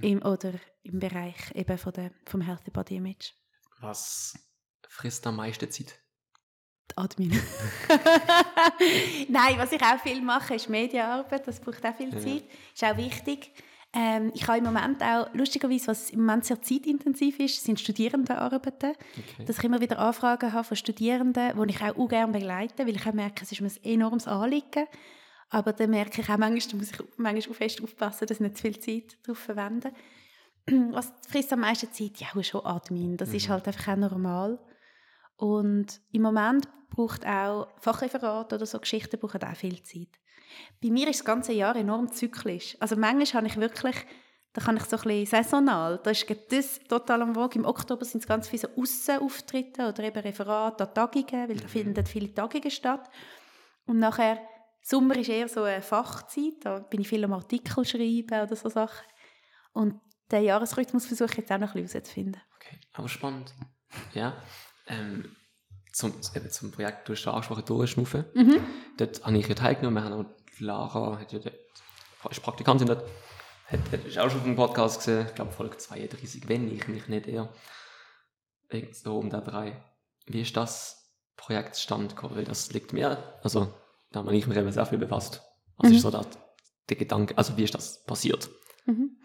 im, 0.01 0.21
oder 0.21 0.53
im 0.83 0.99
Bereich 0.99 1.35
eben 1.53 1.77
von 1.77 1.93
der, 1.93 2.11
vom 2.25 2.41
Healthy 2.41 2.71
Body 2.71 2.95
Image. 2.95 3.33
Was 3.81 4.33
frisst 4.87 5.25
am 5.27 5.37
meisten 5.37 5.69
Zeit? 5.69 5.99
Die 6.91 6.97
Admin. 6.97 7.31
Nein, 9.29 9.57
was 9.57 9.71
ich 9.71 9.81
auch 9.81 9.99
viel 9.99 10.21
mache, 10.21 10.55
ist 10.55 10.69
Medienarbeit. 10.69 11.47
Das 11.47 11.59
braucht 11.59 11.85
auch 11.85 11.95
viel 11.95 12.11
Zeit. 12.19 12.43
Ist 12.73 12.83
auch 12.83 12.97
wichtig. 12.97 13.51
Ähm, 13.91 14.31
ich 14.35 14.47
habe 14.47 14.59
im 14.59 14.65
Moment 14.65 15.01
auch, 15.01 15.33
lustigerweise, 15.33 15.87
was 15.87 16.11
im 16.11 16.19
Moment 16.19 16.45
sehr 16.45 16.61
zeitintensiv 16.61 17.39
ist, 17.39 17.63
sind 17.63 17.79
Studierendenarbeiten. 17.79 18.91
Okay. 18.91 19.45
Dass 19.45 19.57
ich 19.57 19.63
immer 19.63 19.81
wieder 19.81 19.97
Anfragen 19.97 20.53
habe 20.53 20.63
von 20.63 20.77
Studierenden, 20.77 21.57
die 21.57 21.71
ich 21.71 21.81
auch, 21.81 22.07
gerne 22.07 22.31
begleite, 22.31 22.85
weil 22.85 22.95
ich 22.95 23.07
auch 23.07 23.13
merke, 23.13 23.43
es 23.43 23.51
ist 23.51 23.61
mir 23.61 23.67
ein 23.67 23.83
enormes 23.83 24.27
Anliegen. 24.27 24.85
Aber 25.49 25.73
dann 25.73 25.89
merke 25.89 26.21
ich 26.21 26.29
auch 26.29 26.37
manchmal, 26.37 26.71
da 26.71 26.77
muss 26.77 26.91
ich 26.91 27.17
manchmal 27.17 27.55
fest 27.55 27.81
aufpassen, 27.81 28.27
dass 28.27 28.37
ich 28.37 28.41
nicht 28.41 28.57
zu 28.57 28.61
viel 28.61 28.79
Zeit 28.79 29.17
darauf 29.23 29.39
verwende. 29.39 29.91
Was 30.91 31.11
frisst 31.27 31.51
am 31.51 31.61
meisten 31.61 31.91
Zeit? 31.91 32.17
Ja, 32.17 32.43
schon 32.43 32.65
Admin. 32.65 33.17
Das 33.17 33.29
mhm. 33.29 33.35
ist 33.35 33.49
halt 33.49 33.67
einfach 33.67 33.87
auch 33.87 33.97
normal. 33.97 34.59
Und 35.37 35.99
im 36.11 36.21
Moment 36.21 36.67
braucht 36.91 37.25
auch 37.25 37.67
Fachreferat 37.79 38.53
oder 38.53 38.65
so 38.65 38.79
Geschichten 38.79 39.19
brauchen 39.19 39.43
auch 39.43 39.55
viel 39.55 39.81
Zeit. 39.81 40.19
Bei 40.81 40.89
mir 40.89 41.07
ist 41.09 41.19
das 41.19 41.25
ganze 41.25 41.53
Jahr 41.53 41.75
enorm 41.75 42.11
zyklisch. 42.11 42.77
Also 42.79 42.95
manchmal 42.95 43.41
habe 43.41 43.47
ich 43.47 43.57
wirklich, 43.57 43.95
da 44.53 44.61
kann 44.61 44.77
ich 44.77 44.83
so 44.83 44.97
ein 44.97 45.03
bisschen 45.03 45.25
saisonal, 45.25 45.99
da 46.03 46.11
ist 46.11 46.25
das 46.49 46.79
total 46.87 47.21
am 47.21 47.35
Vogue. 47.35 47.55
Im 47.55 47.65
Oktober 47.65 48.05
sind 48.05 48.21
es 48.21 48.27
ganz 48.27 48.47
viele 48.47 48.61
so 48.61 48.81
Aussenauftritte 48.81 49.87
oder 49.87 50.03
eben 50.03 50.19
Referate 50.19 50.87
an 50.87 50.93
Tagungen, 50.93 51.49
weil 51.49 51.57
da 51.57 51.63
mhm. 51.63 51.69
finden 51.69 52.05
viele 52.05 52.33
Tagungen 52.33 52.71
statt. 52.71 53.09
Und 53.85 53.99
nachher, 53.99 54.39
Sommer 54.81 55.17
ist 55.17 55.29
eher 55.29 55.49
so 55.49 55.63
eine 55.63 55.81
Fachzeit, 55.81 56.53
da 56.61 56.79
bin 56.79 57.01
ich 57.01 57.09
viel 57.09 57.23
am 57.23 57.33
Artikel 57.33 57.85
schreiben 57.85 58.41
oder 58.41 58.55
so 58.55 58.69
Sachen. 58.69 59.05
Und 59.73 59.99
den 60.31 60.43
Jahresrhythmus 60.43 61.05
versuche 61.05 61.31
ich 61.31 61.37
jetzt 61.37 61.51
auch 61.51 61.57
noch 61.57 61.75
ein 61.75 61.81
bisschen 61.81 61.99
herauszufinden. 61.99 62.41
Okay, 62.55 62.79
aber 62.93 63.09
spannend. 63.09 63.53
Ja. 64.13 64.41
Ähm, 64.87 65.35
zum, 65.91 66.13
eben 66.35 66.49
zum 66.49 66.71
Projekt, 66.71 67.07
du 67.07 67.13
hast 67.13 67.21
schon 67.21 67.33
angesprochen, 67.33 67.65
Durchschnaufen. 67.65 68.25
Mhm. 68.33 68.61
Dort 68.97 69.25
habe 69.25 69.37
ich 69.37 69.47
ja 69.47 69.55
teilgenommen. 69.55 70.03
Wir 70.03 70.09
haben 70.09 70.25
Lara, 70.59 71.19
hat 71.19 71.31
ja 71.31 71.39
ist 72.29 72.43
Praktikantin 72.43 72.87
dort, 72.87 73.03
hat, 73.67 73.91
hat, 73.91 74.05
ist 74.05 74.17
auch 74.17 74.29
schon 74.29 74.39
auf 74.39 74.45
dem 74.45 74.55
Podcast 74.55 74.99
gesehen, 74.99 75.27
ich 75.27 75.35
glaube 75.35 75.51
Folge 75.51 75.77
32, 75.77 76.47
wenn 76.47 76.73
ich 76.73 76.87
mich 76.87 77.07
nicht 77.07 77.27
eher 77.27 77.49
so 78.91 79.17
um 79.17 79.29
den 79.29 79.43
Bereich. 79.43 79.73
Wie 80.25 80.41
ist 80.41 80.55
das 80.55 81.15
Projekt 81.37 81.75
zustande 81.75 82.09
gekommen? 82.13 82.35
Weil 82.35 82.43
das 82.43 82.71
liegt 82.71 82.93
mir, 82.93 83.39
also 83.41 83.73
da 84.11 84.19
habe 84.19 84.35
ich 84.35 84.47
mich 84.47 84.57
eben 84.57 84.71
sehr 84.71 84.85
viel 84.85 84.97
befasst. 84.97 85.41
Was 85.77 85.89
mhm. 85.89 85.95
ist 85.95 86.01
so 86.01 86.11
der, 86.11 86.25
der 86.89 86.97
Gedanke, 86.97 87.37
also 87.37 87.57
wie 87.57 87.63
ist 87.63 87.73
das 87.73 88.03
passiert? 88.05 88.49
Mhm. 88.85 89.17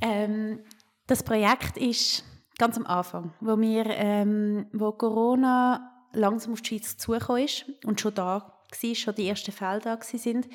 Ähm, 0.00 0.64
das 1.06 1.22
Projekt 1.22 1.76
ist 1.76 2.24
ganz 2.58 2.76
am 2.76 2.86
Anfang, 2.86 3.34
wo 3.40 3.58
wir, 3.58 3.86
ähm, 3.86 4.66
wo 4.72 4.92
Corona 4.92 6.08
langsam 6.12 6.52
auf 6.52 6.62
die 6.62 6.68
Schweiz 6.68 6.96
zugekommen 6.96 7.44
ist 7.44 7.64
und 7.84 8.00
schon 8.00 8.14
da 8.14 8.57
war, 8.70 8.94
schon 8.94 9.14
die 9.14 9.28
ersten 9.28 9.52
Fälle 9.52 9.80
da 9.80 9.98
sind. 10.00 10.48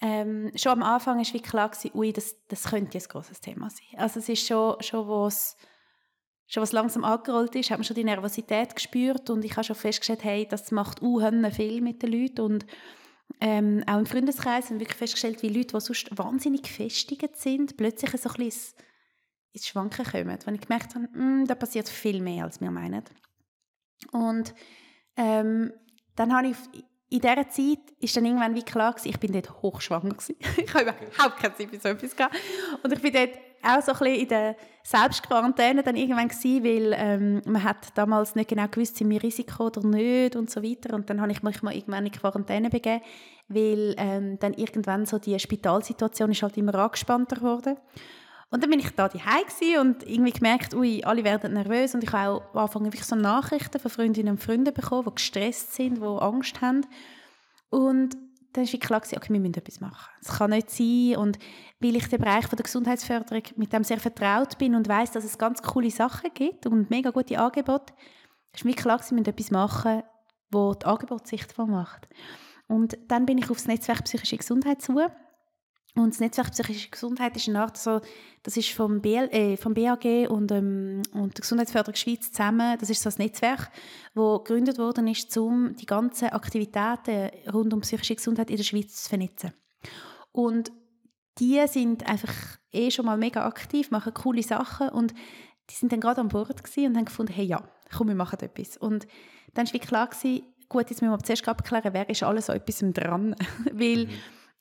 Ähm, 0.00 0.50
schon 0.54 0.72
am 0.72 0.82
Anfang 0.82 1.18
war 1.18 1.40
klar, 1.40 1.68
gewesen, 1.68 1.90
ui, 1.94 2.12
das, 2.12 2.36
das 2.48 2.64
könnte 2.64 2.96
ein 2.96 3.04
grosses 3.04 3.40
Thema 3.40 3.68
sein. 3.68 3.98
Also 3.98 4.20
es 4.20 4.28
ist 4.28 4.46
schon, 4.46 4.80
schon 4.80 5.06
was 5.08 5.56
schon 6.46 6.62
was 6.62 6.72
langsam 6.72 7.04
angerollt 7.04 7.54
ist, 7.54 7.70
hat 7.70 7.78
man 7.78 7.84
schon 7.84 7.94
die 7.94 8.04
Nervosität 8.04 8.74
gespürt 8.74 9.30
und 9.30 9.44
ich 9.44 9.52
habe 9.52 9.62
schon 9.62 9.76
festgestellt, 9.76 10.24
hey, 10.24 10.48
das 10.48 10.72
macht 10.72 11.00
unheimlich 11.00 11.54
viel 11.54 11.80
mit 11.80 12.02
den 12.02 12.12
Leuten 12.12 12.40
und 12.40 12.66
ähm, 13.40 13.84
auch 13.86 13.98
im 13.98 14.06
Freundeskreis 14.06 14.66
haben 14.66 14.76
wir 14.76 14.80
wirklich 14.80 14.98
festgestellt, 14.98 15.42
wie 15.42 15.48
Leute, 15.48 15.76
die 15.76 15.80
sonst 15.80 16.18
wahnsinnig 16.18 16.62
gefestigt 16.62 17.36
sind, 17.36 17.76
plötzlich 17.76 18.10
so 18.20 18.28
ein 18.28 18.34
bisschen 18.34 18.74
ins 19.52 19.66
Schwanken 19.68 20.04
kommen. 20.04 20.38
Wenn 20.44 20.54
ich 20.56 20.60
gemerkt 20.60 20.94
habe, 20.96 21.06
mm, 21.06 21.46
da 21.46 21.54
passiert 21.54 21.88
viel 21.88 22.20
mehr, 22.20 22.44
als 22.44 22.60
wir 22.60 22.70
meinen. 22.72 23.04
Und 24.10 24.52
ähm, 25.16 25.72
dann 26.16 26.34
habe 26.34 26.48
ich 26.48 26.56
in 27.10 27.20
dieser 27.20 27.48
Zeit 27.48 27.78
ist 27.98 28.16
dann 28.16 28.24
irgendwann 28.24 28.54
wie 28.54 28.62
klar 28.62 28.92
gewesen, 28.92 29.08
ich 29.08 29.18
bin 29.18 29.32
dort 29.32 29.62
hochschwanger 29.62 30.10
gewesen. 30.10 30.36
ich 30.56 30.72
habe 30.72 30.84
überhaupt 30.84 31.38
keine 31.38 31.54
Zeit 31.54 31.68
für 31.70 31.80
so 31.80 31.88
etwas 31.88 32.16
gehabt. 32.16 32.36
Und 32.82 32.92
ich 32.92 33.02
bin 33.02 33.12
dort 33.12 33.30
auch 33.62 33.82
so 33.82 33.92
ein 33.92 33.98
bisschen 33.98 34.20
in 34.20 34.28
der 34.28 34.56
Selbstquarantäne 34.84 35.82
dann 35.82 35.96
irgendwann 35.96 36.28
gewesen, 36.28 36.64
weil 36.64 36.94
ähm, 36.96 37.42
man 37.44 37.64
hat 37.64 37.88
damals 37.96 38.36
nicht 38.36 38.48
genau 38.48 38.68
gewusst, 38.68 38.96
sind 38.96 39.10
wir 39.10 39.22
Risiko 39.22 39.66
oder 39.66 39.84
nicht 39.84 40.36
und 40.36 40.50
so 40.50 40.62
weiter. 40.62 40.94
Und 40.94 41.10
dann 41.10 41.20
habe 41.20 41.32
ich 41.32 41.42
mich 41.42 41.62
mal 41.62 41.74
irgendwann 41.74 42.06
in 42.06 42.12
Quarantäne 42.12 42.70
begeben, 42.70 43.02
weil 43.48 43.94
ähm, 43.98 44.38
dann 44.38 44.54
irgendwann 44.54 45.04
so 45.04 45.18
die 45.18 45.38
Spitalsituation 45.38 46.30
ist 46.30 46.42
halt 46.42 46.56
immer 46.56 46.74
angespannter 46.76 47.36
geworden. 47.36 47.76
Und 48.50 48.62
dann 48.62 48.70
bin 48.70 48.80
ich 48.80 48.90
da 48.90 49.08
daheim 49.08 49.80
und 49.80 50.02
irgendwie 50.08 50.32
gemerkt, 50.32 50.74
ui, 50.74 51.04
alle 51.04 51.22
werden 51.22 51.54
nervös 51.54 51.94
und 51.94 52.02
ich 52.02 52.12
habe 52.12 52.42
auch 52.52 52.54
angefangen 52.54 52.86
wirklich 52.86 53.04
so 53.04 53.14
Nachrichten 53.14 53.78
von 53.78 53.90
Freundinnen 53.90 54.32
und 54.32 54.42
Freunden 54.42 54.74
bekommen, 54.74 55.04
die 55.08 55.14
gestresst 55.14 55.74
sind, 55.74 55.98
die 55.98 56.02
Angst 56.02 56.60
haben. 56.60 56.84
Und 57.70 58.16
dann 58.52 58.66
war 58.66 58.80
klar, 58.80 59.00
okay, 59.04 59.32
wir 59.32 59.40
müssen 59.40 59.54
etwas 59.54 59.80
machen. 59.80 60.10
Es 60.20 60.36
kann 60.36 60.50
nicht 60.50 60.70
sein. 60.70 61.16
Und 61.16 61.38
weil 61.78 61.94
ich 61.94 62.08
den 62.08 62.20
Bereich 62.20 62.48
von 62.48 62.56
der 62.56 62.64
Gesundheitsförderung 62.64 63.42
mit 63.54 63.72
dem 63.72 63.84
sehr 63.84 64.00
vertraut 64.00 64.58
bin 64.58 64.74
und 64.74 64.88
weiß, 64.88 65.12
dass 65.12 65.24
es 65.24 65.38
ganz 65.38 65.62
coole 65.62 65.90
Sachen 65.90 66.30
gibt 66.34 66.66
und 66.66 66.90
mega 66.90 67.10
gute 67.10 67.38
Angebote, 67.38 67.92
ist 68.52 68.64
mir 68.64 68.74
klar, 68.74 68.98
wir 68.98 69.16
müssen 69.16 69.30
etwas 69.30 69.52
machen, 69.52 70.02
das 70.50 70.78
die 70.78 70.86
Angebote 70.86 71.28
sichtbar 71.28 71.66
macht. 71.66 72.08
Und 72.66 72.98
dann 73.06 73.26
bin 73.26 73.38
ich 73.38 73.48
auf 73.50 73.58
das 73.58 73.68
Netzwerk 73.68 74.04
Psychische 74.04 74.36
Gesundheit 74.36 74.82
zu 74.82 74.92
und 75.96 76.10
das 76.10 76.20
Netzwerk 76.20 76.52
Psychische 76.52 76.88
Gesundheit 76.90 77.36
ist 77.36 77.48
eine 77.48 77.60
Art 77.60 77.76
so, 77.76 78.00
das 78.42 78.56
ist 78.56 78.70
vom, 78.70 79.00
BL, 79.00 79.28
äh, 79.32 79.56
vom 79.56 79.74
BAG 79.74 80.28
und, 80.28 80.52
ähm, 80.52 81.02
und 81.12 81.36
der 81.36 81.42
Gesundheitsförderung 81.42 81.96
Schweiz 81.96 82.30
zusammen, 82.30 82.76
das 82.78 82.90
ist 82.90 83.02
so 83.02 83.10
ein 83.10 83.14
Netzwerk, 83.18 83.70
das 84.14 84.38
gegründet 84.44 84.78
worden 84.78 85.08
ist, 85.08 85.36
um 85.36 85.74
die 85.76 85.86
ganzen 85.86 86.28
Aktivitäten 86.28 87.30
rund 87.52 87.74
um 87.74 87.80
psychische 87.80 88.14
Gesundheit 88.14 88.50
in 88.50 88.56
der 88.56 88.64
Schweiz 88.64 89.02
zu 89.02 89.08
vernetzen. 89.08 89.52
Und 90.32 90.70
die 91.38 91.60
sind 91.66 92.08
einfach 92.08 92.32
eh 92.72 92.90
schon 92.90 93.06
mal 93.06 93.16
mega 93.16 93.44
aktiv, 93.44 93.90
machen 93.90 94.14
coole 94.14 94.42
Sachen 94.42 94.90
und 94.90 95.12
die 95.70 95.74
sind 95.74 95.92
dann 95.92 96.00
gerade 96.00 96.20
an 96.20 96.28
Bord 96.28 96.50
und 96.50 96.96
haben 96.96 97.04
gefunden, 97.04 97.32
hey 97.32 97.44
ja, 97.44 97.62
komm, 97.96 98.08
wir 98.08 98.14
machen 98.14 98.38
etwas. 98.40 98.76
Und 98.76 99.06
dann 99.54 99.66
war 99.66 99.80
klar, 99.80 100.08
gewesen, 100.08 100.44
gut, 100.68 100.90
jetzt 100.90 101.02
müssen 101.02 101.12
wir 101.12 101.18
zuerst 101.18 101.46
abklären, 101.48 101.92
wer 101.92 102.08
ist 102.08 102.22
alles 102.22 102.46
so 102.46 102.52
etwas 102.52 102.84
dran. 102.92 103.34
Weil 103.72 104.06
mhm. 104.06 104.10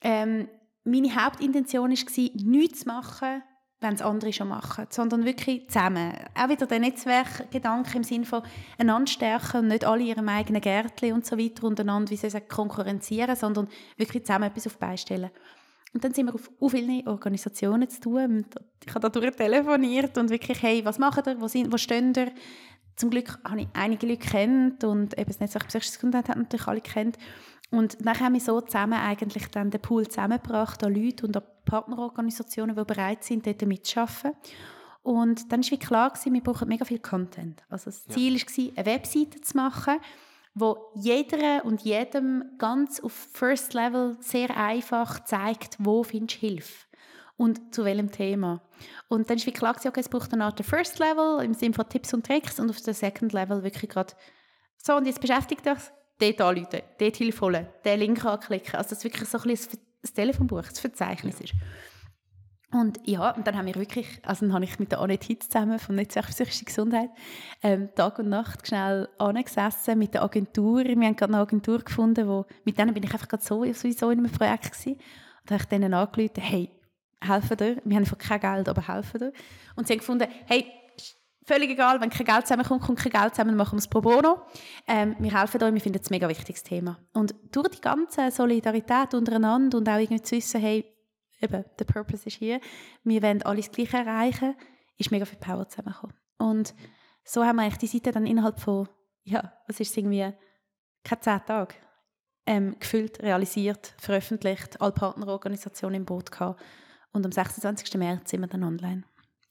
ähm, 0.01 0.47
meine 0.89 1.15
Hauptintention 1.15 1.91
war, 1.91 2.29
nichts 2.35 2.79
zu 2.81 2.87
machen, 2.87 3.43
wenn 3.81 3.93
es 3.93 4.01
andere 4.01 4.33
schon 4.33 4.49
machen, 4.49 4.87
sondern 4.89 5.25
wirklich 5.25 5.67
zusammen. 5.69 6.13
Auch 6.35 6.49
wieder 6.49 6.65
der 6.65 6.79
Netzwerkgedanke 6.79 7.97
im 7.97 8.03
Sinne 8.03 8.25
von 8.25 8.43
einander 8.77 9.09
stärken 9.09 9.59
und 9.59 9.67
nicht 9.67 9.85
alle 9.85 10.03
ihrem 10.03 10.27
eigenen 10.27 10.61
Gärtchen 10.61 11.13
und 11.13 11.25
so 11.25 11.37
weiter 11.37 11.63
untereinander, 11.63 12.11
wie 12.11 12.17
sie 12.17 12.29
sagen, 12.29 12.47
konkurrenzieren, 12.49 13.35
sondern 13.35 13.69
wirklich 13.97 14.25
zusammen 14.25 14.49
etwas 14.49 14.67
auf 14.67 14.77
beistellen. 14.77 15.31
Und 15.93 16.03
dann 16.03 16.13
sind 16.13 16.27
wir 16.27 16.35
auf, 16.35 16.51
auf 16.59 16.71
viele 16.71 17.03
Organisationen 17.09 17.89
zu 17.89 18.01
tun. 18.01 18.45
Ich 18.85 18.93
habe 18.93 19.09
da 19.09 19.31
telefoniert 19.31 20.17
und 20.17 20.29
wirklich, 20.29 20.61
hey, 20.61 20.85
was 20.85 20.99
machen 20.99 21.23
ihr, 21.25 21.41
wo, 21.41 21.47
sind, 21.47 21.71
wo 21.71 21.77
stehen 21.77 22.13
ihr? 22.15 22.31
Zum 22.95 23.09
Glück 23.09 23.39
habe 23.45 23.61
ich 23.61 23.67
einige 23.73 24.05
Leute 24.05 24.27
kennt 24.27 24.83
und 24.83 25.17
eben 25.17 25.27
das 25.27 25.39
Netzwerk 25.39 25.67
Psychische 25.67 25.93
Gesundheit 25.93 26.27
hat 26.27 26.37
natürlich 26.37 26.67
alle 26.67 26.81
kennt. 26.81 27.17
Und 27.71 27.97
dann 28.03 28.19
haben 28.19 28.33
wir 28.33 28.41
so 28.41 28.61
zusammen 28.61 28.99
eigentlich 28.99 29.47
dann 29.49 29.69
den 29.69 29.81
Pool 29.81 30.07
zusammengebracht 30.07 30.83
an 30.83 30.93
Leute 30.93 31.27
und 31.27 31.37
an 31.37 31.43
Partnerorganisationen, 31.65 32.75
die 32.75 32.83
bereit 32.83 33.23
sind, 33.23 33.45
dort 33.45 33.61
mitzuarbeiten. 33.61 34.31
Und 35.03 35.51
dann 35.51 35.61
war 35.61 35.77
klar, 35.77 36.09
gewesen, 36.09 36.33
wir 36.33 36.41
brauchen 36.41 36.67
mega 36.67 36.85
viel 36.85 36.99
Content. 36.99 37.63
Also 37.69 37.85
das 37.85 38.05
Ziel 38.07 38.37
ja. 38.37 38.41
war, 38.41 38.77
eine 38.77 38.85
Webseite 38.85 39.41
zu 39.41 39.55
machen, 39.55 39.97
wo 40.55 40.91
jeder 40.95 41.63
und 41.63 41.81
jedem 41.81 42.43
ganz 42.57 42.99
auf 42.99 43.13
First 43.13 43.73
Level 43.73 44.17
sehr 44.19 44.55
einfach 44.57 45.23
zeigt, 45.23 45.77
wo 45.79 46.03
findest 46.03 46.41
du 46.41 46.47
Hilfe 46.47 46.85
und 47.37 47.73
zu 47.73 47.85
welchem 47.85 48.11
Thema. 48.11 48.61
Und 49.07 49.29
dann 49.29 49.37
war 49.37 49.53
klar, 49.53 49.73
gewesen, 49.73 49.87
okay, 49.87 50.01
es 50.01 50.09
braucht 50.09 50.33
eine 50.33 50.43
Art 50.43 50.59
First 50.65 50.99
Level 50.99 51.43
im 51.43 51.53
Sinne 51.53 51.73
von 51.73 51.87
Tipps 51.87 52.13
und 52.13 52.25
Tricks 52.25 52.59
und 52.59 52.69
auf 52.69 52.81
der 52.81 52.93
Second 52.93 53.31
Level 53.31 53.63
wirklich 53.63 53.89
gerade 53.89 54.13
so, 54.81 54.95
und 54.95 55.05
jetzt 55.05 55.21
beschäftigt 55.21 55.67
euch 55.67 55.79
dort 56.19 56.41
anrufen, 56.41 56.81
dort 56.99 57.15
Hilfe 57.15 57.41
holen, 57.41 57.67
den 57.85 57.99
Link 57.99 58.23
anklicken. 58.25 58.75
Also 58.75 58.91
dass 58.91 59.03
wirklich 59.03 59.27
so 59.27 59.37
ein 59.39 59.43
bisschen 59.45 59.79
das 60.01 60.13
Telefonbuch, 60.13 60.63
das 60.63 60.79
Verzeichnis 60.79 61.41
ist. 61.41 61.53
Und 62.71 62.99
ja, 63.05 63.31
und 63.31 63.47
dann 63.47 63.57
haben 63.57 63.65
wir 63.65 63.75
wirklich, 63.75 64.07
also 64.23 64.45
dann 64.45 64.53
habe 64.53 64.63
ich 64.63 64.77
mit 64.77 64.91
der 64.91 64.99
Annette 64.99 65.25
Hitz 65.25 65.49
zusammen 65.49 65.79
vom 65.79 65.95
Netzwerk 65.95 66.27
Psychische 66.27 66.65
Gesundheit 66.65 67.09
ähm, 67.63 67.89
Tag 67.95 68.19
und 68.19 68.29
Nacht 68.29 68.67
schnell 68.67 69.09
angesessen 69.17 69.97
mit 69.97 70.13
der 70.13 70.21
Agentur. 70.21 70.83
Wir 70.83 70.91
haben 70.91 71.15
gerade 71.15 71.33
eine 71.33 71.41
Agentur 71.41 71.79
gefunden, 71.79 72.27
wo, 72.27 72.45
mit 72.65 72.77
denen 72.77 72.93
bin 72.93 73.01
ich 73.01 73.11
einfach 73.11 73.27
gerade 73.27 73.43
so, 73.43 73.63
sowieso 73.73 74.11
in 74.11 74.19
einem 74.19 74.31
Projekt 74.31 74.71
gewesen. 74.71 74.99
Und 75.41 75.51
habe 75.51 75.63
ich 75.63 75.65
denen 75.67 75.95
angerufen, 75.95 76.41
hey, 76.41 76.69
helfen 77.21 77.57
dir. 77.57 77.81
Wir 77.83 77.95
haben 77.95 78.03
einfach 78.03 78.17
kein 78.19 78.39
Geld, 78.39 78.69
aber 78.69 78.87
helfen 78.87 79.19
dir. 79.19 79.33
Und 79.75 79.87
sie 79.87 79.93
haben 79.93 79.99
gefunden, 79.99 80.27
hey, 80.45 80.65
völlig 81.49 81.71
egal, 81.71 81.99
wenn 81.99 82.11
kein 82.11 82.25
Geld 82.25 82.45
zusammenkommt, 82.45 82.83
kommt 82.83 82.99
kein 82.99 83.11
Geld 83.11 83.33
zusammen, 83.33 83.55
machen 83.55 83.73
wir 83.73 83.79
es 83.79 83.87
pro 83.87 84.01
bono. 84.01 84.41
Ähm, 84.87 85.15
wir 85.17 85.37
helfen 85.37 85.63
euch, 85.63 85.73
wir 85.73 85.81
finden 85.81 85.99
es 85.99 86.09
ein 86.09 86.13
mega 86.13 86.29
wichtiges 86.29 86.63
Thema. 86.63 86.99
Und 87.13 87.33
durch 87.51 87.69
die 87.69 87.81
ganze 87.81 88.29
Solidarität 88.29 89.15
untereinander 89.15 89.79
und 89.79 89.89
auch 89.89 89.97
irgendwie 89.97 90.21
zu 90.21 90.35
wissen, 90.35 90.61
hey, 90.61 90.85
eben, 91.41 91.65
der 91.79 91.85
Purpose 91.85 92.27
ist 92.27 92.37
hier, 92.37 92.61
wir 93.03 93.23
wollen 93.23 93.41
alles 93.41 93.71
gleich 93.71 93.91
erreichen, 93.93 94.55
ist 94.97 95.09
mega 95.09 95.25
viel 95.25 95.39
Power 95.39 95.67
zusammengekommen. 95.67 96.15
Und 96.37 96.75
so 97.23 97.43
haben 97.43 97.55
wir 97.55 97.63
eigentlich 97.63 97.77
die 97.79 97.87
Seite 97.87 98.11
dann 98.11 98.27
innerhalb 98.27 98.59
von, 98.59 98.87
ja, 99.23 99.51
was 99.67 99.79
ist 99.79 99.89
es 99.89 99.97
irgendwie, 99.97 100.31
keine 101.03 101.21
zehn 101.21 101.41
Tage, 101.47 101.73
ähm, 102.45 102.77
gefüllt, 102.79 103.23
realisiert, 103.23 103.95
veröffentlicht, 103.97 104.79
alle 104.81 104.91
Partnerorganisationen 104.91 106.01
im 106.01 106.05
Boot 106.05 106.31
gehabt 106.31 106.61
Und 107.11 107.25
am 107.25 107.31
26. 107.31 107.95
März 107.95 108.29
sind 108.29 108.41
wir 108.41 108.47
dann 108.47 108.63
online. 108.63 109.03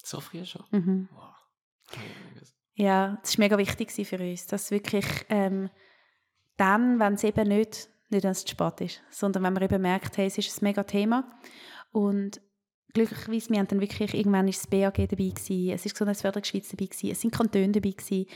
So 0.04 0.20
früh 0.20 0.44
schon? 0.44 0.64
Mhm. 0.70 1.08
Wow. 1.12 1.37
Ja, 2.74 3.18
das 3.22 3.36
war 3.36 3.44
mega 3.44 3.58
wichtig 3.58 3.90
für 3.90 4.18
uns, 4.18 4.46
dass 4.46 4.70
wirklich 4.70 5.06
ähm, 5.28 5.68
dann, 6.56 7.00
wenn 7.00 7.14
es 7.14 7.24
eben 7.24 7.48
nicht, 7.48 7.88
nicht 8.10 8.24
es 8.24 8.44
zu 8.44 8.52
spät 8.52 8.80
ist, 8.80 9.02
sondern 9.10 9.42
wenn 9.42 9.52
man 9.52 9.62
eben 9.62 9.82
merkt, 9.82 10.16
hey, 10.16 10.26
es 10.26 10.38
ist 10.38 10.60
ein 10.60 10.64
mega 10.64 10.84
Thema. 10.84 11.28
Und 11.90 12.40
glücklicherweise, 12.94 13.50
wir 13.50 13.58
haben 13.58 13.68
dann 13.68 13.80
wirklich, 13.80 14.14
irgendwann 14.14 14.48
ist 14.48 14.60
das 14.60 14.66
BAG 14.68 14.94
dabei 14.94 15.30
gewesen, 15.30 15.70
es 15.70 15.86
ist 15.86 15.92
Gesundheitsförderung 15.92 16.44
Schweiz 16.44 16.68
dabei 16.68 16.86
gewesen, 16.86 17.10
es 17.10 17.20
sind 17.20 17.34
Kantone 17.34 17.72
dabei 17.72 17.90
gewesen, 17.90 18.26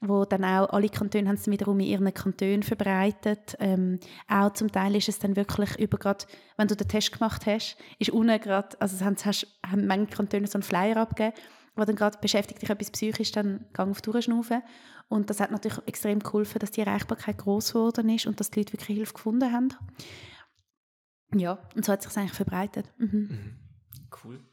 wo 0.00 0.24
dann 0.24 0.44
auch, 0.44 0.70
alle 0.70 0.88
Kantone 0.88 1.28
haben 1.28 1.36
es 1.36 1.46
wiederum 1.46 1.78
in 1.80 1.86
ihren 1.86 2.14
Kantonen 2.14 2.62
verbreitet. 2.62 3.56
Ähm, 3.58 4.00
auch 4.28 4.52
zum 4.54 4.72
Teil 4.72 4.96
ist 4.96 5.10
es 5.10 5.18
dann 5.18 5.36
wirklich 5.36 5.78
über 5.78 5.98
gerade, 5.98 6.24
wenn 6.56 6.68
du 6.68 6.74
den 6.74 6.88
Test 6.88 7.12
gemacht 7.12 7.44
hast, 7.44 7.76
ist 7.98 8.10
unten 8.10 8.40
gerade, 8.40 8.80
also 8.80 9.04
haben, 9.04 9.16
hast, 9.22 9.46
haben 9.66 9.86
manche 9.86 10.16
Kantone 10.16 10.46
so 10.46 10.56
einen 10.56 10.62
Flyer 10.62 10.96
abgegeben, 10.96 11.36
wo 11.80 11.84
dann 11.84 11.96
gerade 11.96 12.18
beschäftigt 12.18 12.62
dich 12.62 12.70
etwas 12.70 12.90
psychisch, 12.90 13.32
dann 13.32 13.66
gang 13.72 13.90
auf 13.90 14.02
durchschnaufen. 14.02 14.62
Und 15.08 15.30
das 15.30 15.40
hat 15.40 15.50
natürlich 15.50 15.78
extrem 15.86 16.20
geholfen, 16.20 16.58
dass 16.60 16.70
die 16.70 16.82
Erreichbarkeit 16.82 17.38
groß 17.38 17.72
geworden 17.72 18.08
ist 18.10 18.26
und 18.26 18.38
dass 18.38 18.50
die 18.50 18.60
Leute 18.60 18.74
wirklich 18.74 18.96
Hilfe 18.96 19.14
gefunden 19.14 19.52
haben. 19.52 19.74
Ja, 21.34 21.68
und 21.74 21.84
so 21.84 21.92
hat 21.92 22.02
sich 22.02 22.16
eigentlich 22.16 22.32
verbreitet. 22.32 22.92
Mhm. 22.98 23.08
Mhm. 23.08 23.58
Cool. 24.22 24.44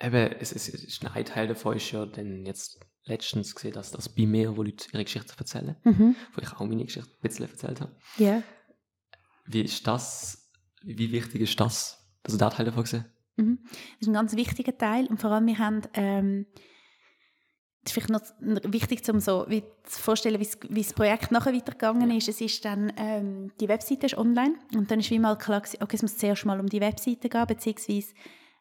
Eben, 0.00 0.32
es, 0.40 0.52
es 0.52 0.68
ist 0.68 1.04
ein 1.04 1.24
Teil 1.24 1.46
davon 1.48 1.76
ist 1.76 1.90
ja 1.92 2.04
dann 2.04 2.44
jetzt 2.44 2.80
letztens 3.04 3.54
gesehen, 3.54 3.72
dass 3.72 3.90
das 3.92 4.08
bei 4.08 4.26
mir, 4.26 4.56
wo 4.56 4.62
Leute 4.62 4.86
ihre 4.92 5.04
Geschichte 5.04 5.34
erzählen, 5.38 5.76
Mhm. 5.84 6.16
wo 6.34 6.40
ich 6.42 6.52
auch 6.52 6.60
meine 6.60 6.84
Geschichte 6.84 7.10
ein 7.10 7.20
bisschen 7.20 7.48
erzählt 7.48 7.80
habe. 7.80 7.96
Ja. 8.18 8.42
Wie 9.46 9.62
ist 9.62 9.86
das, 9.86 10.50
wie 10.82 11.12
wichtig 11.12 11.42
ist 11.42 11.60
das, 11.60 11.98
dass 12.22 12.32
du 12.32 12.38
da 12.38 12.50
Teil 12.50 12.66
davon 12.66 12.82
gesehen 12.82 13.04
Mhm. 13.36 13.58
Das 13.64 14.00
ist 14.00 14.08
ein 14.08 14.14
ganz 14.14 14.36
wichtiger 14.36 14.76
Teil 14.76 15.06
und 15.06 15.20
vor 15.20 15.30
allem 15.30 15.46
wir 15.46 15.58
haben 15.58 15.82
ähm, 15.94 16.46
das 17.84 17.94
ist 17.94 18.06
vielleicht 18.06 18.40
noch 18.40 18.72
wichtig, 18.72 19.06
um 19.10 19.20
so 19.20 19.44
wie 19.48 19.62
zu 19.84 20.00
vorstellen, 20.00 20.40
wie 20.40 20.44
das, 20.44 20.58
wie 20.70 20.82
das 20.82 20.94
Projekt 20.94 21.30
nachher 21.30 21.52
weitergegangen 21.52 22.10
ist. 22.12 22.28
Es 22.28 22.40
ist 22.40 22.64
dann, 22.64 22.90
ähm, 22.96 23.52
die 23.60 23.68
Webseite 23.68 24.06
ist 24.06 24.16
online 24.16 24.54
und 24.74 24.90
dann 24.90 25.00
ist 25.00 25.10
wie 25.10 25.18
mal 25.18 25.36
klar 25.36 25.60
gewesen, 25.60 25.82
okay, 25.82 25.96
es 25.96 26.02
muss 26.02 26.16
zuerst 26.16 26.46
mal 26.46 26.58
um 26.60 26.66
die 26.66 26.80
Webseite 26.80 27.28
gehen, 27.28 27.46
beziehungsweise 27.46 28.14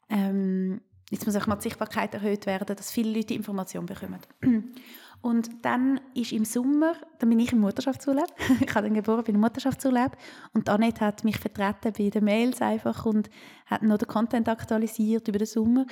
ähm, 0.09 0.81
jetzt 1.09 1.25
muss 1.25 1.37
auch 1.37 1.47
mal 1.47 1.55
die 1.55 1.63
Sichtbarkeit 1.63 2.13
erhöht 2.13 2.45
werden, 2.45 2.75
dass 2.75 2.91
viele 2.91 3.17
Leute 3.17 3.33
Informationen 3.33 3.85
bekommen. 3.85 4.19
Und 5.23 5.63
dann 5.63 6.01
ist 6.15 6.33
im 6.33 6.43
Sommer, 6.43 6.95
dann 7.19 7.29
bin 7.29 7.39
ich 7.39 7.53
im 7.53 7.61
Mutterschaftsurlaub. 7.61 8.27
ich 8.59 8.75
habe 8.75 8.87
dann 8.87 8.93
geboren, 8.93 9.23
bin 9.23 9.35
im 9.35 9.41
Mutterschaftsurlaub. 9.41 10.17
Und 10.53 10.67
Annette 10.67 10.99
hat 10.99 11.23
mich 11.23 11.39
vertreten 11.39 11.93
bei 11.97 12.09
den 12.09 12.25
Mails 12.25 12.61
einfach 12.61 13.05
und 13.05 13.29
hat 13.65 13.83
noch 13.83 13.97
den 13.97 14.09
Content 14.09 14.49
aktualisiert 14.49 15.25
über 15.29 15.37
den 15.37 15.47
Sommer. 15.47 15.85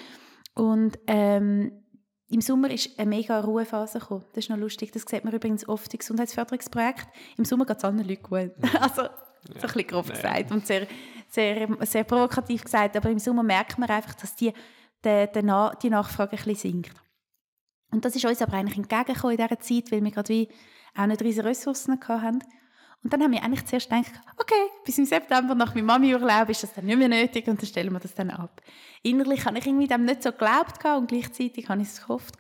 Und 0.54 1.00
ähm, 1.08 1.72
im 2.28 2.42
Sommer 2.42 2.72
ist 2.72 3.00
eine 3.00 3.08
mega 3.08 3.40
Ruhephase 3.40 4.00
gekommen. 4.00 4.26
Das 4.34 4.44
ist 4.44 4.50
noch 4.50 4.58
lustig. 4.58 4.92
Das 4.92 5.04
sieht 5.08 5.24
man 5.24 5.34
übrigens 5.34 5.66
oft 5.66 5.94
im 5.94 6.00
Gesundheitsförderungsprojekt. 6.00 7.08
Im 7.38 7.46
Sommer 7.46 7.66
geht 7.66 7.78
es 7.78 7.86
allen 7.86 8.06
Leuten 8.06 8.24
gut. 8.24 8.52
also, 8.82 9.04
so 9.04 9.54
ein 9.54 9.62
bisschen 9.62 9.88
grob 9.88 10.10
Ja. 10.10 10.16
gesagt 10.16 10.52
und 10.52 10.68
sehr, 10.68 10.88
sehr, 11.30 11.70
sehr 11.86 12.04
provokativ 12.04 12.66
gesagt. 12.66 12.98
Aber 12.98 13.10
im 13.10 13.20
Sommer 13.20 13.44
merkt 13.44 13.80
man 13.80 13.90
einfach, 13.90 14.14
dass 14.16 14.36
die, 14.36 14.52
die, 15.06 15.26
die 15.34 15.90
Nachfrage 15.90 16.32
ein 16.32 16.44
bisschen 16.44 16.74
sinkt. 16.74 17.02
Und 17.92 18.06
das 18.06 18.16
ist 18.16 18.26
uns 18.26 18.42
aber 18.42 18.54
eigentlich 18.54 18.78
entgegengekommen 18.78 19.38
in 19.38 19.44
dieser 19.46 19.60
Zeit, 19.60 19.92
weil 19.92 20.04
wir 20.04 20.12
gerade 20.12 20.30
wie 20.30 20.48
auch 20.98 21.06
nicht 21.06 21.22
riesige 21.22 21.46
Ressourcen 21.46 22.00
hatten. 22.08 22.44
Und 23.04 23.12
dann 23.12 23.24
haben 23.24 23.32
wir 23.32 23.44
eigentlich 23.44 23.66
zuerst 23.66 23.90
gedacht, 23.90 24.12
okay, 24.38 24.70
bis 24.86 24.98
im 25.00 25.06
September 25.06 25.56
nach 25.56 25.74
meinem 25.74 25.86
Mami-Urlaub 25.88 26.50
ist 26.50 26.64
das 26.64 26.74
dann 26.74 26.86
nicht 26.86 26.98
mehr 26.98 27.10
nötig 27.10 27.48
und 27.48 27.60
dann 27.60 27.66
stellen 27.68 27.92
wir 27.92 28.00
das 28.00 28.14
dann 28.14 28.30
ab. 28.30 28.62
Innerlich 29.02 29.44
habe 29.46 29.58
ich 29.58 29.66
irgendwie 29.66 29.88
dem 29.88 30.06
nicht 30.06 30.22
so 30.22 30.32
geglaubt 30.32 30.86
und 30.86 31.08
gleichzeitig 31.08 31.68
habe 31.68 31.82
ich 31.82 31.88
es 31.88 32.02
gehofft. 32.02 32.38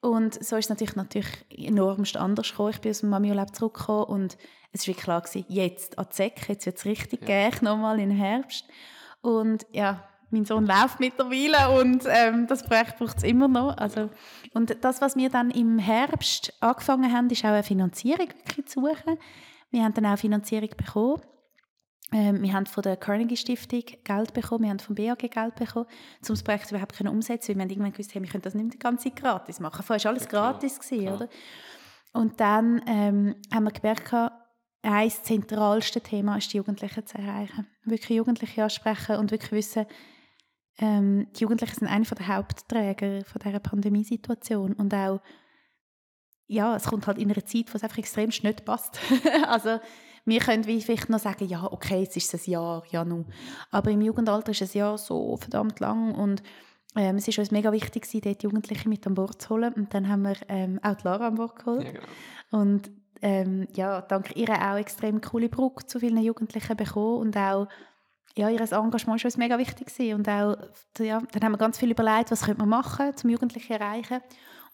Und 0.00 0.42
so 0.44 0.56
ist 0.56 0.64
es 0.64 0.68
natürlich, 0.70 0.96
natürlich 0.96 1.28
enormst 1.50 2.16
anders 2.16 2.50
gekommen. 2.50 2.70
Ich 2.70 2.80
bin 2.80 2.90
aus 2.90 3.00
dem 3.00 3.10
Mami-Urlaub 3.10 3.54
zurückgekommen 3.54 4.04
und 4.04 4.38
es 4.72 4.88
war 4.88 4.94
klar, 4.94 5.20
gewesen, 5.20 5.44
jetzt 5.48 5.98
an 5.98 6.06
Säcke, 6.10 6.52
jetzt 6.52 6.66
wird 6.66 6.78
es 6.78 6.84
richtig 6.84 7.20
Ja. 7.28 7.48
gehen, 7.48 7.58
nochmal 7.62 8.00
im 8.00 8.10
Herbst. 8.10 8.64
Und 9.20 9.66
ja, 9.72 10.02
mein 10.30 10.44
Sohn 10.44 10.66
läuft 10.66 11.00
mittlerweile 11.00 11.80
und 11.80 12.04
ähm, 12.08 12.46
das 12.46 12.62
Projekt 12.62 12.98
braucht 12.98 13.18
es 13.18 13.22
immer 13.24 13.48
noch. 13.48 13.76
Also, 13.76 14.10
und 14.54 14.76
das, 14.82 15.00
was 15.00 15.16
wir 15.16 15.28
dann 15.30 15.50
im 15.50 15.78
Herbst 15.78 16.52
angefangen 16.60 17.12
haben, 17.12 17.28
ist 17.30 17.44
auch 17.44 17.48
eine 17.50 17.62
Finanzierung 17.62 18.28
wirklich 18.44 18.66
zu 18.66 18.80
suchen. 18.80 19.18
Wir 19.70 19.84
haben 19.84 19.94
dann 19.94 20.06
auch 20.06 20.18
Finanzierung 20.18 20.70
bekommen. 20.76 21.20
Ähm, 22.12 22.42
wir 22.42 22.52
haben 22.52 22.66
von 22.66 22.82
der 22.82 22.96
Carnegie 22.96 23.36
Stiftung 23.36 23.84
Geld 24.02 24.32
bekommen, 24.34 24.64
wir 24.64 24.70
haben 24.70 24.80
vom 24.80 24.96
BAG 24.96 25.18
Geld 25.18 25.54
bekommen, 25.54 25.86
um 25.86 26.26
das 26.28 26.42
Projekt 26.42 26.70
überhaupt 26.72 26.96
können 26.96 27.08
umsetzen 27.08 27.50
weil 27.50 27.56
wir 27.56 27.62
haben 27.62 27.70
irgendwann 27.70 27.92
gewusst, 27.92 28.14
hey, 28.14 28.22
wir 28.22 28.28
können 28.28 28.42
das 28.42 28.54
nicht 28.54 28.74
die 28.74 28.78
ganze 28.80 29.04
Zeit 29.04 29.16
gratis 29.16 29.60
machen. 29.60 29.84
Vorher 29.84 30.04
war 30.04 30.10
alles 30.10 30.24
Ja, 30.24 30.28
klar, 30.28 30.52
gratis, 30.52 30.80
gewesen, 30.80 31.04
klar. 31.04 31.14
oder? 31.16 31.28
Und 32.12 32.40
dann 32.40 32.82
ähm, 32.86 33.36
haben 33.54 33.64
wir 33.64 33.70
gemerkt, 33.70 34.06
gehabt, 34.06 34.34
ein 34.82 35.10
zentralste 35.10 36.00
Thema 36.00 36.36
ist, 36.36 36.52
die 36.52 36.56
Jugendlichen 36.56 37.06
zu 37.06 37.18
erreichen. 37.18 37.66
Wirklich 37.84 38.16
Jugendliche 38.16 38.64
ansprechen 38.64 39.16
und 39.16 39.30
wirklich 39.30 39.52
wissen, 39.52 39.86
ähm, 40.80 41.28
die 41.36 41.42
Jugendlichen 41.42 41.74
sind 41.74 41.88
einer 41.88 42.04
der 42.04 42.28
Hauptträger 42.28 43.24
von 43.24 43.40
dieser 43.44 43.60
Pandemiesituation 43.60 44.72
und 44.72 44.92
auch 44.94 45.20
ja, 46.46 46.74
es 46.74 46.84
kommt 46.84 47.06
halt 47.06 47.18
in 47.18 47.30
einer 47.30 47.44
Zeit, 47.44 47.72
wo 47.72 47.76
es 47.76 47.84
einfach 47.84 47.98
extrem 47.98 48.28
nicht 48.28 48.64
passt. 48.64 48.98
also 49.46 49.78
wir 50.24 50.40
können 50.40 50.64
vielleicht 50.64 51.08
noch 51.08 51.20
sagen, 51.20 51.46
ja, 51.46 51.64
okay, 51.70 52.00
jetzt 52.00 52.16
ist 52.16 52.34
es 52.34 52.48
ein 52.48 52.50
Jahr, 52.50 52.82
ja 52.90 53.04
nun. 53.04 53.26
Aber 53.70 53.90
im 53.92 54.00
Jugendalter 54.00 54.50
ist 54.50 54.62
ein 54.62 54.78
Jahr 54.78 54.98
so 54.98 55.36
verdammt 55.36 55.78
lang 55.78 56.12
und 56.12 56.42
ähm, 56.96 57.16
es 57.16 57.28
ist 57.28 57.38
uns 57.38 57.52
mega 57.52 57.70
wichtig, 57.70 58.02
gewesen, 58.02 58.22
dort 58.24 58.42
die 58.42 58.46
Jugendlichen 58.46 58.88
mit 58.88 59.06
an 59.06 59.14
Bord 59.14 59.40
zu 59.40 59.50
holen. 59.50 59.72
Und 59.74 59.94
dann 59.94 60.08
haben 60.08 60.22
wir 60.22 60.36
ähm, 60.48 60.80
auch 60.82 60.96
die 60.96 61.04
Lara 61.04 61.28
an 61.28 61.36
Bord 61.36 61.56
geholt. 61.56 61.84
Ja, 61.84 61.92
genau. 61.92 62.06
Und 62.50 62.90
ähm, 63.22 63.68
ja, 63.74 64.00
dank 64.00 64.34
ihr 64.34 64.50
auch 64.50 64.76
extrem 64.76 65.20
coole 65.20 65.48
Brücke 65.48 65.86
zu 65.86 66.00
vielen 66.00 66.22
Jugendlichen 66.22 66.76
bekommen 66.76 67.18
und 67.18 67.36
auch 67.36 67.68
ja, 68.36 68.48
ihr 68.48 68.60
Engagement 68.60 69.06
war 69.06 69.24
uns 69.24 69.36
mega 69.36 69.58
wichtig 69.58 69.86
gewesen. 69.88 70.14
und 70.14 70.28
auch, 70.28 70.56
ja, 70.98 71.20
dann 71.32 71.42
haben 71.42 71.52
wir 71.52 71.58
ganz 71.58 71.78
viel 71.78 71.90
überlegt, 71.90 72.30
was 72.30 72.42
könnte 72.42 72.60
man 72.60 72.68
machen, 72.68 73.12
um 73.22 73.30
Jugendliche 73.30 73.68
zu 73.68 73.72
erreichen 73.74 74.20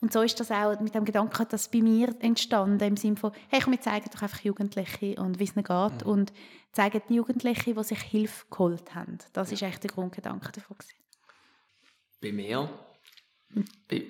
und 0.01 0.13
so 0.13 0.21
ist 0.21 0.39
das 0.39 0.51
auch 0.51 0.79
mit 0.81 0.95
dem 0.95 1.05
Gedanken, 1.07 1.47
das 1.49 1.71
bei 1.71 1.81
mir 1.81 2.15
entstanden, 2.21 2.83
im 2.87 2.97
Sinne 2.97 3.17
von, 3.17 3.33
hey, 3.49 3.61
komm, 3.63 3.73
wir 3.73 3.81
zeigen 3.81 4.11
doch 4.13 4.23
einfach 4.23 4.41
Jugendliche 4.41 5.15
und 5.21 5.39
wie 5.39 5.45
es 5.45 5.57
ihnen 5.57 5.65
geht 5.65 6.05
Mhm. 6.05 6.11
und 6.13 6.33
zeigen 6.73 7.01
die 7.09 7.15
Jugendlichen, 7.15 7.75
die 7.75 7.83
sich 7.85 8.01
Hilfe 8.03 8.45
geholt 8.51 8.95
haben. 8.95 9.19
Das 9.33 9.51
ist 9.53 9.63
echt 9.63 9.83
der 9.83 9.91
Grundgedanke 9.91 10.53
davon. 10.53 10.77
gewesen. 10.77 10.97
Bei 12.21 12.33
mir, 12.33 12.69
bei, 13.89 14.05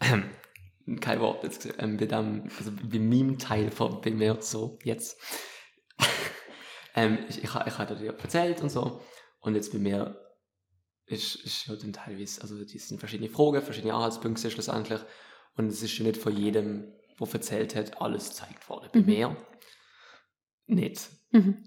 kein 1.00 1.20
Wort 1.20 1.44
jetzt, 1.44 1.68
ähm, 1.78 1.98
bei, 1.98 2.06
dem, 2.06 2.48
also 2.58 2.70
bei 2.70 2.98
meinem 2.98 3.38
Teil 3.38 3.70
von 3.70 4.00
bei 4.00 4.12
mir 4.12 4.38
so 4.40 4.78
jetzt. 4.84 5.20
Ähm, 6.96 7.18
ich 7.28 7.38
ich, 7.38 7.44
ich 7.44 7.78
habe 7.78 7.94
dir 7.96 8.18
erzählt 8.18 8.60
und 8.62 8.70
so. 8.70 9.00
Und 9.40 9.54
jetzt 9.54 9.72
bei 9.72 9.78
mir 9.78 10.20
ist, 11.06 11.36
ist 11.36 11.66
ja 11.66 11.76
dann 11.76 11.92
teilweise, 11.92 12.42
also 12.42 12.64
die 12.64 12.78
sind 12.78 12.98
verschiedene 12.98 13.28
Fragen, 13.30 13.62
verschiedene 13.62 13.94
Anhaltspunkte 13.94 14.50
schlussendlich. 14.50 15.00
Und 15.56 15.68
es 15.68 15.82
ist 15.82 15.96
ja 15.98 16.04
nicht 16.04 16.20
von 16.20 16.36
jedem, 16.36 16.92
der 17.20 17.28
erzählt 17.32 17.76
hat, 17.76 18.00
alles 18.00 18.30
gezeigt 18.30 18.68
worden. 18.68 18.90
Bei 18.92 19.00
Mhm. 19.00 19.06
mir 19.06 19.36
nicht. 20.66 21.08
Mhm. 21.30 21.64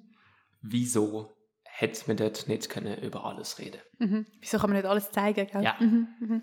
Wieso 0.62 1.32
hätte 1.64 2.04
man 2.08 2.18
dort 2.18 2.48
nicht 2.48 2.70
können 2.70 3.02
über 3.02 3.24
alles 3.26 3.58
reden 3.60 3.82
Mhm. 4.00 4.26
Wieso 4.42 4.58
kann 4.58 4.70
man 4.70 4.78
nicht 4.78 4.90
alles 4.90 5.12
zeigen? 5.12 5.48
Gell? 5.48 5.64
Ja. 5.64 5.76
Mhm. 5.80 6.08
Mhm. 6.20 6.42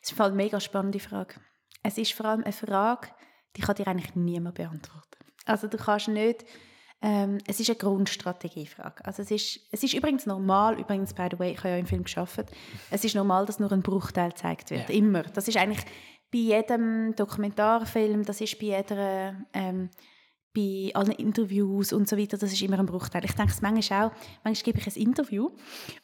Das 0.00 0.12
ist 0.12 0.20
eine 0.20 0.34
mega 0.34 0.60
spannende 0.60 1.00
Frage. 1.00 1.34
Es 1.82 1.98
ist 1.98 2.12
vor 2.12 2.26
allem 2.26 2.42
eine 2.44 2.52
Frage, 2.52 3.08
die 3.56 3.60
kann 3.60 3.76
dir 3.76 3.86
eigentlich 3.86 4.14
niemand 4.14 4.54
beantworten. 4.56 5.18
Also 5.44 5.68
du 5.68 5.76
kannst 5.76 6.08
nicht, 6.08 6.44
ähm, 7.00 7.38
es 7.46 7.60
ist 7.60 7.70
eine 7.70 7.78
Grundstrategiefrage. 7.78 9.04
Also 9.04 9.22
es 9.22 9.30
ist, 9.30 9.60
es 9.70 9.82
ist 9.84 9.94
übrigens 9.94 10.26
normal, 10.26 10.78
übrigens, 10.80 11.14
by 11.14 11.28
the 11.30 11.38
way, 11.38 11.52
ich 11.52 11.58
habe 11.58 11.70
ja 11.70 11.76
im 11.76 11.86
Film 11.86 12.04
geschafft, 12.04 12.46
es 12.90 13.04
ist 13.04 13.14
normal, 13.14 13.46
dass 13.46 13.60
nur 13.60 13.70
ein 13.72 13.82
Bruchteil 13.82 14.30
gezeigt 14.30 14.70
wird, 14.70 14.88
Ja. 14.88 14.94
immer. 14.94 15.22
Das 15.22 15.46
ist 15.48 15.56
eigentlich 15.56 15.84
bei 16.32 16.38
jedem 16.38 17.14
Dokumentarfilm, 17.16 18.24
das 18.24 18.40
ist 18.40 18.58
bei 18.58 18.66
jeder, 18.66 19.34
ähm, 19.54 19.90
bei 20.58 20.90
allen 20.94 21.12
Interviews 21.12 21.92
und 21.92 22.08
so 22.08 22.16
weiter, 22.18 22.36
das 22.36 22.52
ist 22.52 22.60
immer 22.62 22.78
ein 22.78 22.86
Bruchteil. 22.86 23.24
Ich 23.24 23.32
denke 23.34 23.52
es 23.52 23.60
manchmal 23.62 24.06
auch, 24.06 24.12
manchmal 24.42 24.64
gebe 24.72 24.78
ich 24.78 24.86
ein 24.86 25.02
Interview 25.02 25.50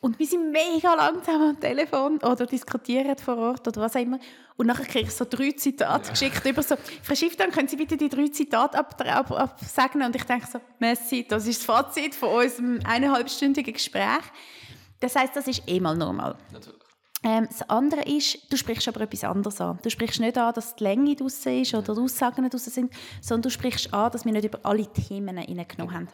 und 0.01 0.19
wir 0.19 0.27
sind 0.27 0.53
mega 0.53 0.95
langsam 0.95 1.43
am 1.43 1.61
Telefon 1.61 2.19
oder 2.19 2.47
diskutieren 2.47 3.17
vor 3.17 3.37
Ort 3.37 3.67
oder 3.67 3.81
was 3.81 3.97
auch 3.97 4.01
immer. 4.01 4.19
Und 4.57 4.67
nachher 4.67 4.85
kriege 4.85 5.07
ich 5.09 5.15
so 5.15 5.25
drei 5.29 5.51
Zitate 5.53 6.05
Ja. 6.07 6.11
geschickt 6.13 6.47
über 6.47 6.63
so, 6.63 6.77
Frau 7.03 7.15
Schiff, 7.15 7.37
dann 7.37 7.51
können 7.51 7.67
Sie 7.67 7.77
bitte 7.77 7.97
die 7.97 8.09
drei 8.09 8.29
Zitate 8.29 8.79
ab, 8.79 8.95
ab, 9.05 9.31
absagen? 9.33 10.03
Und 10.03 10.15
ich 10.15 10.25
denke 10.25 10.47
so, 10.47 10.61
merci, 10.79 11.27
das 11.29 11.47
ist 11.47 11.59
das 11.59 11.65
Fazit 11.67 12.15
von 12.15 12.29
unserem 12.29 12.79
eineinhalbstündigen 12.85 13.73
Gespräch. 13.75 14.23
Das 15.01 15.17
heißt, 15.17 15.35
das 15.35 15.49
ist 15.49 15.63
eh 15.67 15.81
mal 15.81 15.97
normal. 15.97 16.37
Natürlich. 16.53 16.84
Ähm, 17.25 17.47
das 17.49 17.69
andere 17.71 18.03
ist, 18.03 18.53
du 18.53 18.57
sprichst 18.57 18.87
aber 18.87 19.01
etwas 19.01 19.25
anderes 19.25 19.61
an. 19.61 19.79
Du 19.83 19.89
sprichst 19.89 20.21
nicht 20.21 20.37
an, 20.37 20.53
dass 20.53 20.77
die 20.77 20.85
Länge 20.85 21.17
draussen 21.17 21.61
ist 21.63 21.75
oder 21.75 21.95
die 21.95 22.01
Aussagen 22.01 22.49
draussen 22.49 22.71
sind, 22.71 22.93
sondern 23.23 23.43
du 23.43 23.51
sprichst 23.51 23.93
an, 23.95 24.13
dass 24.13 24.27
wir 24.27 24.33
nicht 24.33 24.45
über 24.45 24.61
alle 24.63 24.87
Themen 24.87 25.39
hineingenommen 25.39 25.95
haben. 25.95 26.09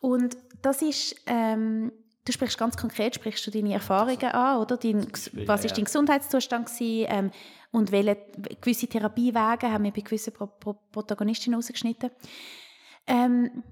Und 0.00 0.36
das 0.62 0.82
ist, 0.82 1.16
ähm, 1.26 1.90
du 2.24 2.32
sprichst 2.32 2.58
ganz 2.58 2.76
konkret, 2.76 3.16
sprichst 3.16 3.44
du 3.44 3.50
deine 3.50 3.74
Erfahrungen 3.74 4.30
an, 4.30 4.60
oder? 4.60 4.76
Dein, 4.76 5.06
was 5.46 5.64
ist 5.64 5.76
dein 5.76 5.84
Gesundheitszustand 5.84 6.66
gewesen, 6.66 7.06
ähm, 7.10 7.30
und 7.72 7.92
welche 7.92 8.16
gewisse 8.60 8.86
Therapiewege 8.86 9.70
haben 9.70 9.84
wir 9.84 9.90
bei 9.90 10.00
gewissen 10.00 10.32
Pro 10.32 10.46
Pro 10.46 10.74
Protagonistinnen 10.92 11.58
ausgeschnitten. 11.58 12.10
Ähm, 13.06 13.62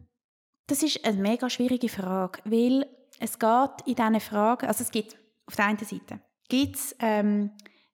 das 0.67 0.83
ist 0.83 1.05
eine 1.07 1.21
mega 1.21 1.49
schwierige 1.49 1.89
Frage, 1.89 2.41
weil 2.45 2.87
es 3.21 3.39
geht 3.39 3.71
in 3.87 3.95
diesen 3.95 4.21
Fragen, 4.21 4.67
also 4.67 4.83
es 4.83 4.91
gibt 4.91 5.17
auf 5.47 5.57
der 5.57 5.67
einen 5.67 5.79
Seite, 5.79 6.21
gibt 6.49 6.77
es, 6.77 6.97
ähm, 7.01 7.51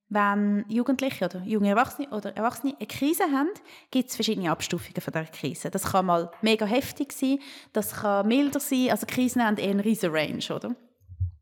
wenn 0.08 0.64
Jugendliche 0.68 1.24
oder 1.24 1.40
junge 1.42 1.68
Erwachsene 1.68 2.08
oder 2.10 2.36
Erwachsene 2.36 2.74
eine 2.76 2.86
Krise 2.86 3.24
haben, 3.24 3.50
gibt 3.90 4.10
es 4.10 4.16
verschiedene 4.16 4.50
Abstufungen 4.50 5.00
von 5.00 5.12
der 5.12 5.26
Krise. 5.26 5.70
Das 5.70 5.92
kann 5.92 6.06
mal 6.06 6.30
mega 6.42 6.66
heftig 6.66 7.12
sein, 7.12 7.38
das 7.72 7.94
kann 7.94 8.26
milder 8.26 8.58
sein, 8.58 8.90
also 8.90 9.06
Krisen 9.06 9.44
haben 9.44 9.56
eher 9.56 9.70
eine 9.70 9.84
riesen 9.84 10.10
Range, 10.10 10.44
oder? 10.54 10.74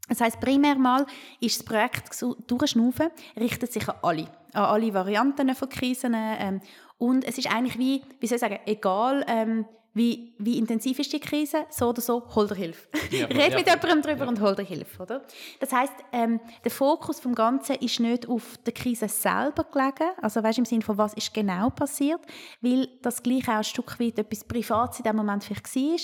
Das 0.09 0.21
heißt 0.21 0.41
primär 0.41 0.77
mal 0.77 1.07
ist 1.41 1.59
das 1.59 1.65
Projekt 1.65 2.11
Durchschnaufen 2.47 3.09
richtet 3.39 3.73
sich 3.73 3.89
an 3.89 3.97
alle, 4.03 4.29
an 4.53 4.65
alle 4.65 4.95
Varianten 4.95 5.55
von 5.55 5.69
Krisen 5.69 6.15
ähm, 6.15 6.61
und 6.99 7.25
es 7.25 7.39
ist 7.39 7.53
eigentlich 7.53 7.79
wie, 7.79 8.03
wie 8.21 8.27
soll 8.27 8.37
ich 8.37 8.41
sagen, 8.41 8.59
egal 8.67 9.25
ähm, 9.29 9.67
wie, 9.95 10.35
wie 10.39 10.59
intensiv 10.59 10.99
ist 10.99 11.13
die 11.13 11.21
Krise, 11.21 11.67
so 11.71 11.89
oder 11.89 12.01
so, 12.01 12.23
hol 12.35 12.47
dir 12.47 12.55
Hilfe. 12.55 12.89
Ja, 13.11 13.27
Red 13.31 13.53
ja, 13.53 13.59
mit 13.59 13.67
jemandem 13.67 14.03
darüber 14.03 14.25
ja. 14.25 14.29
und 14.29 14.41
hol 14.41 14.55
dir 14.55 14.65
Hilfe. 14.65 15.03
Oder? 15.03 15.23
Das 15.61 15.73
heißt, 15.73 15.93
ähm, 16.13 16.41
der 16.63 16.71
Fokus 16.71 17.21
vom 17.21 17.35
Ganzen 17.35 17.77
ist 17.77 18.01
nicht 18.01 18.29
auf 18.29 18.59
der 18.65 18.75
Krise 18.75 19.09
selber 19.09 19.65
gelegen, 19.65 20.11
also 20.21 20.43
weißt, 20.43 20.59
im 20.59 20.65
Sinne 20.65 20.83
von, 20.83 20.99
was 20.99 21.15
ist 21.15 21.35
genau 21.35 21.71
passiert, 21.71 22.21
weil 22.61 22.89
das 23.03 23.23
gleich 23.23 23.49
auch 23.49 23.55
ein 23.55 23.65
Stück 23.65 23.99
weit 23.99 24.19
etwas 24.19 24.45
Privates 24.45 24.99
in 24.99 25.05
dem 25.05 25.17
Moment 25.17 25.45
vielleicht 25.45 25.75
war, 25.75 25.99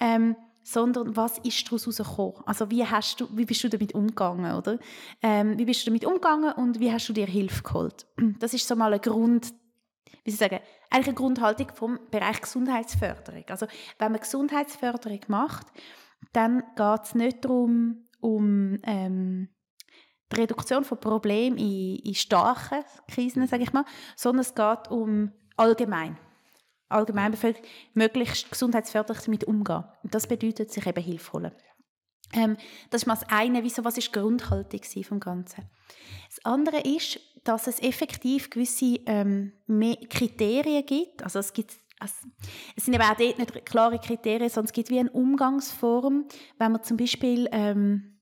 ähm, 0.00 0.36
sondern 0.64 1.14
was 1.14 1.38
ist 1.38 1.66
daraus 1.66 1.84
herausgekommen? 1.84 2.42
Also 2.46 2.70
wie, 2.70 2.84
hast 2.84 3.20
du, 3.20 3.28
wie 3.32 3.44
bist 3.44 3.62
du 3.62 3.68
damit 3.68 3.94
umgegangen, 3.94 4.54
oder? 4.54 4.78
Ähm, 5.22 5.58
wie 5.58 5.66
bist 5.66 5.82
du 5.82 5.90
damit 5.90 6.06
umgegangen 6.06 6.52
und 6.52 6.80
wie 6.80 6.90
hast 6.90 7.08
du 7.08 7.12
dir 7.12 7.26
Hilfe 7.26 7.62
geholt? 7.62 8.06
Das 8.38 8.54
ist 8.54 8.66
so 8.66 8.74
mal 8.74 8.92
ein 8.92 9.00
Grund, 9.00 9.52
wie 10.24 10.30
soll 10.30 10.46
ich 10.46 10.52
sagen, 10.52 10.64
eigentlich 10.90 11.08
eine 11.08 11.14
Grundhaltung 11.14 11.68
vom 11.74 11.98
Bereich 12.10 12.40
Gesundheitsförderung. 12.40 13.44
Also 13.48 13.66
wenn 13.98 14.12
man 14.12 14.20
Gesundheitsförderung 14.20 15.20
macht, 15.28 15.66
dann 16.32 16.62
geht 16.76 17.02
es 17.04 17.14
nicht 17.14 17.44
darum, 17.44 18.08
um 18.20 18.78
ähm, 18.84 19.48
die 20.32 20.40
Reduktion 20.40 20.84
von 20.84 20.98
Problemen 20.98 21.58
in, 21.58 21.96
in 21.96 22.14
starken 22.14 22.84
Krisen, 23.08 23.46
sage 23.46 23.64
ich 23.64 23.72
mal, 23.72 23.84
sondern 24.16 24.40
es 24.40 24.54
geht 24.54 24.90
um 24.90 25.32
allgemein. 25.56 26.18
Allgemeinbevölkerung 26.88 27.66
möglichst 27.94 28.50
gesundheitsförderlich 28.50 29.24
damit 29.24 29.44
umgehen. 29.44 29.84
Und 30.02 30.14
das 30.14 30.26
bedeutet, 30.26 30.70
sich 30.70 30.86
eben 30.86 31.02
Hilfe 31.02 31.32
holen. 31.32 31.52
Ähm, 32.32 32.56
das 32.90 33.02
ist 33.02 33.06
mal 33.06 33.14
das 33.14 33.28
eine, 33.28 33.62
wieso, 33.62 33.84
was 33.84 33.98
ist 33.98 34.08
die 34.08 34.18
Grundhaltung 34.18 34.80
vom 35.04 35.20
Ganzen. 35.20 35.70
Das 36.28 36.44
andere 36.44 36.80
ist, 36.80 37.20
dass 37.44 37.66
es 37.66 37.80
effektiv 37.80 38.50
gewisse 38.50 39.00
ähm, 39.06 39.52
Kriterien 40.08 40.84
gibt. 40.84 41.22
Also 41.22 41.38
es 41.38 41.52
gibt 41.52 41.74
also, 42.00 42.14
es 42.76 42.84
sind 42.84 42.94
eben 42.94 43.04
auch 43.04 43.16
dort 43.16 43.38
nicht 43.38 43.66
klare 43.66 43.98
Kriterien, 43.98 44.50
sondern 44.50 44.66
es 44.66 44.72
gibt 44.72 44.90
wie 44.90 44.98
eine 44.98 45.10
Umgangsform, 45.10 46.26
wenn 46.58 46.72
man 46.72 46.82
zum 46.82 46.96
Beispiel 46.96 47.48
ähm, 47.52 48.14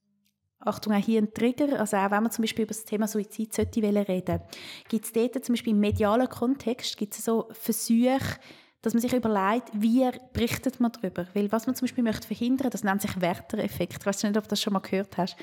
Achtung, 0.59 0.93
auch 0.93 1.03
hier 1.03 1.21
ein 1.21 1.33
Trigger, 1.33 1.79
also 1.79 1.97
auch 1.97 2.11
wenn 2.11 2.23
man 2.23 2.31
zum 2.31 2.43
Beispiel 2.43 2.63
über 2.63 2.73
das 2.73 2.85
Thema 2.85 3.07
Suizid 3.07 3.53
sollte 3.53 3.81
reden 3.81 4.41
gibt 4.87 5.05
es 5.05 5.11
dort 5.11 5.43
zum 5.43 5.53
Beispiel 5.53 5.73
im 5.73 5.79
medialen 5.79 6.29
Kontext 6.29 6.97
gibt 6.97 7.15
es 7.15 7.25
so 7.25 7.49
Versuche, 7.51 8.39
dass 8.81 8.93
man 8.93 9.01
sich 9.01 9.13
überlegt, 9.13 9.69
wie 9.73 10.09
berichtet 10.33 10.79
man 10.81 10.91
darüber. 10.91 11.25
Weil 11.33 11.51
was 11.51 11.65
man 11.65 11.75
zum 11.75 11.85
Beispiel 11.85 12.03
möchte 12.03 12.27
verhindern, 12.27 12.69
das 12.69 12.83
nennt 12.83 13.01
sich 13.01 13.19
Werter-Effekt. 13.19 13.95
Ich 13.97 14.05
weiß 14.05 14.23
nicht, 14.23 14.37
ob 14.37 14.43
du 14.43 14.49
das 14.49 14.61
schon 14.61 14.73
mal 14.73 14.79
gehört 14.79 15.17
hast. 15.17 15.37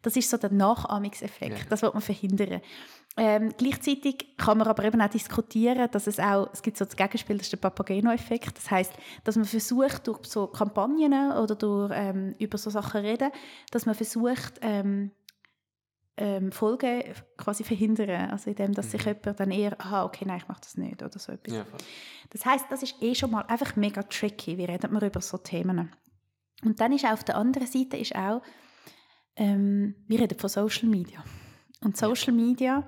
Das 0.00 0.16
ist 0.16 0.30
so 0.30 0.38
der 0.38 0.50
Nachahmungseffekt. 0.50 1.58
Ja. 1.58 1.64
Das 1.68 1.82
will 1.82 1.90
man 1.92 2.00
verhindern. 2.00 2.62
Ähm, 3.18 3.54
gleichzeitig 3.56 4.36
kann 4.36 4.58
man 4.58 4.68
aber 4.68 4.84
eben 4.84 5.00
auch 5.00 5.08
diskutieren, 5.08 5.88
dass 5.90 6.06
es 6.06 6.20
auch, 6.20 6.50
es 6.52 6.60
gibt 6.60 6.76
so 6.76 6.84
das 6.84 6.96
Gegenspiel, 6.96 7.38
das 7.38 7.46
ist 7.46 7.52
der 7.52 7.56
Papageno-Effekt. 7.58 8.58
Das 8.58 8.70
heißt, 8.70 8.92
dass 9.24 9.36
man 9.36 9.46
versucht, 9.46 10.06
durch 10.06 10.26
so 10.26 10.48
Kampagnen 10.48 11.32
oder 11.32 11.54
durch, 11.54 11.92
ähm, 11.94 12.34
über 12.38 12.58
so 12.58 12.68
Sachen 12.68 13.00
reden, 13.00 13.30
dass 13.70 13.86
man 13.86 13.94
versucht, 13.94 14.58
ähm, 14.60 15.12
ähm, 16.18 16.52
Folgen 16.52 17.02
quasi 17.36 17.64
verhindern, 17.64 18.30
also 18.30 18.50
indem, 18.50 18.72
dass 18.72 18.90
sich 18.90 19.04
mhm. 19.04 19.16
jemand 19.22 19.40
dann 19.40 19.50
eher, 19.50 19.80
aha, 19.80 20.04
okay, 20.04 20.24
nein, 20.26 20.38
ich 20.38 20.48
mache 20.48 20.60
das 20.62 20.76
nicht 20.76 21.02
oder 21.02 21.18
so 21.18 21.32
etwas. 21.32 21.54
Ja, 21.54 21.66
das 22.30 22.44
heißt, 22.44 22.66
das 22.70 22.82
ist 22.82 23.02
eh 23.02 23.14
schon 23.14 23.30
mal 23.30 23.42
einfach 23.42 23.76
mega 23.76 24.02
tricky, 24.02 24.56
wie 24.58 24.64
redet 24.64 24.90
man 24.90 25.04
über 25.04 25.20
so 25.20 25.38
Themen. 25.38 25.90
Und 26.64 26.80
dann 26.80 26.92
ist 26.92 27.04
auf 27.04 27.24
der 27.24 27.36
anderen 27.36 27.66
Seite 27.66 27.96
ist 27.96 28.14
auch, 28.14 28.42
ähm, 29.36 29.94
wir 30.06 30.20
reden 30.20 30.38
von 30.38 30.48
Social 30.48 30.88
Media. 30.88 31.22
Und 31.82 31.96
Social 31.96 32.32
Media, 32.32 32.84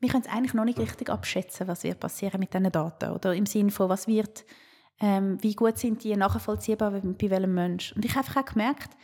wir 0.00 0.08
können 0.08 0.24
es 0.26 0.32
eigentlich 0.32 0.54
noch 0.54 0.64
nicht 0.64 0.78
richtig 0.78 1.10
abschätzen, 1.10 1.68
was 1.68 1.84
wird 1.84 2.00
passieren 2.00 2.40
mit 2.40 2.52
diesen 2.52 2.72
Daten, 2.72 3.12
oder 3.12 3.34
im 3.34 3.46
Sinne 3.46 3.70
von, 3.70 3.88
was 3.88 4.06
wird, 4.06 4.44
ähm, 5.00 5.42
wie 5.42 5.54
gut 5.54 5.78
sind 5.78 6.02
die 6.04 6.16
nachvollziehbar 6.16 6.90
bei 6.90 7.30
welchem 7.30 7.54
Mensch. 7.54 7.92
Und 7.92 8.04
ich 8.04 8.12
habe 8.14 8.26
einfach 8.26 8.42
auch 8.42 8.52
gemerkt, 8.52 8.96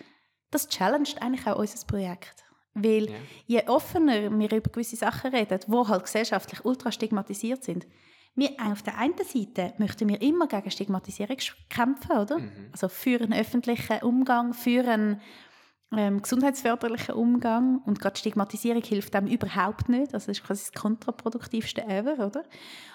das 0.50 0.68
challenged 0.68 1.20
eigentlich 1.20 1.46
auch 1.46 1.58
unser 1.58 1.86
Projekt. 1.86 2.44
Weil 2.74 3.06
ja. 3.06 3.16
je 3.46 3.68
offener 3.68 4.30
wir 4.38 4.52
über 4.52 4.70
gewisse 4.70 4.96
Sachen 4.96 5.34
reden, 5.34 5.58
die 5.66 5.72
halt 5.72 6.04
gesellschaftlich 6.04 6.64
ultra 6.64 6.92
stigmatisiert 6.92 7.64
sind, 7.64 7.86
wir 8.34 8.50
auf 8.70 8.82
der 8.82 8.96
einen 8.98 9.14
Seite 9.24 9.74
möchten 9.78 10.08
wir 10.08 10.22
immer 10.22 10.46
gegen 10.46 10.70
Stigmatisierung 10.70 11.38
kämpfen, 11.68 12.18
oder? 12.18 12.38
Mhm. 12.38 12.68
Also 12.70 12.88
für 12.88 13.20
einen 13.20 13.32
öffentlichen 13.32 14.00
Umgang, 14.02 14.54
für 14.54 14.86
einen 14.88 15.20
ähm, 15.96 16.20
gesundheitsförderlichen 16.20 17.14
Umgang 17.14 17.78
und 17.84 18.00
gerade 18.00 18.18
Stigmatisierung 18.18 18.82
hilft 18.82 19.14
dem 19.14 19.26
überhaupt 19.26 19.88
nicht. 19.88 20.12
Also 20.14 20.26
das 20.26 20.38
ist 20.38 20.44
quasi 20.44 20.70
das 20.70 20.80
kontraproduktivste 20.80 21.82
ever, 21.84 22.26
oder? 22.26 22.42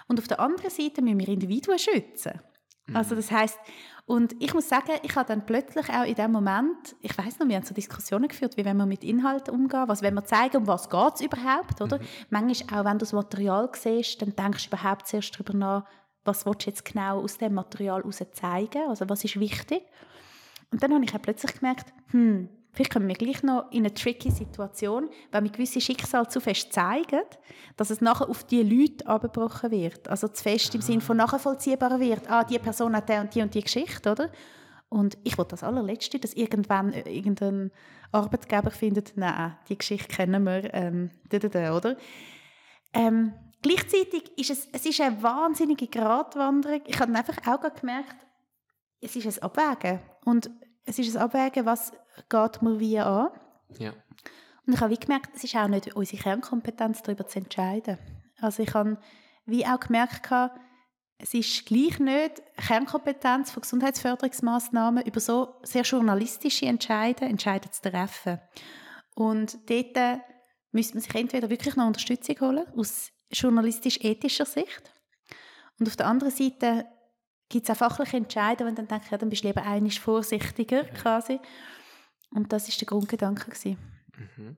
Und 0.07 0.19
auf 0.19 0.27
der 0.27 0.39
anderen 0.39 0.69
Seite 0.69 1.01
müssen 1.01 1.19
wir 1.19 1.27
Individuen 1.27 1.79
schützen. 1.79 2.39
Mhm. 2.87 2.95
Also 2.95 3.15
das 3.15 3.31
heißt, 3.31 3.57
und 4.05 4.35
ich 4.39 4.53
muss 4.53 4.67
sagen, 4.67 4.91
ich 5.01 5.15
habe 5.15 5.27
dann 5.27 5.45
plötzlich 5.45 5.89
auch 5.89 6.03
in 6.03 6.15
dem 6.15 6.31
Moment, 6.31 6.95
ich 7.01 7.17
weiß 7.17 7.39
noch, 7.39 7.47
wir 7.47 7.55
haben 7.55 7.65
so 7.65 7.73
Diskussionen 7.73 8.27
geführt, 8.27 8.57
wie 8.57 8.65
wenn 8.65 8.77
wir 8.77 8.85
mit 8.85 9.03
Inhalten 9.03 9.53
umgehen, 9.53 9.87
was 9.87 10.01
wenn 10.01 10.13
wir 10.13 10.25
zeigen, 10.25 10.57
um 10.57 10.67
was 10.67 10.89
geht 10.89 11.13
es 11.15 11.21
überhaupt, 11.21 11.81
oder? 11.81 11.97
Mhm. 11.97 12.03
Manchmal 12.29 12.81
auch, 12.81 12.85
wenn 12.85 12.99
du 12.99 13.05
das 13.05 13.13
Material 13.13 13.69
siehst, 13.73 14.21
dann 14.21 14.35
denkst 14.35 14.69
du 14.69 14.75
überhaupt 14.75 15.07
zuerst 15.07 15.33
darüber 15.33 15.53
nach, 15.57 15.85
was 16.25 16.45
willst 16.45 16.65
du 16.65 16.69
jetzt 16.69 16.85
genau 16.85 17.21
aus 17.21 17.37
dem 17.37 17.53
Material 17.53 18.01
heraus 18.01 18.23
zeigen, 18.33 18.87
also 18.87 19.09
was 19.09 19.23
ist 19.23 19.39
wichtig. 19.39 19.83
Und 20.71 20.81
dann 20.83 20.93
habe 20.93 21.03
ich 21.05 21.15
auch 21.15 21.21
plötzlich 21.21 21.53
gemerkt, 21.59 21.93
hm, 22.11 22.49
Vielleicht 22.73 22.91
kommen 22.91 23.07
wir 23.07 23.15
gleich 23.15 23.43
noch 23.43 23.71
in 23.71 23.79
eine 23.79 23.93
tricky 23.93 24.31
Situation, 24.31 25.09
wenn 25.31 25.43
wir 25.43 25.51
gewisse 25.51 25.79
Schicksale 25.79 26.27
zu 26.27 26.41
fest 26.41 26.73
zeigen, 26.73 27.21
dass 27.77 27.91
es 27.91 28.01
nachher 28.01 28.27
auf 28.27 28.43
die 28.45 28.63
Leute 28.63 29.05
abgebrochen 29.05 29.69
wird. 29.69 30.07
Also 30.09 30.27
zu 30.27 30.41
fest 30.41 30.73
im 30.73 30.81
Sinne 30.81 31.01
von 31.01 31.17
nachvollziehbar 31.17 31.99
wird. 31.99 32.27
Ah, 32.29 32.43
die 32.43 32.57
Person 32.57 32.95
hat 32.95 33.09
die 33.09 33.13
und 33.13 33.35
die 33.35 33.41
und 33.43 33.53
die 33.53 33.61
Geschichte, 33.61 34.11
oder? 34.11 34.31
Und 34.89 35.19
ich 35.23 35.37
wollte 35.37 35.51
das 35.51 35.63
allerletzte, 35.63 36.19
dass 36.19 36.33
irgendwann 36.33 36.93
äh, 36.93 37.09
irgendein 37.09 37.71
Arbeitgeber 38.11 38.71
findet, 38.71 39.13
nein, 39.15 39.55
die 39.69 39.77
Geschichte 39.77 40.07
kennen 40.07 40.43
wir, 40.43 40.73
ähm, 40.73 41.11
oder? 41.31 41.95
Ähm, 42.93 43.33
gleichzeitig 43.61 44.31
ist 44.37 44.49
es, 44.49 44.67
es 44.71 44.85
ist 44.85 45.01
eine 45.01 45.21
wahnsinnige 45.21 45.87
Gratwanderung. 45.87 46.81
Ich 46.85 46.99
habe 46.99 47.13
einfach 47.13 47.37
auch 47.47 47.73
gemerkt, 47.73 48.15
es 49.01 49.15
ist 49.15 49.25
ein 49.25 49.43
Abwägen. 49.43 49.99
Und 50.25 50.49
es 50.85 50.99
ist 50.99 51.15
ein 51.15 51.21
Abwägen, 51.23 51.65
was 51.65 51.91
geht 52.29 52.61
mir 52.61 52.79
wie 52.79 52.99
an. 52.99 53.29
Ja. 53.79 53.93
Und 54.65 54.73
ich 54.73 54.79
habe 54.79 54.91
wie 54.91 54.97
gemerkt, 54.97 55.35
es 55.35 55.43
ist 55.43 55.55
auch 55.55 55.67
nicht 55.67 55.95
unsere 55.95 56.21
Kernkompetenz, 56.21 57.01
darüber 57.01 57.27
zu 57.27 57.39
entscheiden. 57.39 57.97
Also 58.39 58.63
ich 58.63 58.73
habe 58.73 58.97
wie 59.45 59.65
auch 59.65 59.79
gemerkt, 59.79 60.29
es 61.17 61.33
ist 61.33 61.65
gleich 61.65 61.99
nicht 61.99 62.41
Kernkompetenz 62.57 63.51
von 63.51 63.61
Gesundheitsförderungsmaßnahmen 63.61 65.05
über 65.05 65.19
so 65.19 65.55
sehr 65.63 65.83
journalistische 65.83 66.65
Entscheidungen 66.65 67.31
Entscheidungen 67.31 67.71
zu 67.71 67.81
treffen. 67.81 68.39
Und 69.15 69.57
dort 69.69 70.21
müsste 70.71 70.95
man 70.95 71.03
sich 71.03 71.15
entweder 71.15 71.49
wirklich 71.49 71.75
noch 71.75 71.87
Unterstützung 71.87 72.39
holen, 72.41 72.65
aus 72.75 73.11
journalistisch-ethischer 73.31 74.45
Sicht. 74.45 74.91
Und 75.79 75.87
auf 75.87 75.95
der 75.95 76.07
anderen 76.07 76.33
Seite 76.33 76.85
gibt 77.49 77.69
es 77.69 77.69
auch 77.69 77.77
fachliche 77.77 78.17
Entscheidungen, 78.17 78.69
wenn 78.69 78.75
dann 78.75 78.87
denke, 78.87 79.11
ja, 79.11 79.17
dann 79.17 79.29
bist 79.29 79.43
du 79.43 79.47
lieber 79.47 79.63
einiges 79.63 79.97
vorsichtiger 79.97 80.83
quasi. 80.85 81.39
Und 82.33 82.51
das 82.51 82.67
ist 82.67 82.79
der 82.81 82.87
Grundgedanke 82.87 83.51
Mhm. 84.37 84.57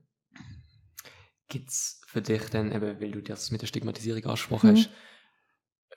Gibt 1.48 1.70
es 1.70 2.02
für 2.08 2.22
dich 2.22 2.50
dann, 2.50 2.72
eben, 2.72 3.00
weil 3.00 3.12
du 3.12 3.22
das 3.22 3.52
mit 3.52 3.62
der 3.62 3.68
Stigmatisierung 3.68 4.24
angesprochen 4.26 4.72
mhm. 4.72 4.78
hast, 4.78 4.90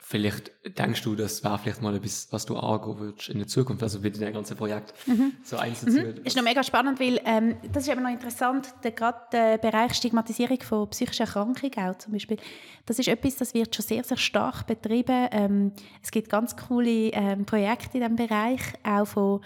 vielleicht 0.09 0.53
denkst 0.79 1.03
du, 1.03 1.15
das 1.15 1.45
wäre 1.45 1.59
vielleicht 1.59 1.83
mal 1.83 1.95
etwas, 1.95 2.29
was 2.31 2.47
du 2.47 2.57
angehen 2.57 2.99
würdest 2.99 3.29
in 3.29 3.39
der 3.39 3.47
Zukunft, 3.47 3.83
also 3.83 4.01
mit 4.01 4.19
dem 4.19 4.33
ganzen 4.33 4.57
Projekt 4.57 4.95
mhm. 5.07 5.33
so 5.43 5.57
einzuziehen? 5.57 6.17
Mhm. 6.17 6.25
Ist 6.25 6.37
noch 6.37 6.43
mega 6.43 6.63
spannend, 6.63 6.99
weil 6.99 7.21
ähm, 7.25 7.57
das 7.73 7.83
ist 7.85 7.91
eben 7.91 8.03
noch 8.03 8.11
interessant, 8.11 8.73
der, 8.85 8.93
gerade 8.93 9.19
der 9.33 9.59
Bereich 9.59 9.95
Stigmatisierung 9.95 10.61
von 10.63 10.89
psychischen 10.91 11.27
Erkrankungen 11.27 11.73
auch 11.79 11.99
zum 11.99 12.13
Beispiel, 12.13 12.39
das 12.87 12.99
ist 12.99 13.09
etwas, 13.09 13.37
das 13.37 13.53
wird 13.55 13.75
schon 13.75 13.85
sehr, 13.85 14.05
sehr 14.05 14.17
stark 14.17 14.67
betrieben. 14.67 15.29
Ähm, 15.31 15.73
es 16.03 16.11
gibt 16.11 16.31
ganz 16.31 16.57
coole 16.57 17.11
ähm, 17.11 17.45
Projekte 17.45 17.99
in 17.99 18.01
diesem 18.01 18.17
Bereich, 18.17 18.63
auch 18.85 19.07
von 19.07 19.41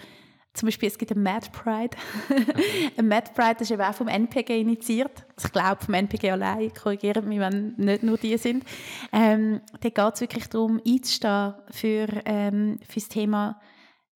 zum 0.53 0.67
Beispiel, 0.67 0.87
es 0.87 0.97
gibt 0.97 1.11
ein 1.11 1.23
Mad 1.23 1.47
Pride. 1.51 1.97
Okay. 2.29 2.91
ein 2.97 3.07
Mad 3.07 3.31
Pride 3.33 3.61
ist 3.61 3.71
eben 3.71 3.81
auch 3.81 3.95
vom 3.95 4.07
NPG 4.07 4.61
initiiert. 4.61 5.25
Also 5.35 5.47
ich 5.47 5.51
glaube, 5.51 5.83
vom 5.83 5.95
NPG 5.95 6.29
allein, 6.29 6.71
korrigieren 6.73 7.27
mich, 7.27 7.39
wenn 7.39 7.73
nicht 7.77 8.03
nur 8.03 8.17
die 8.17 8.37
sind. 8.37 8.63
Ähm, 9.11 9.61
da 9.81 9.89
geht 9.89 10.13
es 10.13 10.21
wirklich 10.21 10.47
darum, 10.49 10.79
einzustehen 10.85 11.55
für, 11.71 12.07
ähm, 12.25 12.79
für 12.87 12.99
das 12.99 13.09
Thema, 13.09 13.59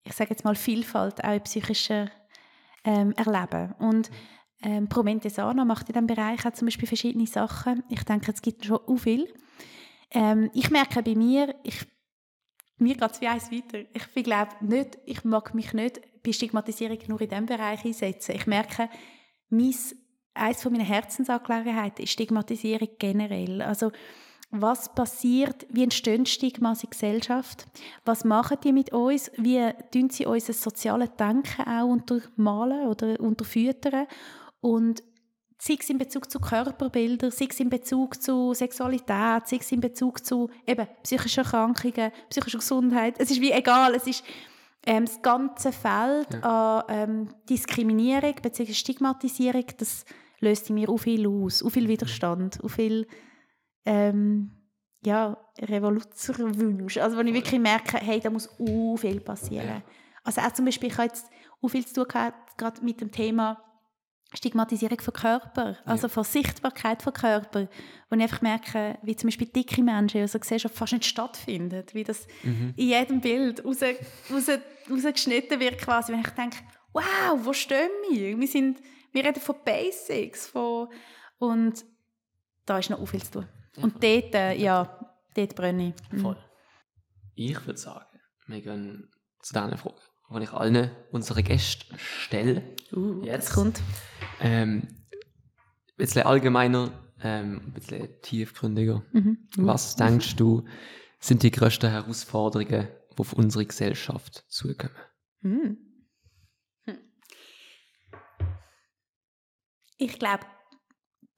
ich 0.03 0.13
sage 0.13 0.29
jetzt 0.29 0.45
mal, 0.45 0.55
Vielfalt, 0.55 1.23
auch 1.23 1.33
im 1.33 1.41
psychischen 1.41 2.11
ähm, 2.83 3.13
Erleben. 3.13 3.73
Und 3.79 4.11
ähm, 4.61 4.87
Promente 4.87 5.31
Sana 5.31 5.65
macht 5.65 5.89
in 5.89 5.93
diesem 5.93 6.07
Bereich 6.07 6.45
auch 6.45 6.53
zum 6.53 6.67
Beispiel 6.67 6.87
verschiedene 6.87 7.25
Sachen. 7.25 7.83
Ich 7.89 8.03
denke, 8.03 8.31
es 8.31 8.43
gibt 8.43 8.63
schon 8.63 8.77
auch 8.77 8.97
viel. 8.97 9.27
Ähm, 10.11 10.51
ich 10.53 10.69
merke 10.69 11.01
bei 11.01 11.15
mir, 11.15 11.55
ich 11.63 11.85
mir 12.77 12.95
geht 12.95 13.11
es 13.11 13.21
wie 13.21 13.27
eins 13.27 13.51
weiter. 13.51 13.79
Ich 13.93 14.23
glaube 14.23 14.55
nicht, 14.61 14.97
ich 15.05 15.23
mag 15.23 15.53
mich 15.53 15.73
nicht 15.73 16.01
bei 16.23 16.31
Stigmatisierung 16.31 16.99
nur 17.07 17.21
in 17.21 17.29
diesem 17.29 17.45
Bereich 17.45 17.83
einsetzen. 17.85 18.35
Ich 18.35 18.47
merke, 18.47 18.89
mein, 19.49 19.75
eines 20.33 20.65
meiner 20.65 20.83
Herzensangelegenheiten 20.83 22.03
ist 22.03 22.11
Stigmatisierung 22.11 22.89
generell. 22.99 23.61
Also 23.61 23.91
was 24.49 24.93
passiert, 24.93 25.65
wie 25.69 25.83
entstehen 25.83 26.25
Stigmas 26.25 26.83
in 26.83 26.89
Gesellschaft, 26.89 27.65
was 28.05 28.23
machen 28.23 28.57
die 28.63 28.71
mit 28.71 28.93
uns, 28.93 29.29
wie 29.37 29.61
tun 29.91 30.09
sie 30.09 30.25
unser 30.25 30.53
soziales 30.53 31.09
Denken 31.17 31.67
auch 31.67 31.87
untermalen 31.87 32.87
oder 32.87 33.19
unterfüttern 33.19 34.07
und 34.61 35.03
sei 35.57 35.77
es 35.79 35.89
in 35.89 35.97
Bezug 35.97 36.29
zu 36.29 36.39
Körperbildern, 36.39 37.31
sei 37.31 37.47
es 37.49 37.59
in 37.59 37.69
Bezug 37.69 38.21
zu 38.21 38.53
Sexualität, 38.53 39.47
sei 39.47 39.57
es 39.59 39.71
in 39.71 39.79
Bezug 39.79 40.25
zu 40.25 40.49
eben 40.65 40.87
psychischen 41.03 41.43
Erkrankungen, 41.43 42.11
psychischer 42.29 42.59
Gesundheit. 42.59 43.15
Es 43.17 43.31
ist 43.31 43.41
wie 43.41 43.51
egal, 43.51 43.95
es 43.95 44.05
ist 44.05 44.23
ähm, 44.85 45.05
das 45.05 45.21
ganze 45.21 45.71
Feld 45.71 46.33
ja. 46.33 46.79
an 46.79 46.83
ähm, 46.89 47.29
Diskriminierung 47.49 48.35
bzw. 48.41 48.73
Stigmatisierung, 48.73 49.65
das 49.77 50.05
löst 50.39 50.69
in 50.69 50.75
mir 50.75 50.89
auch 50.89 50.97
viel 50.97 51.27
aus, 51.27 51.63
auch 51.63 51.69
viel 51.69 51.87
Widerstand, 51.87 52.63
auch 52.63 52.69
viel 52.69 53.07
ähm, 53.85 54.51
ja, 55.03 55.37
Revoluzerwünsche. 55.59 57.03
Also 57.03 57.17
wenn 57.17 57.27
ich 57.27 57.33
wirklich 57.33 57.59
merke, 57.59 57.97
hey, 57.97 58.19
da 58.19 58.29
muss 58.29 58.49
auch 58.59 58.97
viel 58.97 59.19
passieren. 59.19 59.67
Ja. 59.67 59.81
Also 60.23 60.41
auch 60.41 60.51
zum 60.51 60.65
Beispiel, 60.65 60.89
ich 60.89 60.97
habe 60.97 61.07
jetzt 61.07 61.25
auch 61.61 61.69
viel 61.69 61.85
zu 61.85 61.95
tun 61.95 62.07
gehabt, 62.07 62.57
gerade 62.57 62.83
mit 62.83 63.01
dem 63.01 63.11
Thema 63.11 63.63
Stigmatisierung 64.33 64.99
von 64.99 65.13
Körper, 65.13 65.77
also 65.85 66.07
ja. 66.07 66.09
von 66.09 66.23
Sichtbarkeit 66.23 67.01
von 67.01 67.13
Körper, 67.13 67.69
wo 68.09 68.15
ich 68.15 68.21
einfach 68.21 68.41
merke, 68.41 68.97
wie 69.01 69.15
zum 69.15 69.27
Beispiel 69.27 69.47
dicke 69.47 69.81
Menschen 69.81 70.17
in 70.17 70.23
unserer 70.23 70.41
Gesellschaft 70.41 70.75
fast 70.75 70.93
nicht 70.93 71.05
stattfindet, 71.05 71.93
wie 71.93 72.03
das 72.03 72.27
mhm. 72.43 72.73
in 72.75 72.87
jedem 72.89 73.21
Bild 73.21 73.63
raus, 73.63 73.77
raus, 73.81 74.49
rausgeschnitten 74.89 75.59
wird 75.59 75.77
quasi, 75.77 76.11
wenn 76.11 76.19
ich 76.19 76.29
denke, 76.29 76.57
wow, 76.91 77.39
wo 77.41 77.53
stehen 77.53 77.89
wir? 78.09 78.37
Wir, 78.37 78.47
sind, 78.47 78.81
wir 79.13 79.23
reden 79.23 79.39
von 79.39 79.55
Basics, 79.63 80.47
von, 80.47 80.89
und 81.37 81.85
da 82.65 82.79
ist 82.79 82.89
noch 82.89 83.05
viel 83.07 83.23
zu 83.23 83.31
tun. 83.31 83.47
Ja. 83.77 83.83
Und 83.83 84.03
dort, 84.03 84.35
äh, 84.35 84.55
ja, 84.55 84.99
dort 85.35 85.55
brenne 85.55 85.89
ich. 85.89 86.11
Mhm. 86.11 86.21
Voll. 86.21 86.37
Ich 87.35 87.65
würde 87.65 87.79
sagen, 87.79 88.19
wir 88.47 88.61
gehen 88.61 89.09
zu 89.41 89.53
deiner 89.53 89.77
Frage 89.77 90.01
die 90.29 90.43
ich 90.43 90.51
allen 90.51 90.91
unseren 91.11 91.43
Gästen 91.43 91.97
stelle. 91.97 92.75
Uh, 92.91 93.23
jetzt 93.23 93.53
kommt. 93.53 93.81
Ähm, 94.39 94.87
ein 94.87 95.97
bisschen 95.97 96.23
allgemeiner, 96.23 96.91
ähm, 97.21 97.61
ein 97.65 97.73
bisschen 97.73 98.09
tiefgründiger. 98.21 99.03
Mhm. 99.11 99.47
Was 99.57 99.95
denkst 99.95 100.35
du, 100.35 100.63
sind 101.19 101.43
die 101.43 101.51
größten 101.51 101.89
Herausforderungen, 101.89 102.87
die 103.13 103.19
auf 103.19 103.33
unsere 103.33 103.65
Gesellschaft 103.65 104.45
zukommen? 104.47 104.95
Mhm. 105.41 105.77
Hm. 106.85 106.97
Ich 109.97 110.19
glaube, 110.19 110.45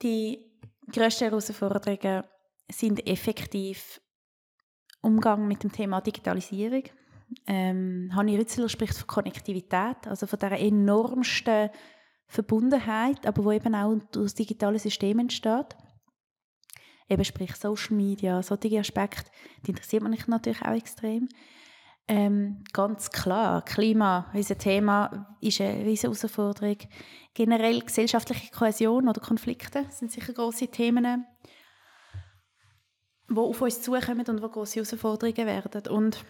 die 0.01 0.51
größten 0.91 1.29
Herausforderungen 1.29 2.23
sind 2.71 3.07
effektiv 3.07 4.01
Umgang 5.01 5.47
mit 5.47 5.63
dem 5.63 5.71
Thema 5.71 6.01
Digitalisierung 6.01 6.83
ähm, 7.47 8.11
Hanni 8.13 8.37
Rützler 8.37 8.69
spricht 8.69 8.95
von 8.95 9.07
Konnektivität, 9.07 10.07
also 10.07 10.27
von 10.27 10.39
der 10.39 10.59
enormsten 10.59 11.69
Verbundenheit, 12.29 13.25
aber 13.25 13.43
wo 13.43 13.51
eben 13.51 13.73
auch 13.73 13.95
durch 14.11 14.35
digitale 14.35 14.77
System 14.77 15.19
entsteht. 15.19 15.75
Eben 17.09 17.25
sprich 17.25 17.55
Social 17.55 17.95
Media, 17.95 18.43
solche 18.43 18.79
Aspekte, 18.79 19.31
die 19.65 19.71
interessiert 19.71 20.03
mich 20.03 20.27
natürlich 20.27 20.61
auch 20.61 20.75
extrem. 20.75 21.27
Ähm, 22.07 22.63
ganz 22.71 23.09
klar, 23.09 23.65
Klima, 23.65 24.31
unser 24.33 24.57
Thema, 24.57 25.35
ist 25.41 25.59
eine 25.59 25.85
riesige 25.85 26.13
Herausforderung. 26.13 26.77
Generell 27.33 27.81
gesellschaftliche 27.81 28.51
Kohäsion 28.51 29.09
oder 29.09 29.21
Konflikte 29.21 29.85
sind 29.89 30.11
sicher 30.11 30.33
große 30.33 30.67
Themen, 30.67 31.25
die 33.27 33.35
auf 33.35 33.61
uns 33.61 33.81
zukommen 33.81 34.25
und 34.27 34.43
die 34.43 34.49
große 34.49 34.75
Herausforderungen 34.75 35.47
werden. 35.47 35.91
Und 35.91 36.23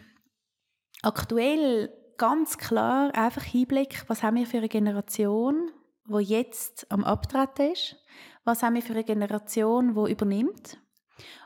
aktuell 1.01 1.93
ganz 2.17 2.57
klar 2.57 3.13
einfach 3.15 3.43
Hinblick, 3.43 4.03
was 4.07 4.23
haben 4.23 4.38
wir 4.38 4.47
für 4.47 4.57
eine 4.57 4.69
Generation, 4.69 5.71
wo 6.05 6.19
jetzt 6.19 6.91
am 6.91 7.03
Abtreten 7.03 7.71
ist, 7.71 7.95
was 8.43 8.63
haben 8.63 8.75
wir 8.75 8.81
für 8.81 8.93
eine 8.93 9.03
Generation, 9.03 9.95
wo 9.95 10.07
übernimmt? 10.07 10.77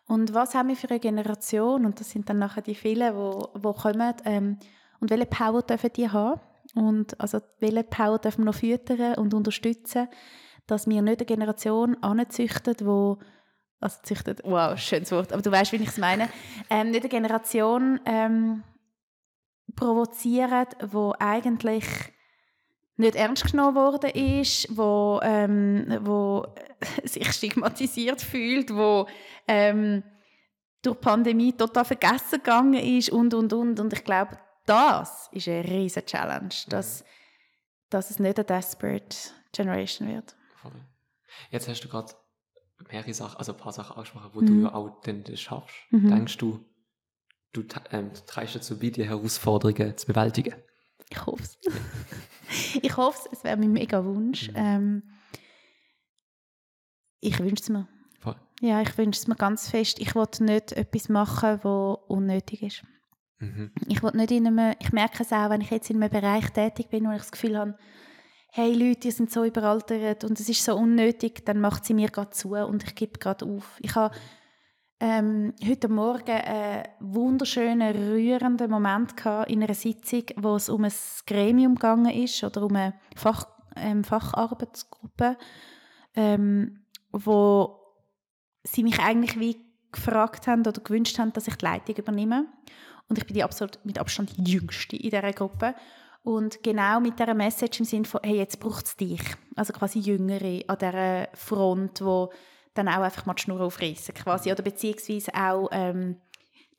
Und 0.07 0.33
was 0.33 0.53
haben 0.53 0.69
wir 0.69 0.75
für 0.75 0.89
eine 0.89 0.99
Generation 0.99 1.85
und 1.85 1.99
das 1.99 2.11
sind 2.11 2.29
dann 2.29 2.39
nachher 2.39 2.61
die 2.61 2.75
vielen, 2.75 3.15
wo, 3.15 3.49
wo 3.55 3.73
kommen 3.73 4.13
ähm, 4.25 4.59
und 4.99 5.09
welche 5.09 5.25
Power 5.25 5.61
dürfen 5.63 5.91
die 5.95 6.09
haben? 6.09 6.41
Und 6.75 7.19
also 7.19 7.39
welche 7.59 7.83
Power 7.83 8.19
dürfen 8.19 8.41
wir 8.41 8.45
noch 8.45 8.55
füttern 8.55 9.15
und 9.15 9.33
unterstützen, 9.33 10.07
dass 10.67 10.87
wir 10.87 11.01
nicht 11.01 11.19
eine 11.19 11.25
Generation 11.25 11.97
anzüchten, 12.01 12.75
wo 12.81 13.19
also 13.79 13.97
züchtet, 14.03 14.41
wow, 14.45 14.77
schönes 14.77 15.11
Wort, 15.11 15.33
aber 15.33 15.41
du 15.41 15.51
weißt, 15.51 15.73
wie 15.73 15.77
ich 15.77 15.89
es 15.89 15.97
meine, 15.97 16.29
ähm, 16.69 16.91
nicht 16.91 17.01
eine 17.01 17.09
Generation 17.09 17.99
ähm, 18.05 18.63
provozieren, 19.75 20.67
wo 20.89 21.13
eigentlich 21.19 21.85
nicht 22.95 23.15
ernst 23.15 23.51
genommen 23.51 23.75
worden 23.75 24.11
ist, 24.11 24.67
wo, 24.75 25.19
ähm, 25.23 25.99
wo 26.01 26.45
sich 27.03 27.31
stigmatisiert 27.31 28.21
fühlt, 28.21 28.73
wo 28.73 29.07
ähm, 29.47 30.03
durch 30.81 30.97
die 30.97 31.01
Pandemie 31.01 31.53
total 31.53 31.85
vergessen 31.85 32.39
gegangen 32.39 32.73
ist 32.75 33.09
und, 33.09 33.33
und, 33.33 33.53
und. 33.53 33.79
Und 33.79 33.93
ich 33.93 34.03
glaube, 34.03 34.37
das 34.65 35.29
ist 35.31 35.47
eine 35.47 35.63
riesige 35.63 36.05
Challenge, 36.05 36.53
dass, 36.69 37.03
dass 37.89 38.11
es 38.11 38.19
nicht 38.19 38.37
eine 38.37 38.45
desperate 38.45 39.17
Generation 39.51 40.07
wird. 40.09 40.35
Jetzt 41.49 41.67
hast 41.67 41.81
du 41.81 41.89
gerade 41.89 42.13
mehrere 42.91 43.13
Sachen, 43.13 43.37
also 43.37 43.53
ein 43.53 43.57
paar 43.57 43.73
Sachen 43.73 43.95
angesprochen, 43.95 44.29
wo 44.33 44.41
mhm. 44.41 44.45
du 44.45 44.61
ja 44.63 44.73
auch 44.73 45.01
dann 45.01 45.23
schaffst. 45.35 45.75
Mhm. 45.89 46.09
Denkst 46.09 46.37
du, 46.37 46.63
du 47.53 47.63
ähm, 47.91 48.11
trägst 48.27 48.55
dazu 48.55 48.77
bei, 48.77 48.89
die 48.89 49.05
Herausforderungen 49.05 49.97
zu 49.97 50.07
bewältigen. 50.07 50.55
Ich 51.13 51.25
hoffe 51.25 51.43
es. 51.43 51.59
ich 52.81 52.97
hoffe 52.97 53.29
es, 53.31 53.37
es 53.39 53.43
wäre 53.43 53.57
mein 53.57 53.71
mega 53.71 54.03
Wunsch. 54.03 54.49
Mhm. 54.49 54.55
Ähm, 54.55 55.03
ich 57.19 57.39
wünsche 57.39 57.61
es 57.61 57.69
mir. 57.69 57.87
Voll. 58.19 58.35
Ja, 58.61 58.81
ich 58.81 58.97
wünsche 58.97 59.19
es 59.19 59.27
mir 59.27 59.35
ganz 59.35 59.69
fest. 59.69 59.99
Ich 59.99 60.15
will 60.15 60.27
nicht 60.41 60.71
etwas 60.71 61.09
machen, 61.09 61.59
was 61.63 61.99
unnötig 62.07 62.63
ist. 62.63 62.83
Mhm. 63.39 63.71
Ich 63.87 64.01
will 64.01 64.11
nicht 64.13 64.31
in 64.31 64.47
einem, 64.47 64.75
ich 64.79 64.91
merke 64.91 65.23
es 65.23 65.31
auch, 65.31 65.49
wenn 65.49 65.61
ich 65.61 65.69
jetzt 65.69 65.89
in 65.89 66.01
einem 66.01 66.09
Bereich 66.11 66.49
tätig 66.49 66.89
bin, 66.89 67.05
wo 67.05 67.11
ich 67.11 67.19
das 67.19 67.31
Gefühl 67.31 67.57
habe, 67.57 67.77
hey 68.49 68.73
Leute, 68.73 69.07
ihr 69.07 69.13
sind 69.13 69.31
so 69.31 69.43
überaltert 69.43 70.23
und 70.23 70.39
es 70.39 70.49
ist 70.49 70.63
so 70.63 70.75
unnötig, 70.75 71.45
dann 71.45 71.59
macht 71.59 71.85
sie 71.85 71.93
mir 71.93 72.09
gerade 72.09 72.31
zu 72.31 72.55
und 72.55 72.83
ich 72.83 72.95
gebe 72.95 73.19
gerade 73.19 73.45
auf. 73.45 73.77
Ich 73.79 73.95
habe 73.95 74.15
ähm, 75.03 75.53
heute 75.61 75.89
Morgen 75.89 76.31
einen 76.31 76.87
wunderschönen, 77.01 77.93
rührenden 77.93 78.71
Moment 78.71 79.13
in 79.47 79.61
einer 79.61 79.73
Sitzung, 79.73 80.23
wo 80.37 80.55
es 80.55 80.69
um 80.69 80.85
ein 80.85 80.93
Gremium 81.27 81.75
gegangen 81.75 82.09
ist 82.09 82.41
oder 82.41 82.63
um 82.63 82.73
eine 82.73 82.93
Fach, 83.13 83.45
ähm, 83.75 84.05
Facharbeitsgruppe, 84.05 85.35
ähm, 86.15 86.85
wo 87.11 87.81
sie 88.63 88.83
mich 88.83 88.97
eigentlich 89.01 89.37
wie 89.37 89.57
gefragt 89.91 90.47
haben 90.47 90.65
oder 90.65 90.79
gewünscht 90.79 91.19
haben, 91.19 91.33
dass 91.33 91.49
ich 91.49 91.57
die 91.57 91.65
Leitung 91.65 91.97
übernehme. 91.97 92.45
Und 93.09 93.17
ich 93.17 93.25
bin 93.25 93.33
die 93.33 93.43
absolut 93.43 93.79
mit 93.83 93.99
Abstand 93.99 94.31
die 94.37 94.51
Jüngste 94.53 94.95
in 94.95 95.09
dieser 95.09 95.33
Gruppe. 95.33 95.75
Und 96.23 96.63
genau 96.63 97.01
mit 97.01 97.19
dieser 97.19 97.33
Message 97.33 97.81
im 97.81 97.85
Sinne 97.85 98.05
von, 98.05 98.21
hey, 98.23 98.37
jetzt 98.37 98.57
braucht 98.61 98.85
es 98.85 98.95
dich. 98.95 99.21
Also 99.57 99.73
quasi 99.73 99.99
Jüngere 99.99 100.61
an 100.65 100.77
dieser 100.79 101.27
Front, 101.33 101.99
wo 101.99 102.31
dann 102.73 102.87
auch 102.87 103.01
einfach 103.01 103.25
mal 103.25 103.33
die 103.33 103.43
Schnur 103.43 103.61
aufreißen 103.61 104.13
quasi 104.15 104.51
oder 104.51 104.63
beziehungsweise 104.63 105.33
auch 105.35 105.69
ähm, 105.71 106.17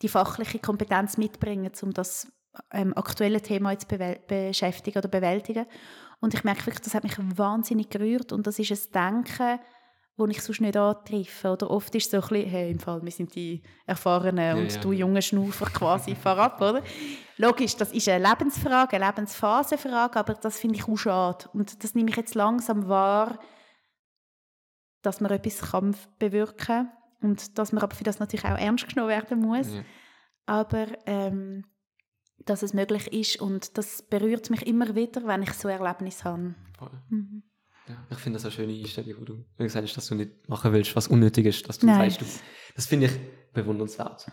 die 0.03 0.09
fachliche 0.09 0.59
Kompetenz 0.59 1.17
mitbringen, 1.17 1.71
um 1.83 1.93
das 1.93 2.27
ähm, 2.73 2.97
aktuelle 2.97 3.41
Thema 3.41 3.73
jetzt 3.73 3.89
be 3.89 4.19
beschäftigen 4.27 4.99
oder 4.99 5.09
bewältigen. 5.09 5.67
Und 6.21 6.35
ich 6.35 6.45
merke 6.45 6.67
wirklich, 6.67 6.83
das 6.83 6.95
hat 6.95 7.05
mich 7.05 7.17
wahnsinnig 7.19 7.91
gerührt 7.91 8.33
und 8.33 8.47
das 8.47 8.59
ist 8.59 8.97
ein 8.97 9.25
Denken, 9.25 9.61
wo 10.17 10.27
ich 10.27 10.43
sonst 10.43 10.61
nicht 10.61 10.77
antreffe. 10.77 11.51
Oder 11.51 11.71
oft 11.71 11.95
ist 11.95 12.07
es 12.07 12.11
so 12.11 12.17
ein 12.19 12.29
bisschen, 12.29 12.51
hey, 12.51 12.71
im 12.71 12.79
Fall, 12.79 13.03
wir 13.03 13.11
sind 13.11 13.35
die 13.35 13.63
Erfahrenen 13.87 14.59
und 14.59 14.73
ja, 14.73 14.81
du 14.81 14.93
ja. 14.93 15.01
junge 15.01 15.23
Schnaufer 15.23 15.67
quasi 15.67 16.15
vorab, 16.23 16.61
oder? 16.61 16.83
Logisch, 17.37 17.77
das 17.77 17.93
ist 17.93 18.09
eine 18.09 18.27
Lebensfrage, 18.27 18.97
eine 18.97 19.07
Lebensphasenfrage, 19.07 20.19
aber 20.19 20.35
das 20.35 20.59
finde 20.59 20.77
ich 20.77 20.89
auch 20.89 20.97
schade. 20.97 21.47
Und 21.53 21.83
das 21.83 21.95
nehme 21.95 22.11
ich 22.11 22.17
jetzt 22.17 22.35
langsam 22.35 22.89
wahr, 22.89 23.39
dass 25.05 25.21
man 25.21 25.31
etwas 25.31 25.71
kann 25.71 25.95
bewirken 26.19 26.57
kann 26.57 26.93
und 27.21 27.59
dass 27.59 27.73
man 27.73 27.83
aber 27.83 27.95
für 27.95 28.05
das 28.05 28.19
natürlich 28.19 28.45
auch 28.45 28.59
ernst 28.59 28.89
genommen 28.89 29.11
werden 29.11 29.41
muss. 29.41 29.73
Ja. 29.73 29.85
Aber 30.47 30.87
ähm, 31.07 31.65
dass 32.45 32.63
es 32.63 32.75
möglich 32.75 33.13
ist 33.13 33.41
und 33.41 33.79
das 33.79 34.03
berührt 34.03 34.51
mich 34.51 34.67
immer 34.67 34.95
wieder, 34.95 35.27
wenn 35.27 35.43
ich 35.43 35.53
so 35.53 35.69
Erlebnisse 35.69 36.25
habe. 36.25 36.55
Mhm. 37.09 37.43
Ja, 37.89 37.97
ich 38.11 38.19
finde 38.19 38.39
das 38.39 38.45
eine 38.45 38.53
schöne 38.53 38.73
Einstellung, 38.73 39.21
wo 39.21 39.25
du 39.25 39.45
gesagt 39.59 39.87
hast, 39.87 39.97
dass 39.97 40.09
du 40.09 40.15
nicht 40.15 40.49
machen 40.49 40.73
willst, 40.73 40.97
was 40.97 41.09
unnötig 41.09 41.47
ist, 41.47 41.69
dass 41.69 41.79
du 41.79 41.87
Nein. 41.87 42.11
sagst, 42.11 42.23
du, 42.23 42.43
das 42.75 42.87
finde 42.87 43.07
ich 43.07 43.13
bewundernswert. 43.53 44.27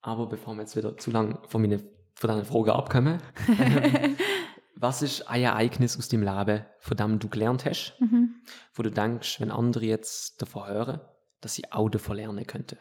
Aber 0.00 0.26
bevor 0.26 0.54
wir 0.54 0.62
jetzt 0.62 0.76
wieder 0.76 0.96
zu 0.96 1.10
lange 1.10 1.38
von, 1.48 1.62
meine, 1.62 1.78
von 2.14 2.28
deinen 2.28 2.44
Fragen 2.44 2.70
abkommen, 2.70 3.20
ähm, 3.58 4.16
was 4.82 5.00
ist 5.00 5.28
ein 5.28 5.42
Ereignis 5.42 5.96
aus 5.96 6.08
deinem 6.08 6.24
Leben, 6.24 6.66
von 6.80 6.96
dem 6.96 7.18
du 7.20 7.28
gelernt 7.28 7.64
hast, 7.64 7.94
Mhm. 8.00 8.42
wo 8.74 8.82
du 8.82 8.90
denkst, 8.90 9.40
wenn 9.40 9.50
andere 9.52 9.84
jetzt 9.84 10.42
davon 10.42 10.66
hören, 10.66 11.00
dass 11.40 11.54
sie 11.54 11.70
auch 11.70 11.88
davon 11.88 12.16
lernen 12.16 12.46
könnten? 12.46 12.78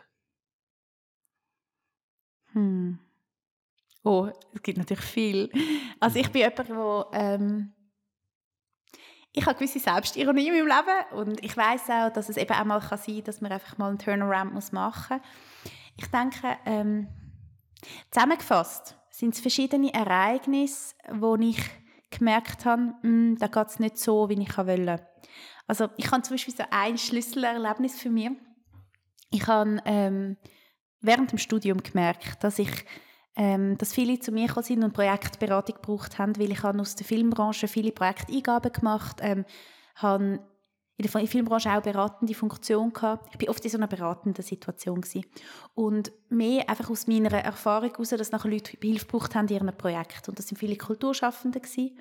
Hm. 2.54 3.00
Oh, 4.04 4.30
es 4.54 4.64
gibt 4.64 4.80
natürlich 4.80 5.04
viel. 5.06 5.52
Also 6.00 6.18
ich 6.18 6.32
bin 6.32 6.42
jemand, 6.42 6.70
wo 6.72 7.06
ähm, 7.14 7.74
ich 9.32 9.46
habe 9.46 9.56
gewisse 9.56 9.80
Selbstironie 9.80 10.48
in 10.48 10.66
meinem 10.66 10.68
Leben 10.68 11.20
und 11.20 11.44
ich 11.46 11.56
weiß 11.56 11.90
auch, 11.92 12.10
dass 12.12 12.28
es 12.28 12.38
eben 12.38 12.52
auch 12.52 12.66
mal 12.66 12.80
kann 12.80 12.98
sein 12.98 13.16
kann, 13.18 13.24
dass 13.26 13.42
man 13.42 13.52
einfach 13.52 13.78
mal 13.78 13.90
einen 13.90 14.00
Turnaround 14.00 14.54
muss 14.54 14.72
machen 14.72 15.18
muss. 15.18 15.72
Ich 15.98 16.08
denke, 16.08 16.58
ähm, 16.66 17.08
zusammengefasst 18.10 18.98
sind 19.12 19.36
es 19.36 19.40
verschiedene 19.40 19.94
Ereignisse, 19.94 20.96
wo 21.12 21.36
ich 21.36 21.60
gemerkt 22.12 22.66
habe, 22.66 22.94
hm, 23.02 23.38
da 23.40 23.48
geht 23.48 23.68
es 23.68 23.80
nicht 23.80 23.98
so, 23.98 24.30
wie 24.30 24.42
ich 24.42 24.58
wollte. 24.58 25.08
Also 25.68 25.88
ich 25.98 26.12
habe 26.12 26.22
zum 26.22 26.36
Beispiel 26.36 26.56
so 26.56 26.64
ein 26.70 26.98
Schlüsselerlebnis 26.98 28.00
für 28.00 28.10
mich. 28.10 28.32
Ich 29.32 29.48
habe 29.48 29.82
ähm, 29.86 30.38
während 31.00 31.32
dem 31.32 31.38
Studium 31.38 31.82
gemerkt, 31.82 32.44
dass 32.44 32.60
ich 32.60 32.86
ähm, 33.38 33.78
dass 33.78 33.94
viele 33.94 34.20
zu 34.20 34.32
mir 34.32 34.48
gekommen 34.48 34.66
sind 34.66 34.84
und 34.84 34.94
Projektberatung 34.94 35.76
gebraucht 35.76 36.20
haben, 36.20 36.38
weil 36.38 36.52
ich 36.52 36.64
habe 36.64 36.82
aus 36.82 36.96
der 36.96 37.06
Filmbranche 37.06 37.68
viele 37.68 37.94
Projekteingaben 37.94 38.74
gemacht 38.74 39.20
ähm, 39.22 39.46
habe 39.96 40.40
in 41.06 41.12
der 41.12 41.28
Filmbranche 41.28 41.72
auch 41.72 41.82
beratende 41.82 42.34
Funktion 42.34 42.94
gehabt. 42.94 43.30
Ich 43.32 43.38
bin 43.38 43.50
oft 43.50 43.64
in 43.64 43.72
so 43.72 43.78
einer 43.78 43.88
beratenden 43.88 44.44
Situation 44.44 45.02
gewesen. 45.02 45.26
und 45.74 46.12
mehr 46.30 46.70
einfach 46.70 46.90
aus 46.90 47.08
meiner 47.08 47.32
Erfahrung 47.32 47.92
heraus, 47.92 48.10
dass 48.10 48.32
nachher 48.32 48.50
Leute 48.50 48.78
Hilfe 48.82 49.06
gebraucht 49.06 49.36
haben 49.36 49.48
in 49.48 49.56
ihren 49.56 49.78
Projekt 49.78 50.30
und 50.30 50.40
das 50.40 50.48
sind 50.48 50.58
viele 50.58 50.76
Kulturschaffende 50.76 51.60
gewesen. 51.60 51.98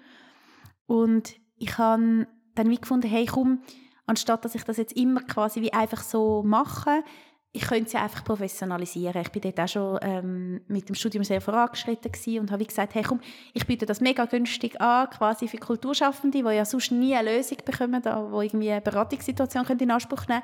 und 0.87 1.35
ich 1.57 1.77
habe 1.77 2.27
dann 2.55 2.71
wie 2.71 2.81
gefunden, 2.81 3.09
hey 3.09 3.27
komm, 3.27 3.63
anstatt 4.07 4.45
dass 4.45 4.55
ich 4.55 4.65
das 4.65 4.77
jetzt 4.77 4.97
immer 4.97 5.23
quasi 5.23 5.61
wie 5.61 5.73
einfach 5.73 6.03
so 6.03 6.43
mache, 6.43 7.05
ich 7.53 7.63
könnte 7.63 7.93
ja 7.95 8.03
einfach 8.05 8.25
professionalisieren. 8.25 9.23
Ich 9.23 9.33
bin 9.33 9.43
dort 9.43 9.59
auch 9.59 9.69
schon 9.69 9.99
ähm, 10.03 10.61
mit 10.69 10.89
dem 10.89 10.95
Studium 10.95 11.25
sehr 11.25 11.41
vorangeschritten 11.41 12.13
gewesen 12.13 12.41
und 12.41 12.51
habe 12.53 12.65
gesagt, 12.65 12.95
hey 12.95 13.03
komm, 13.03 13.21
ich 13.53 13.67
biete 13.67 13.87
das 13.87 14.01
mega 14.01 14.25
günstig 14.25 14.81
an, 14.81 15.11
quasi 15.11 15.49
für 15.49 15.59
Kulturschaffende, 15.59 16.43
die 16.43 16.55
ja 16.55 16.65
sonst 16.65 16.93
nie 16.93 17.15
eine 17.15 17.37
Lösung 17.37 17.59
bekommen, 17.65 18.01
da, 18.03 18.31
wo 18.31 18.41
irgendwie 18.41 18.71
eine 18.71 18.81
Beratungssituation 18.81 19.65
können 19.65 19.81
in 19.81 19.91
Anspruch 19.91 20.29
nehmen 20.29 20.43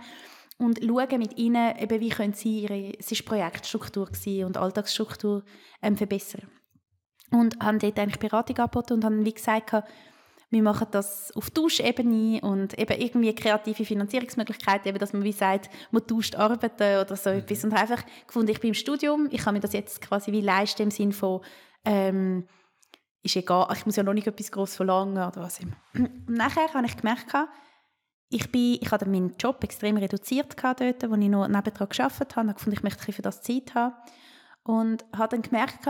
und 0.59 0.81
schauen 0.83 1.19
mit 1.19 1.39
ihnen, 1.39 1.77
eben, 1.79 2.01
wie 2.01 2.09
können 2.09 2.33
sie 2.33 2.61
ihre, 2.61 2.93
es 2.99 3.23
Projektstruktur 3.23 4.09
und 4.45 4.57
Alltagsstruktur 4.57 5.45
ähm, 5.83 5.97
verbessern. 5.97 6.49
Und 7.31 7.59
haben 7.61 7.79
dort 7.79 7.99
eigentlich 7.99 8.19
Beratung 8.19 8.57
angeboten 8.59 8.95
und 8.95 9.05
haben 9.05 9.25
wie 9.25 9.35
gesagt, 9.35 9.73
wir 10.57 10.63
machen 10.63 10.89
das 10.91 11.35
auf 11.37 11.51
Tauschebene 11.51 12.41
und 12.41 12.79
eben 12.79 13.01
irgendwie 13.01 13.35
kreative 13.35 13.85
Finanzierungsmöglichkeiten, 13.85 14.89
eben, 14.89 14.99
dass 14.99 15.13
man 15.13 15.23
wie 15.23 15.33
sagt, 15.33 15.71
man 15.91 16.07
tauscht 16.07 16.35
Arbeiten 16.35 17.01
oder 17.01 17.17
so 17.17 17.31
etwas. 17.31 17.65
Und 17.65 17.73
habe 17.73 17.83
einfach 17.83 18.05
gefunden, 18.27 18.51
ich 18.51 18.61
bin 18.61 18.69
im 18.69 18.75
Studium, 18.75 19.29
ich 19.31 19.43
kann 19.43 19.55
mir 19.55 19.61
das 19.61 19.73
jetzt 19.73 20.01
quasi 20.01 20.33
wie 20.33 20.41
leisten 20.41 20.83
im 20.83 20.91
Sinne 20.91 21.13
von, 21.13 21.41
ähm, 21.85 22.47
ist 23.23 23.37
egal, 23.37 23.69
ich 23.73 23.87
muss 23.87 23.97
ja 23.97 24.03
noch 24.03 24.15
nicht 24.15 24.27
etwas 24.27 24.51
groß 24.51 24.77
verlangen 24.77 25.17
oder 25.17 25.43
was 25.43 25.61
immer. 25.61 25.77
Und 25.95 26.29
nachher 26.29 26.73
habe 26.73 26.87
ich 26.87 26.97
gemerkt, 26.97 27.35
ich, 28.29 28.51
bin, 28.51 28.79
ich 28.81 28.91
hatte 28.91 29.09
meinen 29.09 29.37
Job 29.39 29.63
extrem 29.63 29.97
reduziert 29.97 30.57
dort, 30.63 31.11
wo 31.11 31.15
ich 31.15 31.29
noch 31.29 31.47
nebendran 31.47 31.89
gearbeitet 31.89 32.37
habe. 32.37 32.49
Ich 32.49 32.55
gefunden, 32.57 32.77
ich 32.79 32.83
möchte 32.83 33.13
für 33.13 33.23
das 33.23 33.43
Zeit 33.43 33.75
haben. 33.75 33.95
Und 34.65 35.05
habe 35.17 35.37
dann 35.37 35.43
gemerkt, 35.43 35.87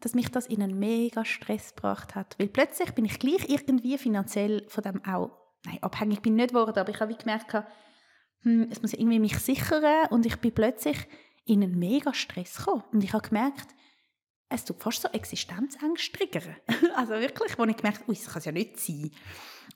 dass 0.00 0.14
mich 0.14 0.30
das 0.30 0.46
in 0.46 0.62
einen 0.62 0.78
mega 0.78 1.24
Stress 1.24 1.74
gebracht 1.74 2.14
hat. 2.14 2.36
Weil 2.38 2.48
plötzlich 2.48 2.92
bin 2.92 3.04
ich 3.04 3.18
gleich 3.18 3.48
irgendwie 3.48 3.98
finanziell 3.98 4.64
von 4.68 4.82
dem 4.82 5.04
auch, 5.04 5.30
nein, 5.64 5.78
abhängig 5.82 6.22
bin 6.22 6.34
ich 6.34 6.42
nicht 6.42 6.50
geworden, 6.50 6.78
aber 6.78 6.90
ich 6.90 7.00
habe 7.00 7.14
gemerkt, 7.14 7.54
hm, 8.42 8.68
es 8.70 8.82
muss 8.82 8.92
irgendwie 8.92 9.18
mich 9.18 9.38
sichern 9.38 10.06
und 10.10 10.26
ich 10.26 10.36
bin 10.36 10.52
plötzlich 10.52 10.96
in 11.44 11.62
einen 11.62 11.78
mega 11.78 12.12
Stress 12.12 12.58
gekommen. 12.58 12.84
Und 12.92 13.04
ich 13.04 13.12
habe 13.12 13.26
gemerkt, 13.26 13.68
es 14.48 14.64
tut 14.64 14.80
fast 14.80 15.02
so 15.02 15.08
Existenzängste 15.08 16.16
triggern. 16.16 16.56
also 16.96 17.14
wirklich, 17.14 17.58
wo 17.58 17.64
ich 17.64 17.76
gemerkt 17.76 18.02
habe, 18.02 18.14
das 18.14 18.32
kann 18.32 18.42
ja 18.42 18.52
nicht 18.52 18.78
sein. 18.78 19.10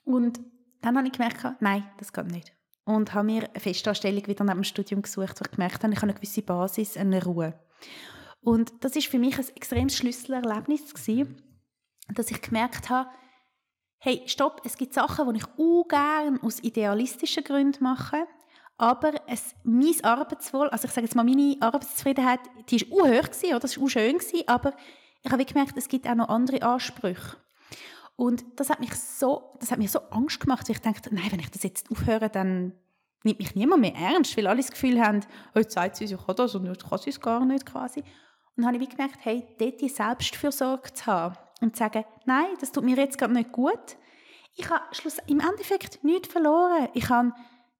Und 0.05 0.41
dann 0.81 0.97
habe 0.97 1.07
ich 1.07 1.13
gemerkt, 1.13 1.45
nein, 1.61 1.85
das 1.99 2.13
geht 2.13 2.27
nicht. 2.27 2.53
Und 2.85 3.15
habe 3.15 3.27
mir 3.27 3.49
eine 3.49 3.61
Festanstellung 3.61 4.27
wieder 4.27 4.45
nach 4.45 4.55
dem 4.55 4.65
Studium 4.65 5.03
gesucht, 5.03 5.41
wo 5.41 5.45
ich 5.45 5.51
gemerkt 5.51 5.83
habe, 5.83 5.93
ich 5.93 5.99
habe 5.99 6.11
eine 6.11 6.15
gewisse 6.15 6.43
Basis, 6.43 6.97
eine 6.97 7.23
Ruhe. 7.23 7.59
Und 8.41 8.73
das 8.81 8.97
ist 8.97 9.09
für 9.09 9.19
mich 9.19 9.39
ein 9.39 9.47
extremes 9.55 9.97
Schlüsselerlebnis 9.97 10.95
gewesen, 10.95 11.43
dass 12.15 12.31
ich 12.31 12.41
gemerkt 12.41 12.89
habe, 12.89 13.11
hey, 13.99 14.23
stopp, 14.27 14.63
es 14.65 14.77
gibt 14.77 14.95
Sachen, 14.95 15.33
die 15.33 15.41
ich 15.41 15.47
auch 15.59 15.87
gerne 15.87 16.43
aus 16.43 16.61
idealistischen 16.61 17.45
Gründen 17.45 17.85
mache, 17.85 18.27
aber 18.79 19.13
es, 19.27 19.55
mein 19.63 20.03
Arbeitswohl, 20.03 20.71
also 20.71 20.87
ich 20.87 20.93
sage 20.93 21.07
jetzt 21.07 21.15
mal, 21.15 21.23
meine 21.23 21.57
Arbeitszufriedenheit, 21.61 22.41
die 22.71 22.91
auch 22.91 23.07
hoch, 23.07 23.23
gewesen, 23.25 23.51
oder? 23.51 23.61
das 23.61 23.77
war 23.77 23.85
auch 23.85 23.91
schön, 23.91 24.17
gewesen, 24.17 24.43
aber 24.47 24.73
ich 25.23 25.31
habe 25.31 25.45
gemerkt, 25.45 25.77
es 25.77 25.87
gibt 25.87 26.09
auch 26.09 26.15
noch 26.15 26.31
andere 26.31 26.63
Ansprüche. 26.63 27.37
Und 28.17 28.43
das 28.57 28.71
hat 28.71 28.81
mich 28.81 28.95
so, 28.95 29.55
das 29.61 29.71
hat 29.71 29.79
mir 29.79 29.89
so 29.89 29.99
Angst 30.11 30.41
gemacht, 30.41 30.67
weil 30.69 30.77
ich 30.77 30.83
dachte, 30.83 31.15
nein, 31.15 31.31
wenn 31.31 31.41
ich 31.41 31.51
das 31.51 31.63
jetzt 31.63 31.91
aufhöre, 31.91 32.31
dann 32.31 32.73
nimmt 33.23 33.39
mich 33.39 33.55
niemand 33.55 33.83
mehr 33.83 33.95
ernst, 33.95 34.35
weil 34.37 34.47
alle 34.47 34.63
das 34.63 34.71
Gefühl 34.71 34.99
haben, 35.01 35.21
heute 35.55 35.71
sagt 35.71 35.97
sie, 35.97 36.05
ich 36.05 36.27
kann 36.27 36.37
das 36.37 36.55
und 36.55 36.69
heute 36.69 36.87
kann 36.87 36.99
sie 36.99 37.11
es 37.11 37.21
gar 37.21 37.45
nicht 37.45 37.67
quasi. 37.67 38.03
Dann 38.61 38.67
habe 38.67 38.77
ich 38.77 38.91
wie 38.91 38.95
gemerkt, 38.95 39.19
hey, 39.23 39.43
dort 39.59 39.81
die 39.81 39.89
Selbstfürsorge 39.89 40.93
zu 40.93 41.07
haben 41.07 41.35
und 41.63 41.77
zu 41.77 41.79
sagen, 41.81 42.05
nein, 42.27 42.49
das 42.61 42.73
tut 42.73 42.85
mir 42.85 42.95
jetzt 42.97 43.17
gerade 43.17 43.33
nicht 43.33 43.53
gut. 43.53 43.97
Ich 44.55 44.69
habe 44.69 44.83
im 45.29 45.41
Endeffekt 45.41 46.05
nichts 46.05 46.29
verloren. 46.29 46.89
Ich 46.93 47.09
habe, 47.09 47.33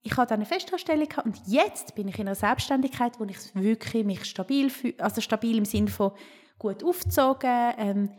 ich 0.03 0.17
habe 0.17 0.33
eine 0.33 0.47
Festanstellung 0.47 1.09
und 1.25 1.39
jetzt 1.47 1.95
bin 1.95 2.09
ich 2.09 2.19
in 2.19 2.27
einer 2.27 2.35
Selbstständigkeit, 2.35 3.21
wo 3.21 3.25
ich 3.25 3.37
wirklich 3.55 4.07
mich 4.07 4.25
stabil 4.25 4.71
fühle, 4.71 4.95
also 5.01 5.21
stabil 5.21 5.59
im 5.59 5.67
Sinne 5.67 5.89
von 5.89 6.13
gut 6.59 6.83
aufgezogen, 6.83 7.75
ähm, 7.77 8.11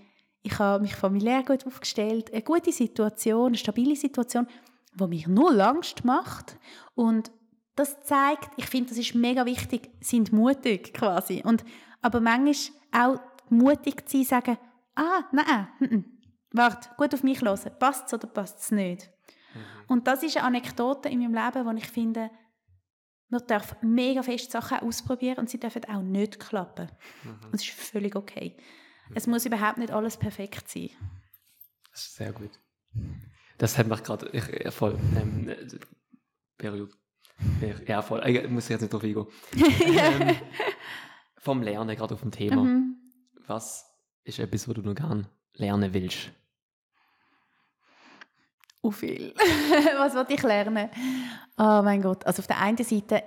ich 0.43 0.57
habe 0.59 0.83
mich 0.83 0.95
familiär 0.95 1.43
gut 1.43 1.65
aufgestellt, 1.65 2.31
eine 2.31 2.41
gute 2.43 2.71
Situation, 2.71 3.47
eine 3.47 3.57
stabile 3.57 3.95
Situation, 3.95 4.47
die 4.93 5.07
mir 5.07 5.29
null 5.29 5.59
Angst 5.61 6.05
macht 6.05 6.57
und 6.93 7.31
das 7.75 8.03
zeigt, 8.03 8.49
ich 8.57 8.65
finde, 8.65 8.89
das 8.89 8.99
ist 8.99 9.15
mega 9.15 9.45
wichtig, 9.45 9.89
sind 10.01 10.31
mutig 10.31 10.93
quasi. 10.93 11.41
Und, 11.43 11.63
aber 12.01 12.19
manchmal 12.19 12.71
auch 12.91 13.19
mutig 13.49 14.07
zu 14.09 14.23
sein, 14.23 14.25
sagen, 14.25 14.57
ah, 14.95 15.23
nein, 15.31 15.67
n 15.79 15.89
-n, 15.89 16.03
warte, 16.51 16.89
gut 16.97 17.13
auf 17.13 17.23
mich 17.23 17.41
hören, 17.41 17.71
passt 17.79 18.07
es 18.07 18.13
oder 18.13 18.27
passt 18.27 18.59
es 18.59 18.71
nicht. 18.71 19.09
Mhm. 19.53 19.59
Und 19.87 20.07
das 20.07 20.23
ist 20.23 20.37
eine 20.37 20.47
Anekdote 20.47 21.09
in 21.09 21.19
meinem 21.19 21.33
Leben, 21.33 21.65
wo 21.65 21.71
ich 21.71 21.87
finde, 21.87 22.31
man 23.29 23.41
darf 23.47 23.75
mega 23.81 24.23
fest 24.23 24.51
Sachen 24.51 24.79
ausprobieren 24.79 25.39
und 25.39 25.49
sie 25.49 25.59
dürfen 25.59 25.85
auch 25.85 26.01
nicht 26.01 26.39
klappen. 26.39 26.89
Mhm. 27.23 27.45
Und 27.45 27.53
das 27.53 27.61
ist 27.61 27.71
völlig 27.71 28.15
okay. 28.15 28.57
Es 29.13 29.27
muss 29.27 29.45
überhaupt 29.45 29.77
nicht 29.77 29.91
alles 29.91 30.17
perfekt 30.17 30.69
sein. 30.69 30.89
Das 31.91 32.05
ist 32.05 32.15
sehr 32.15 32.31
gut. 32.31 32.51
Das 33.57 33.77
hat 33.77 33.87
mich 33.87 34.03
gerade 34.03 34.29
ich, 34.29 34.73
voll. 34.73 34.97
Ähm, 35.15 35.53
berührt. 36.57 36.93
Ja, 37.87 38.01
voll. 38.01 38.21
Ich 38.27 38.49
muss 38.49 38.69
jetzt 38.69 38.81
nicht 38.81 38.93
drauf 38.93 39.03
eingehen. 39.03 39.27
ähm, 39.55 40.35
vom 41.41 41.63
Lernen, 41.63 41.95
gerade 41.95 42.13
auf 42.13 42.21
dem 42.21 42.31
Thema. 42.31 42.63
Mhm. 42.63 42.95
Was 43.47 43.85
ist 44.23 44.37
etwas, 44.37 44.67
was 44.67 44.75
du 44.75 44.81
noch 44.81 44.93
gerne 44.93 45.27
lernen 45.55 45.91
willst? 45.93 46.31
Uh, 48.83 48.91
viel. 48.91 49.33
Was 49.97 50.15
wollte 50.15 50.33
ich 50.33 50.41
lernen? 50.41 50.89
Oh 51.57 51.81
mein 51.83 52.01
Gott. 52.01 52.25
Also 52.25 52.41
auf 52.41 52.47
der 52.47 52.59
einen 52.59 52.77
Seite, 52.77 53.23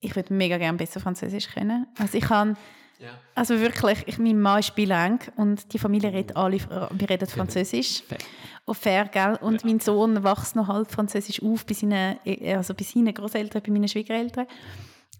ich 0.00 0.14
würde 0.14 0.34
mega 0.34 0.58
gerne 0.58 0.76
besser 0.76 1.00
Französisch 1.00 1.48
können. 1.48 1.86
Also 1.98 2.18
ich 2.18 2.28
habe 2.28 2.56
Ja. 2.98 3.10
Also 3.34 3.58
wirklich, 3.60 4.02
ich, 4.06 4.18
mein 4.18 4.40
Mann 4.40 4.60
ist 4.60 4.74
bilang 4.74 5.20
und 5.36 5.72
die 5.72 5.78
Familie 5.78 6.12
redet 6.12 6.36
alle, 6.36 6.58
wir 6.58 7.10
reden 7.10 7.28
Französisch. 7.28 8.02
Fair. 8.02 8.18
Oh, 8.66 8.74
fair, 8.74 9.04
gell? 9.06 9.38
Und 9.42 9.64
mein 9.64 9.80
Sohn 9.80 10.24
wächst 10.24 10.56
noch 10.56 10.68
halb 10.68 10.90
Französisch 10.90 11.42
auf 11.42 11.64
bei 11.66 11.74
seinen, 11.74 12.18
also 12.46 12.74
bei 12.74 12.84
seinen 12.84 13.14
Großeltern, 13.14 13.62
bei 13.62 13.72
meinen 13.72 13.88
Schwiegereltern. 13.88 14.46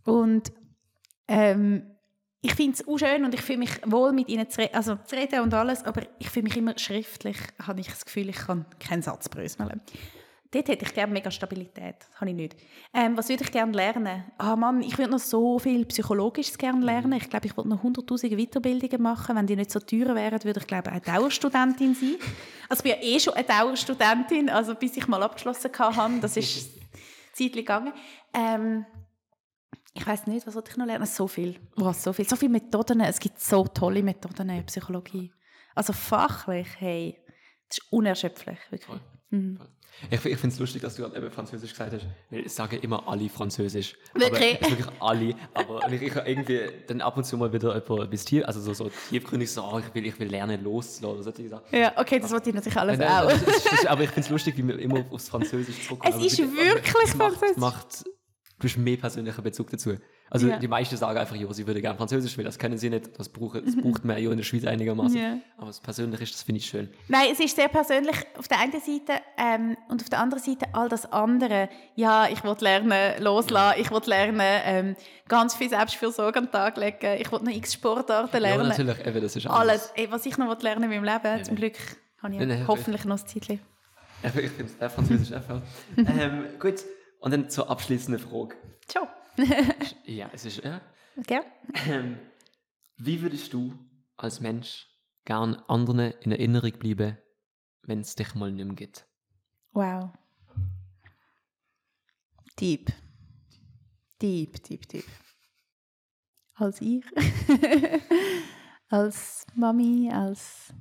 Und 0.05 0.53
ähm, 1.29 1.95
ich 2.47 2.55
finde 2.55 2.74
es 2.74 2.86
auch 2.86 2.97
schön 2.97 3.24
und 3.24 3.34
ich 3.34 3.40
fühle 3.40 3.59
mich 3.59 3.70
wohl 3.84 4.12
mit 4.12 4.28
ihnen 4.28 4.49
zu, 4.49 4.61
re 4.61 4.70
also 4.72 4.97
zu 5.05 5.16
reden 5.16 5.40
und 5.40 5.53
alles, 5.53 5.84
aber 5.84 6.03
ich 6.20 6.30
fühle 6.30 6.44
mich 6.44 6.57
immer 6.57 6.78
schriftlich, 6.78 7.36
habe 7.61 7.80
ich 7.80 7.88
das 7.88 8.05
Gefühl, 8.05 8.28
ich 8.28 8.36
kann 8.36 8.64
keinen 8.78 9.03
Satz 9.03 9.28
bröseln. 9.28 9.80
Dort 10.53 10.68
hätte 10.68 10.84
ich 10.84 10.94
gerne 10.94 11.12
mega 11.12 11.28
Stabilität, 11.28 11.97
das 11.99 12.20
habe 12.20 12.30
ich 12.30 12.36
nicht. 12.36 12.57
Ähm, 12.94 13.16
was 13.16 13.28
würde 13.28 13.42
ich 13.42 13.51
gerne 13.51 13.72
lernen? 13.72 14.22
Ah 14.38 14.55
Mann, 14.55 14.80
ich 14.80 14.97
würde 14.97 15.11
noch 15.11 15.18
so 15.18 15.59
viel 15.59 15.84
Psychologisches 15.86 16.57
gerne 16.57 16.84
lernen. 16.84 17.14
Ich 17.14 17.28
glaube, 17.28 17.47
ich 17.47 17.57
würde 17.57 17.68
noch 17.68 17.82
100'000 17.82 18.36
Weiterbildungen 18.36 19.03
machen. 19.03 19.34
Wenn 19.34 19.49
die 19.49 19.57
nicht 19.57 19.72
so 19.72 19.80
teuer 19.80 20.14
wären, 20.14 20.44
würde 20.44 20.61
ich 20.61 20.66
glaube 20.68 20.92
eine 20.92 21.01
Dauerstudentin 21.01 21.97
sein. 21.97 22.14
Also 22.68 22.84
ich 22.84 22.92
bin 22.92 23.03
ja 23.03 23.16
eh 23.16 23.18
schon 23.18 23.34
eine 23.34 23.44
Dauerstudentin, 23.44 24.49
also 24.49 24.76
bis 24.76 24.97
ich 24.97 25.09
mal 25.09 25.22
abgeschlossen 25.24 25.70
habe, 25.76 26.20
das 26.20 26.36
ist 26.36 26.70
Zeit 27.32 27.53
gegangen. 27.53 27.92
Ähm, 28.32 28.86
ich 29.97 30.07
weiß 30.07 30.26
nicht, 30.26 30.47
was 30.47 30.55
wollte 30.55 30.70
ich 30.70 30.76
noch 30.76 30.86
lernen? 30.86 31.07
So 31.07 31.26
viel. 31.26 31.57
Was, 31.76 32.03
so 32.03 32.12
viel. 32.12 32.28
So 32.28 32.36
viele 32.36 32.53
Methoden. 32.53 33.01
Es 33.01 33.18
gibt 33.18 33.40
so 33.40 33.64
tolle 33.66 34.03
Methoden 34.03 34.49
in 34.51 34.64
Psychologie. 34.66 35.32
Also 35.74 35.92
fachlich, 35.92 36.68
hey, 36.78 37.18
das 37.68 37.78
ist 37.78 37.92
unerschöpflich, 37.92 38.59
wirklich. 38.70 38.86
Voll. 38.86 39.01
Mhm. 39.30 39.59
Ich, 40.11 40.22
ich 40.26 40.36
finde 40.38 40.49
es 40.55 40.59
lustig, 40.61 40.82
dass 40.82 40.94
du 40.97 41.03
gerade 41.03 41.16
eben 41.16 41.30
Französisch 41.30 41.70
gesagt 41.70 41.94
hast. 41.94 42.07
weil 42.30 42.40
Ich 42.40 42.53
sage 42.53 42.76
immer 42.76 43.09
alle 43.09 43.30
Französisch. 43.30 43.97
Wirklich? 44.14 44.59
Aber, 44.62 44.70
wirklich 44.70 44.86
alle. 45.01 45.34
Aber 45.55 45.88
ich, 45.92 46.03
ich 46.03 46.14
irgendwie 46.16 46.61
dann 46.86 47.01
ab 47.01 47.16
und 47.16 47.24
zu 47.24 47.38
mal 47.38 47.51
wieder 47.51 47.74
etwas 47.74 48.24
tief, 48.26 48.44
also 48.44 48.61
so, 48.61 48.74
so 48.74 48.90
tiefgründig 49.09 49.51
so, 49.51 49.62
oh, 49.64 49.78
ich, 49.78 49.94
will, 49.94 50.05
ich 50.07 50.18
will 50.20 50.28
lernen 50.28 50.62
loszulassen 50.62 51.49
Sachen. 51.49 51.64
Ja, 51.76 51.92
okay, 51.99 52.20
das 52.20 52.30
wollte 52.30 52.51
ich 52.51 52.55
natürlich 52.55 52.76
alles 52.78 52.99
Nein, 52.99 53.09
nein, 53.09 53.24
auch. 53.26 53.30
ist- 53.72 53.86
aber 53.86 54.03
ich 54.03 54.11
finde 54.11 54.20
es 54.26 54.28
lustig, 54.30 54.57
wie 54.59 54.68
wir 54.68 54.78
immer 54.78 55.03
aufs 55.11 55.30
Französisch 55.30 55.86
zurückkommen. 55.86 56.14
Es 56.20 56.26
ist 56.32 56.38
wirklich- 56.40 56.74
wirklich 56.74 57.05
es 57.05 57.14
macht, 57.16 57.32
Französisch. 57.36 57.57
Macht, 57.57 58.05
du 58.59 58.67
hast 58.69 58.77
mehr 58.79 58.97
persönlichen 58.97 59.43
Bezug 59.43 59.71
dazu. 59.71 59.95
Also 60.29 60.49
Ja. 60.49 60.59
die 60.59 60.67
meisten 60.67 60.97
sagen 60.97 61.17
einfach, 61.19 61.37
ja, 61.37 61.53
sie 61.53 61.67
würde 61.67 61.81
gerne 61.81 61.97
Französisch, 61.97 62.37
weil 62.37 62.45
das 62.45 62.59
können 62.59 62.77
sie 62.79 62.91
nicht. 62.91 63.17
Das 63.19 63.29
braucht, 63.29 63.65
das 63.65 63.77
braucht 63.77 64.05
man 64.05 64.21
ja 64.21 64.29
in 64.31 64.37
der 64.37 64.43
Schweiz 64.45 64.65
einigermaßen. 64.65 65.17
Ja. 65.17 65.39
Aber 65.57 65.69
das 65.69 65.79
Persönliche 65.81 66.25
ist, 66.25 66.35
das 66.35 66.43
finde 66.43 66.59
ich 66.59 66.67
schön. 66.67 66.89
Nein, 67.07 67.29
es 67.33 67.39
ist 67.39 67.55
sehr 67.55 67.69
persönlich 67.69 68.17
auf 68.37 68.49
der 68.49 68.59
einen 68.59 68.73
Seite 68.73 69.21
ähm, 69.39 69.77
und 69.89 70.03
auf 70.03 70.09
der 70.09 70.19
anderen 70.19 70.43
Seite 70.43 70.67
all 70.73 70.89
das 70.89 71.13
andere. 71.13 71.69
Ja, 71.95 72.27
ich 72.29 72.43
will 72.43 72.57
lernen 72.61 73.23
loslassen, 73.23 73.81
ich 73.81 73.91
will 73.93 74.01
lernen 74.07 74.41
ähm, 74.65 74.97
ganz 75.29 75.55
viel 75.55 75.69
Selbstfürsorge 75.69 76.39
an 76.41 76.47
den 76.47 76.53
Tag 76.53 76.77
legen, 76.77 77.21
ich 77.21 77.31
will 77.31 77.41
noch 77.41 77.53
x 77.53 77.75
Sportarten 77.75 78.35
Ja, 78.35 78.39
lernen. 78.41 78.69
natürlich, 78.69 79.07
eben, 79.07 79.21
das 79.23 79.37
ist 79.37 79.47
Alles, 79.47 79.93
ey, 79.95 80.11
was 80.11 80.27
ich 80.27 80.37
noch 80.39 80.49
will 80.49 80.57
lernen 80.63 80.91
in 80.91 81.03
meinem 81.03 81.05
Leben, 81.05 81.45
zum 81.45 81.55
Glück 81.55 81.77
habe 82.21 82.35
ich 82.35 82.41
nein, 82.41 82.65
hoffentlich 82.67 83.05
noch 83.05 83.19
ein 83.21 83.27
Zeitchen. 83.27 83.61
Ich, 84.25 84.31
finde 84.51 84.73
es 84.81 84.93
Französisch 84.93 85.33
einfach. 85.33 85.61
ähm, 85.97 86.47
gut, 86.59 86.77
und 87.27 87.33
dann 87.33 87.51
zur 87.51 87.68
abschließenden 87.68 88.22
Frage. 88.24 88.55
Ciao. 88.87 89.09
Ja, 90.05 90.31
es 90.33 90.45
ist, 90.45 90.62
ja. 90.62 90.81
Okay. 91.16 91.41
Ähm, 91.89 92.20
wie 92.99 93.20
würdest 93.20 93.53
du 93.53 93.77
als 94.16 94.39
Mensch 94.39 94.87
gern 95.24 95.57
anderen 95.66 96.12
in 96.20 96.31
Erinnerung 96.31 96.70
bleiben, 96.79 97.18
wenn 97.83 97.99
es 97.99 98.14
dich 98.14 98.33
mal 98.37 98.53
nicht 98.53 98.64
mehr 98.64 98.77
gibt? 98.77 99.09
Wow. 99.72 100.11
Deep. 102.61 102.93
Deep, 104.22 104.62
deep, 104.62 104.89
deep. 104.89 105.05
Als 106.55 106.81
ich. 106.81 107.05
als 108.89 109.45
Mami, 109.57 110.12
als 110.12 110.72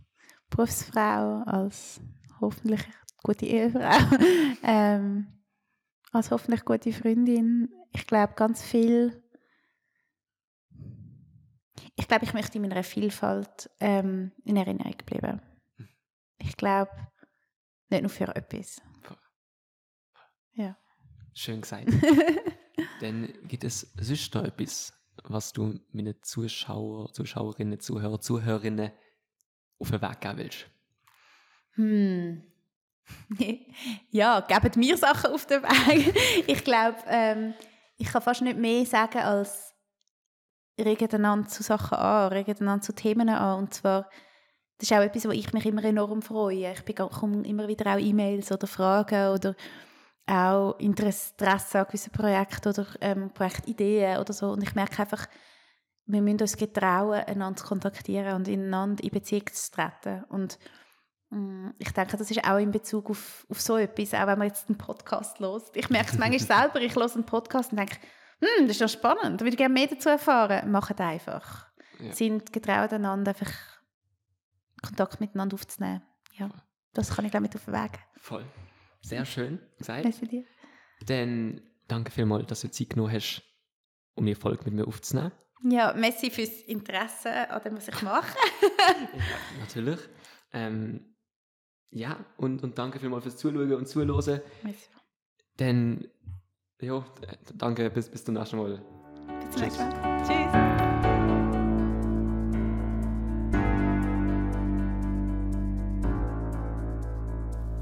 Berufsfrau, 0.51 1.41
als 1.47 1.99
hoffentlich 2.39 2.87
gute 3.23 3.47
Ehefrau, 3.47 4.15
ähm, 4.63 5.34
als 6.15 6.31
hoffentlich 6.31 6.65
gute 6.65 6.91
Freundin. 6.91 7.69
Ich 7.91 8.07
glaube, 8.07 8.33
ganz 8.35 8.63
viel. 8.63 9.21
Ich 11.95 12.07
glaube, 12.07 12.25
ich 12.25 12.33
möchte 12.33 12.57
in 12.57 12.63
meiner 12.63 12.83
Vielfalt 12.83 13.69
ähm, 13.79 14.31
in 14.43 14.57
Erinnerung 14.57 14.95
bleiben. 15.05 15.41
Ich 16.39 16.57
glaube, 16.57 16.91
nicht 17.89 18.01
nur 18.01 18.09
für 18.09 18.35
etwas. 18.35 18.81
Ja. 20.53 20.77
Schön 21.33 21.61
gesagt. 21.61 21.87
Dann 23.01 23.33
gibt 23.47 23.63
es 23.63 23.93
sonst 23.99 24.33
noch 24.33 24.43
etwas, 24.43 24.93
was 25.23 25.53
du 25.53 25.79
meinen 25.91 26.15
Zuschauer, 26.21 27.13
Zuschauerinnen, 27.13 27.79
Zuhörer, 27.79 28.19
Zuhörerinnen 28.19 28.91
auf 29.79 29.91
den 29.91 30.01
Weg 30.01 30.21
geben 30.21 30.37
willst? 30.37 30.65
Hm. 31.75 32.43
ja, 34.11 34.39
gebt 34.41 34.77
mir 34.77 34.97
Sachen 34.97 35.31
auf 35.31 35.45
den 35.45 35.63
Weg. 35.63 36.15
ich 36.47 36.63
glaube, 36.63 36.97
ähm, 37.07 37.53
ich 37.97 38.07
kann 38.07 38.21
fast 38.21 38.41
nicht 38.41 38.57
mehr 38.57 38.85
sagen 38.85 39.19
als 39.19 39.73
regen 40.79 41.09
einander 41.11 41.47
zu 41.47 41.63
Sachen 41.63 41.97
an, 41.97 42.31
regen 42.31 42.55
einander 42.59 42.83
zu 42.83 42.93
Themen 42.93 43.29
an. 43.29 43.59
Und 43.59 43.73
zwar, 43.73 44.09
das 44.77 44.89
ist 44.89 44.97
auch 44.97 45.01
etwas, 45.01 45.25
wo 45.25 45.31
ich 45.31 45.53
mich 45.53 45.65
immer 45.65 45.83
enorm 45.83 46.21
freue. 46.21 46.73
Ich 46.73 46.83
bekomme 46.83 47.47
immer 47.47 47.67
wieder 47.67 47.93
auch 47.93 47.99
E-Mails 47.99 48.51
oder 48.51 48.67
Fragen 48.67 49.29
oder 49.29 49.55
auch 50.27 50.77
Interesse 50.79 51.33
an 51.79 51.85
gewissen 51.85 52.11
Projekten 52.11 52.69
oder 52.69 52.87
ähm, 53.01 53.31
Projektideen 53.33 54.17
oder 54.17 54.33
so. 54.33 54.51
Und 54.51 54.63
ich 54.63 54.75
merke 54.75 55.01
einfach, 55.01 55.27
wir 56.07 56.21
müssen 56.21 56.41
uns 56.41 56.57
getrauen, 56.57 57.23
einander 57.25 57.57
zu 57.57 57.65
kontaktieren 57.65 58.35
und 58.35 58.47
ineinander 58.47 59.03
in 59.03 59.11
Beziehung 59.11 59.47
zu 59.51 59.71
treten. 59.71 60.23
Und 60.25 60.59
ich 61.79 61.91
denke, 61.91 62.17
das 62.17 62.31
ist 62.31 62.43
auch 62.45 62.57
in 62.57 62.71
Bezug 62.71 63.09
auf, 63.09 63.45
auf 63.49 63.59
so 63.59 63.77
etwas, 63.77 64.13
auch 64.13 64.27
wenn 64.27 64.39
man 64.39 64.47
jetzt 64.47 64.69
einen 64.69 64.77
Podcast 64.77 65.39
hört. 65.39 65.75
Ich 65.75 65.89
merke 65.89 66.11
es 66.11 66.17
manchmal 66.17 66.39
selber, 66.71 66.81
ich 66.81 66.95
höre 66.95 67.13
einen 67.13 67.25
Podcast 67.25 67.71
und 67.71 67.79
denke, 67.79 67.97
hm, 68.39 68.67
das 68.67 68.79
ist 68.79 68.81
doch 68.81 68.89
spannend, 68.89 69.41
da 69.41 69.45
würde 69.45 69.49
ich 69.49 69.57
gerne 69.57 69.73
mehr 69.73 69.87
dazu 69.87 70.09
erfahren. 70.09 70.71
Macht 70.71 70.99
einfach. 71.01 71.67
Ja. 71.99 72.11
Sind 72.11 72.53
getraut, 72.53 72.93
einander 72.93 73.31
einfach 73.31 73.51
Kontakt 74.81 75.19
miteinander 75.19 75.55
aufzunehmen. 75.55 76.03
Ja, 76.33 76.49
das 76.93 77.15
kann 77.15 77.25
ich 77.25 77.31
glaube 77.31 77.43
mit 77.43 77.55
auf 77.55 77.65
den 77.65 77.73
Weg. 77.73 77.99
Voll. 78.17 78.45
Sehr 79.01 79.25
schön 79.25 79.59
gesagt. 79.77 80.03
Merci 80.03 80.27
dir. 80.27 80.43
Dann 81.05 81.61
danke 81.87 82.11
vielmals, 82.11 82.47
dass 82.47 82.61
du 82.61 82.71
Zeit 82.71 82.89
genommen 82.89 83.11
hast, 83.11 83.43
um 84.15 84.25
die 84.25 84.35
Folge 84.35 84.65
mit 84.65 84.73
mir 84.73 84.87
aufzunehmen. 84.87 85.31
Ja, 85.63 85.93
merci 85.93 86.29
fürs 86.29 86.61
Interesse 86.61 87.49
an 87.49 87.61
dem, 87.63 87.77
was 87.77 87.87
ich 87.87 88.01
mache. 88.01 88.37
Natürlich. 89.59 89.99
Ähm, 90.53 91.14
ja, 91.91 92.17
und, 92.37 92.63
und 92.63 92.77
danke 92.77 92.99
vielmals 92.99 93.23
fürs 93.23 93.37
Zuschauen 93.37 93.73
und 93.73 93.87
Zuhören. 93.87 94.41
merci. 94.63 94.89
Dann, 95.57 96.07
ja, 96.81 97.05
danke, 97.55 97.89
bis, 97.89 98.09
bis 98.09 98.25
zum 98.25 98.33
nächsten 98.33 98.57
Mal. 98.57 98.81
Bis 99.41 99.51
zum 99.51 99.61
nächsten 99.61 99.89
Mal. 99.89 100.23
Tschüss. 100.27 100.85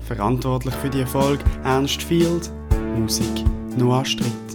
Verantwortlich 0.06 0.76
für 0.76 0.90
die 0.90 1.00
Erfolg 1.00 1.40
Ernst 1.64 2.04
Field, 2.04 2.52
Musik 2.96 3.44
Noah 3.78 4.06
Stritt. 4.06 4.53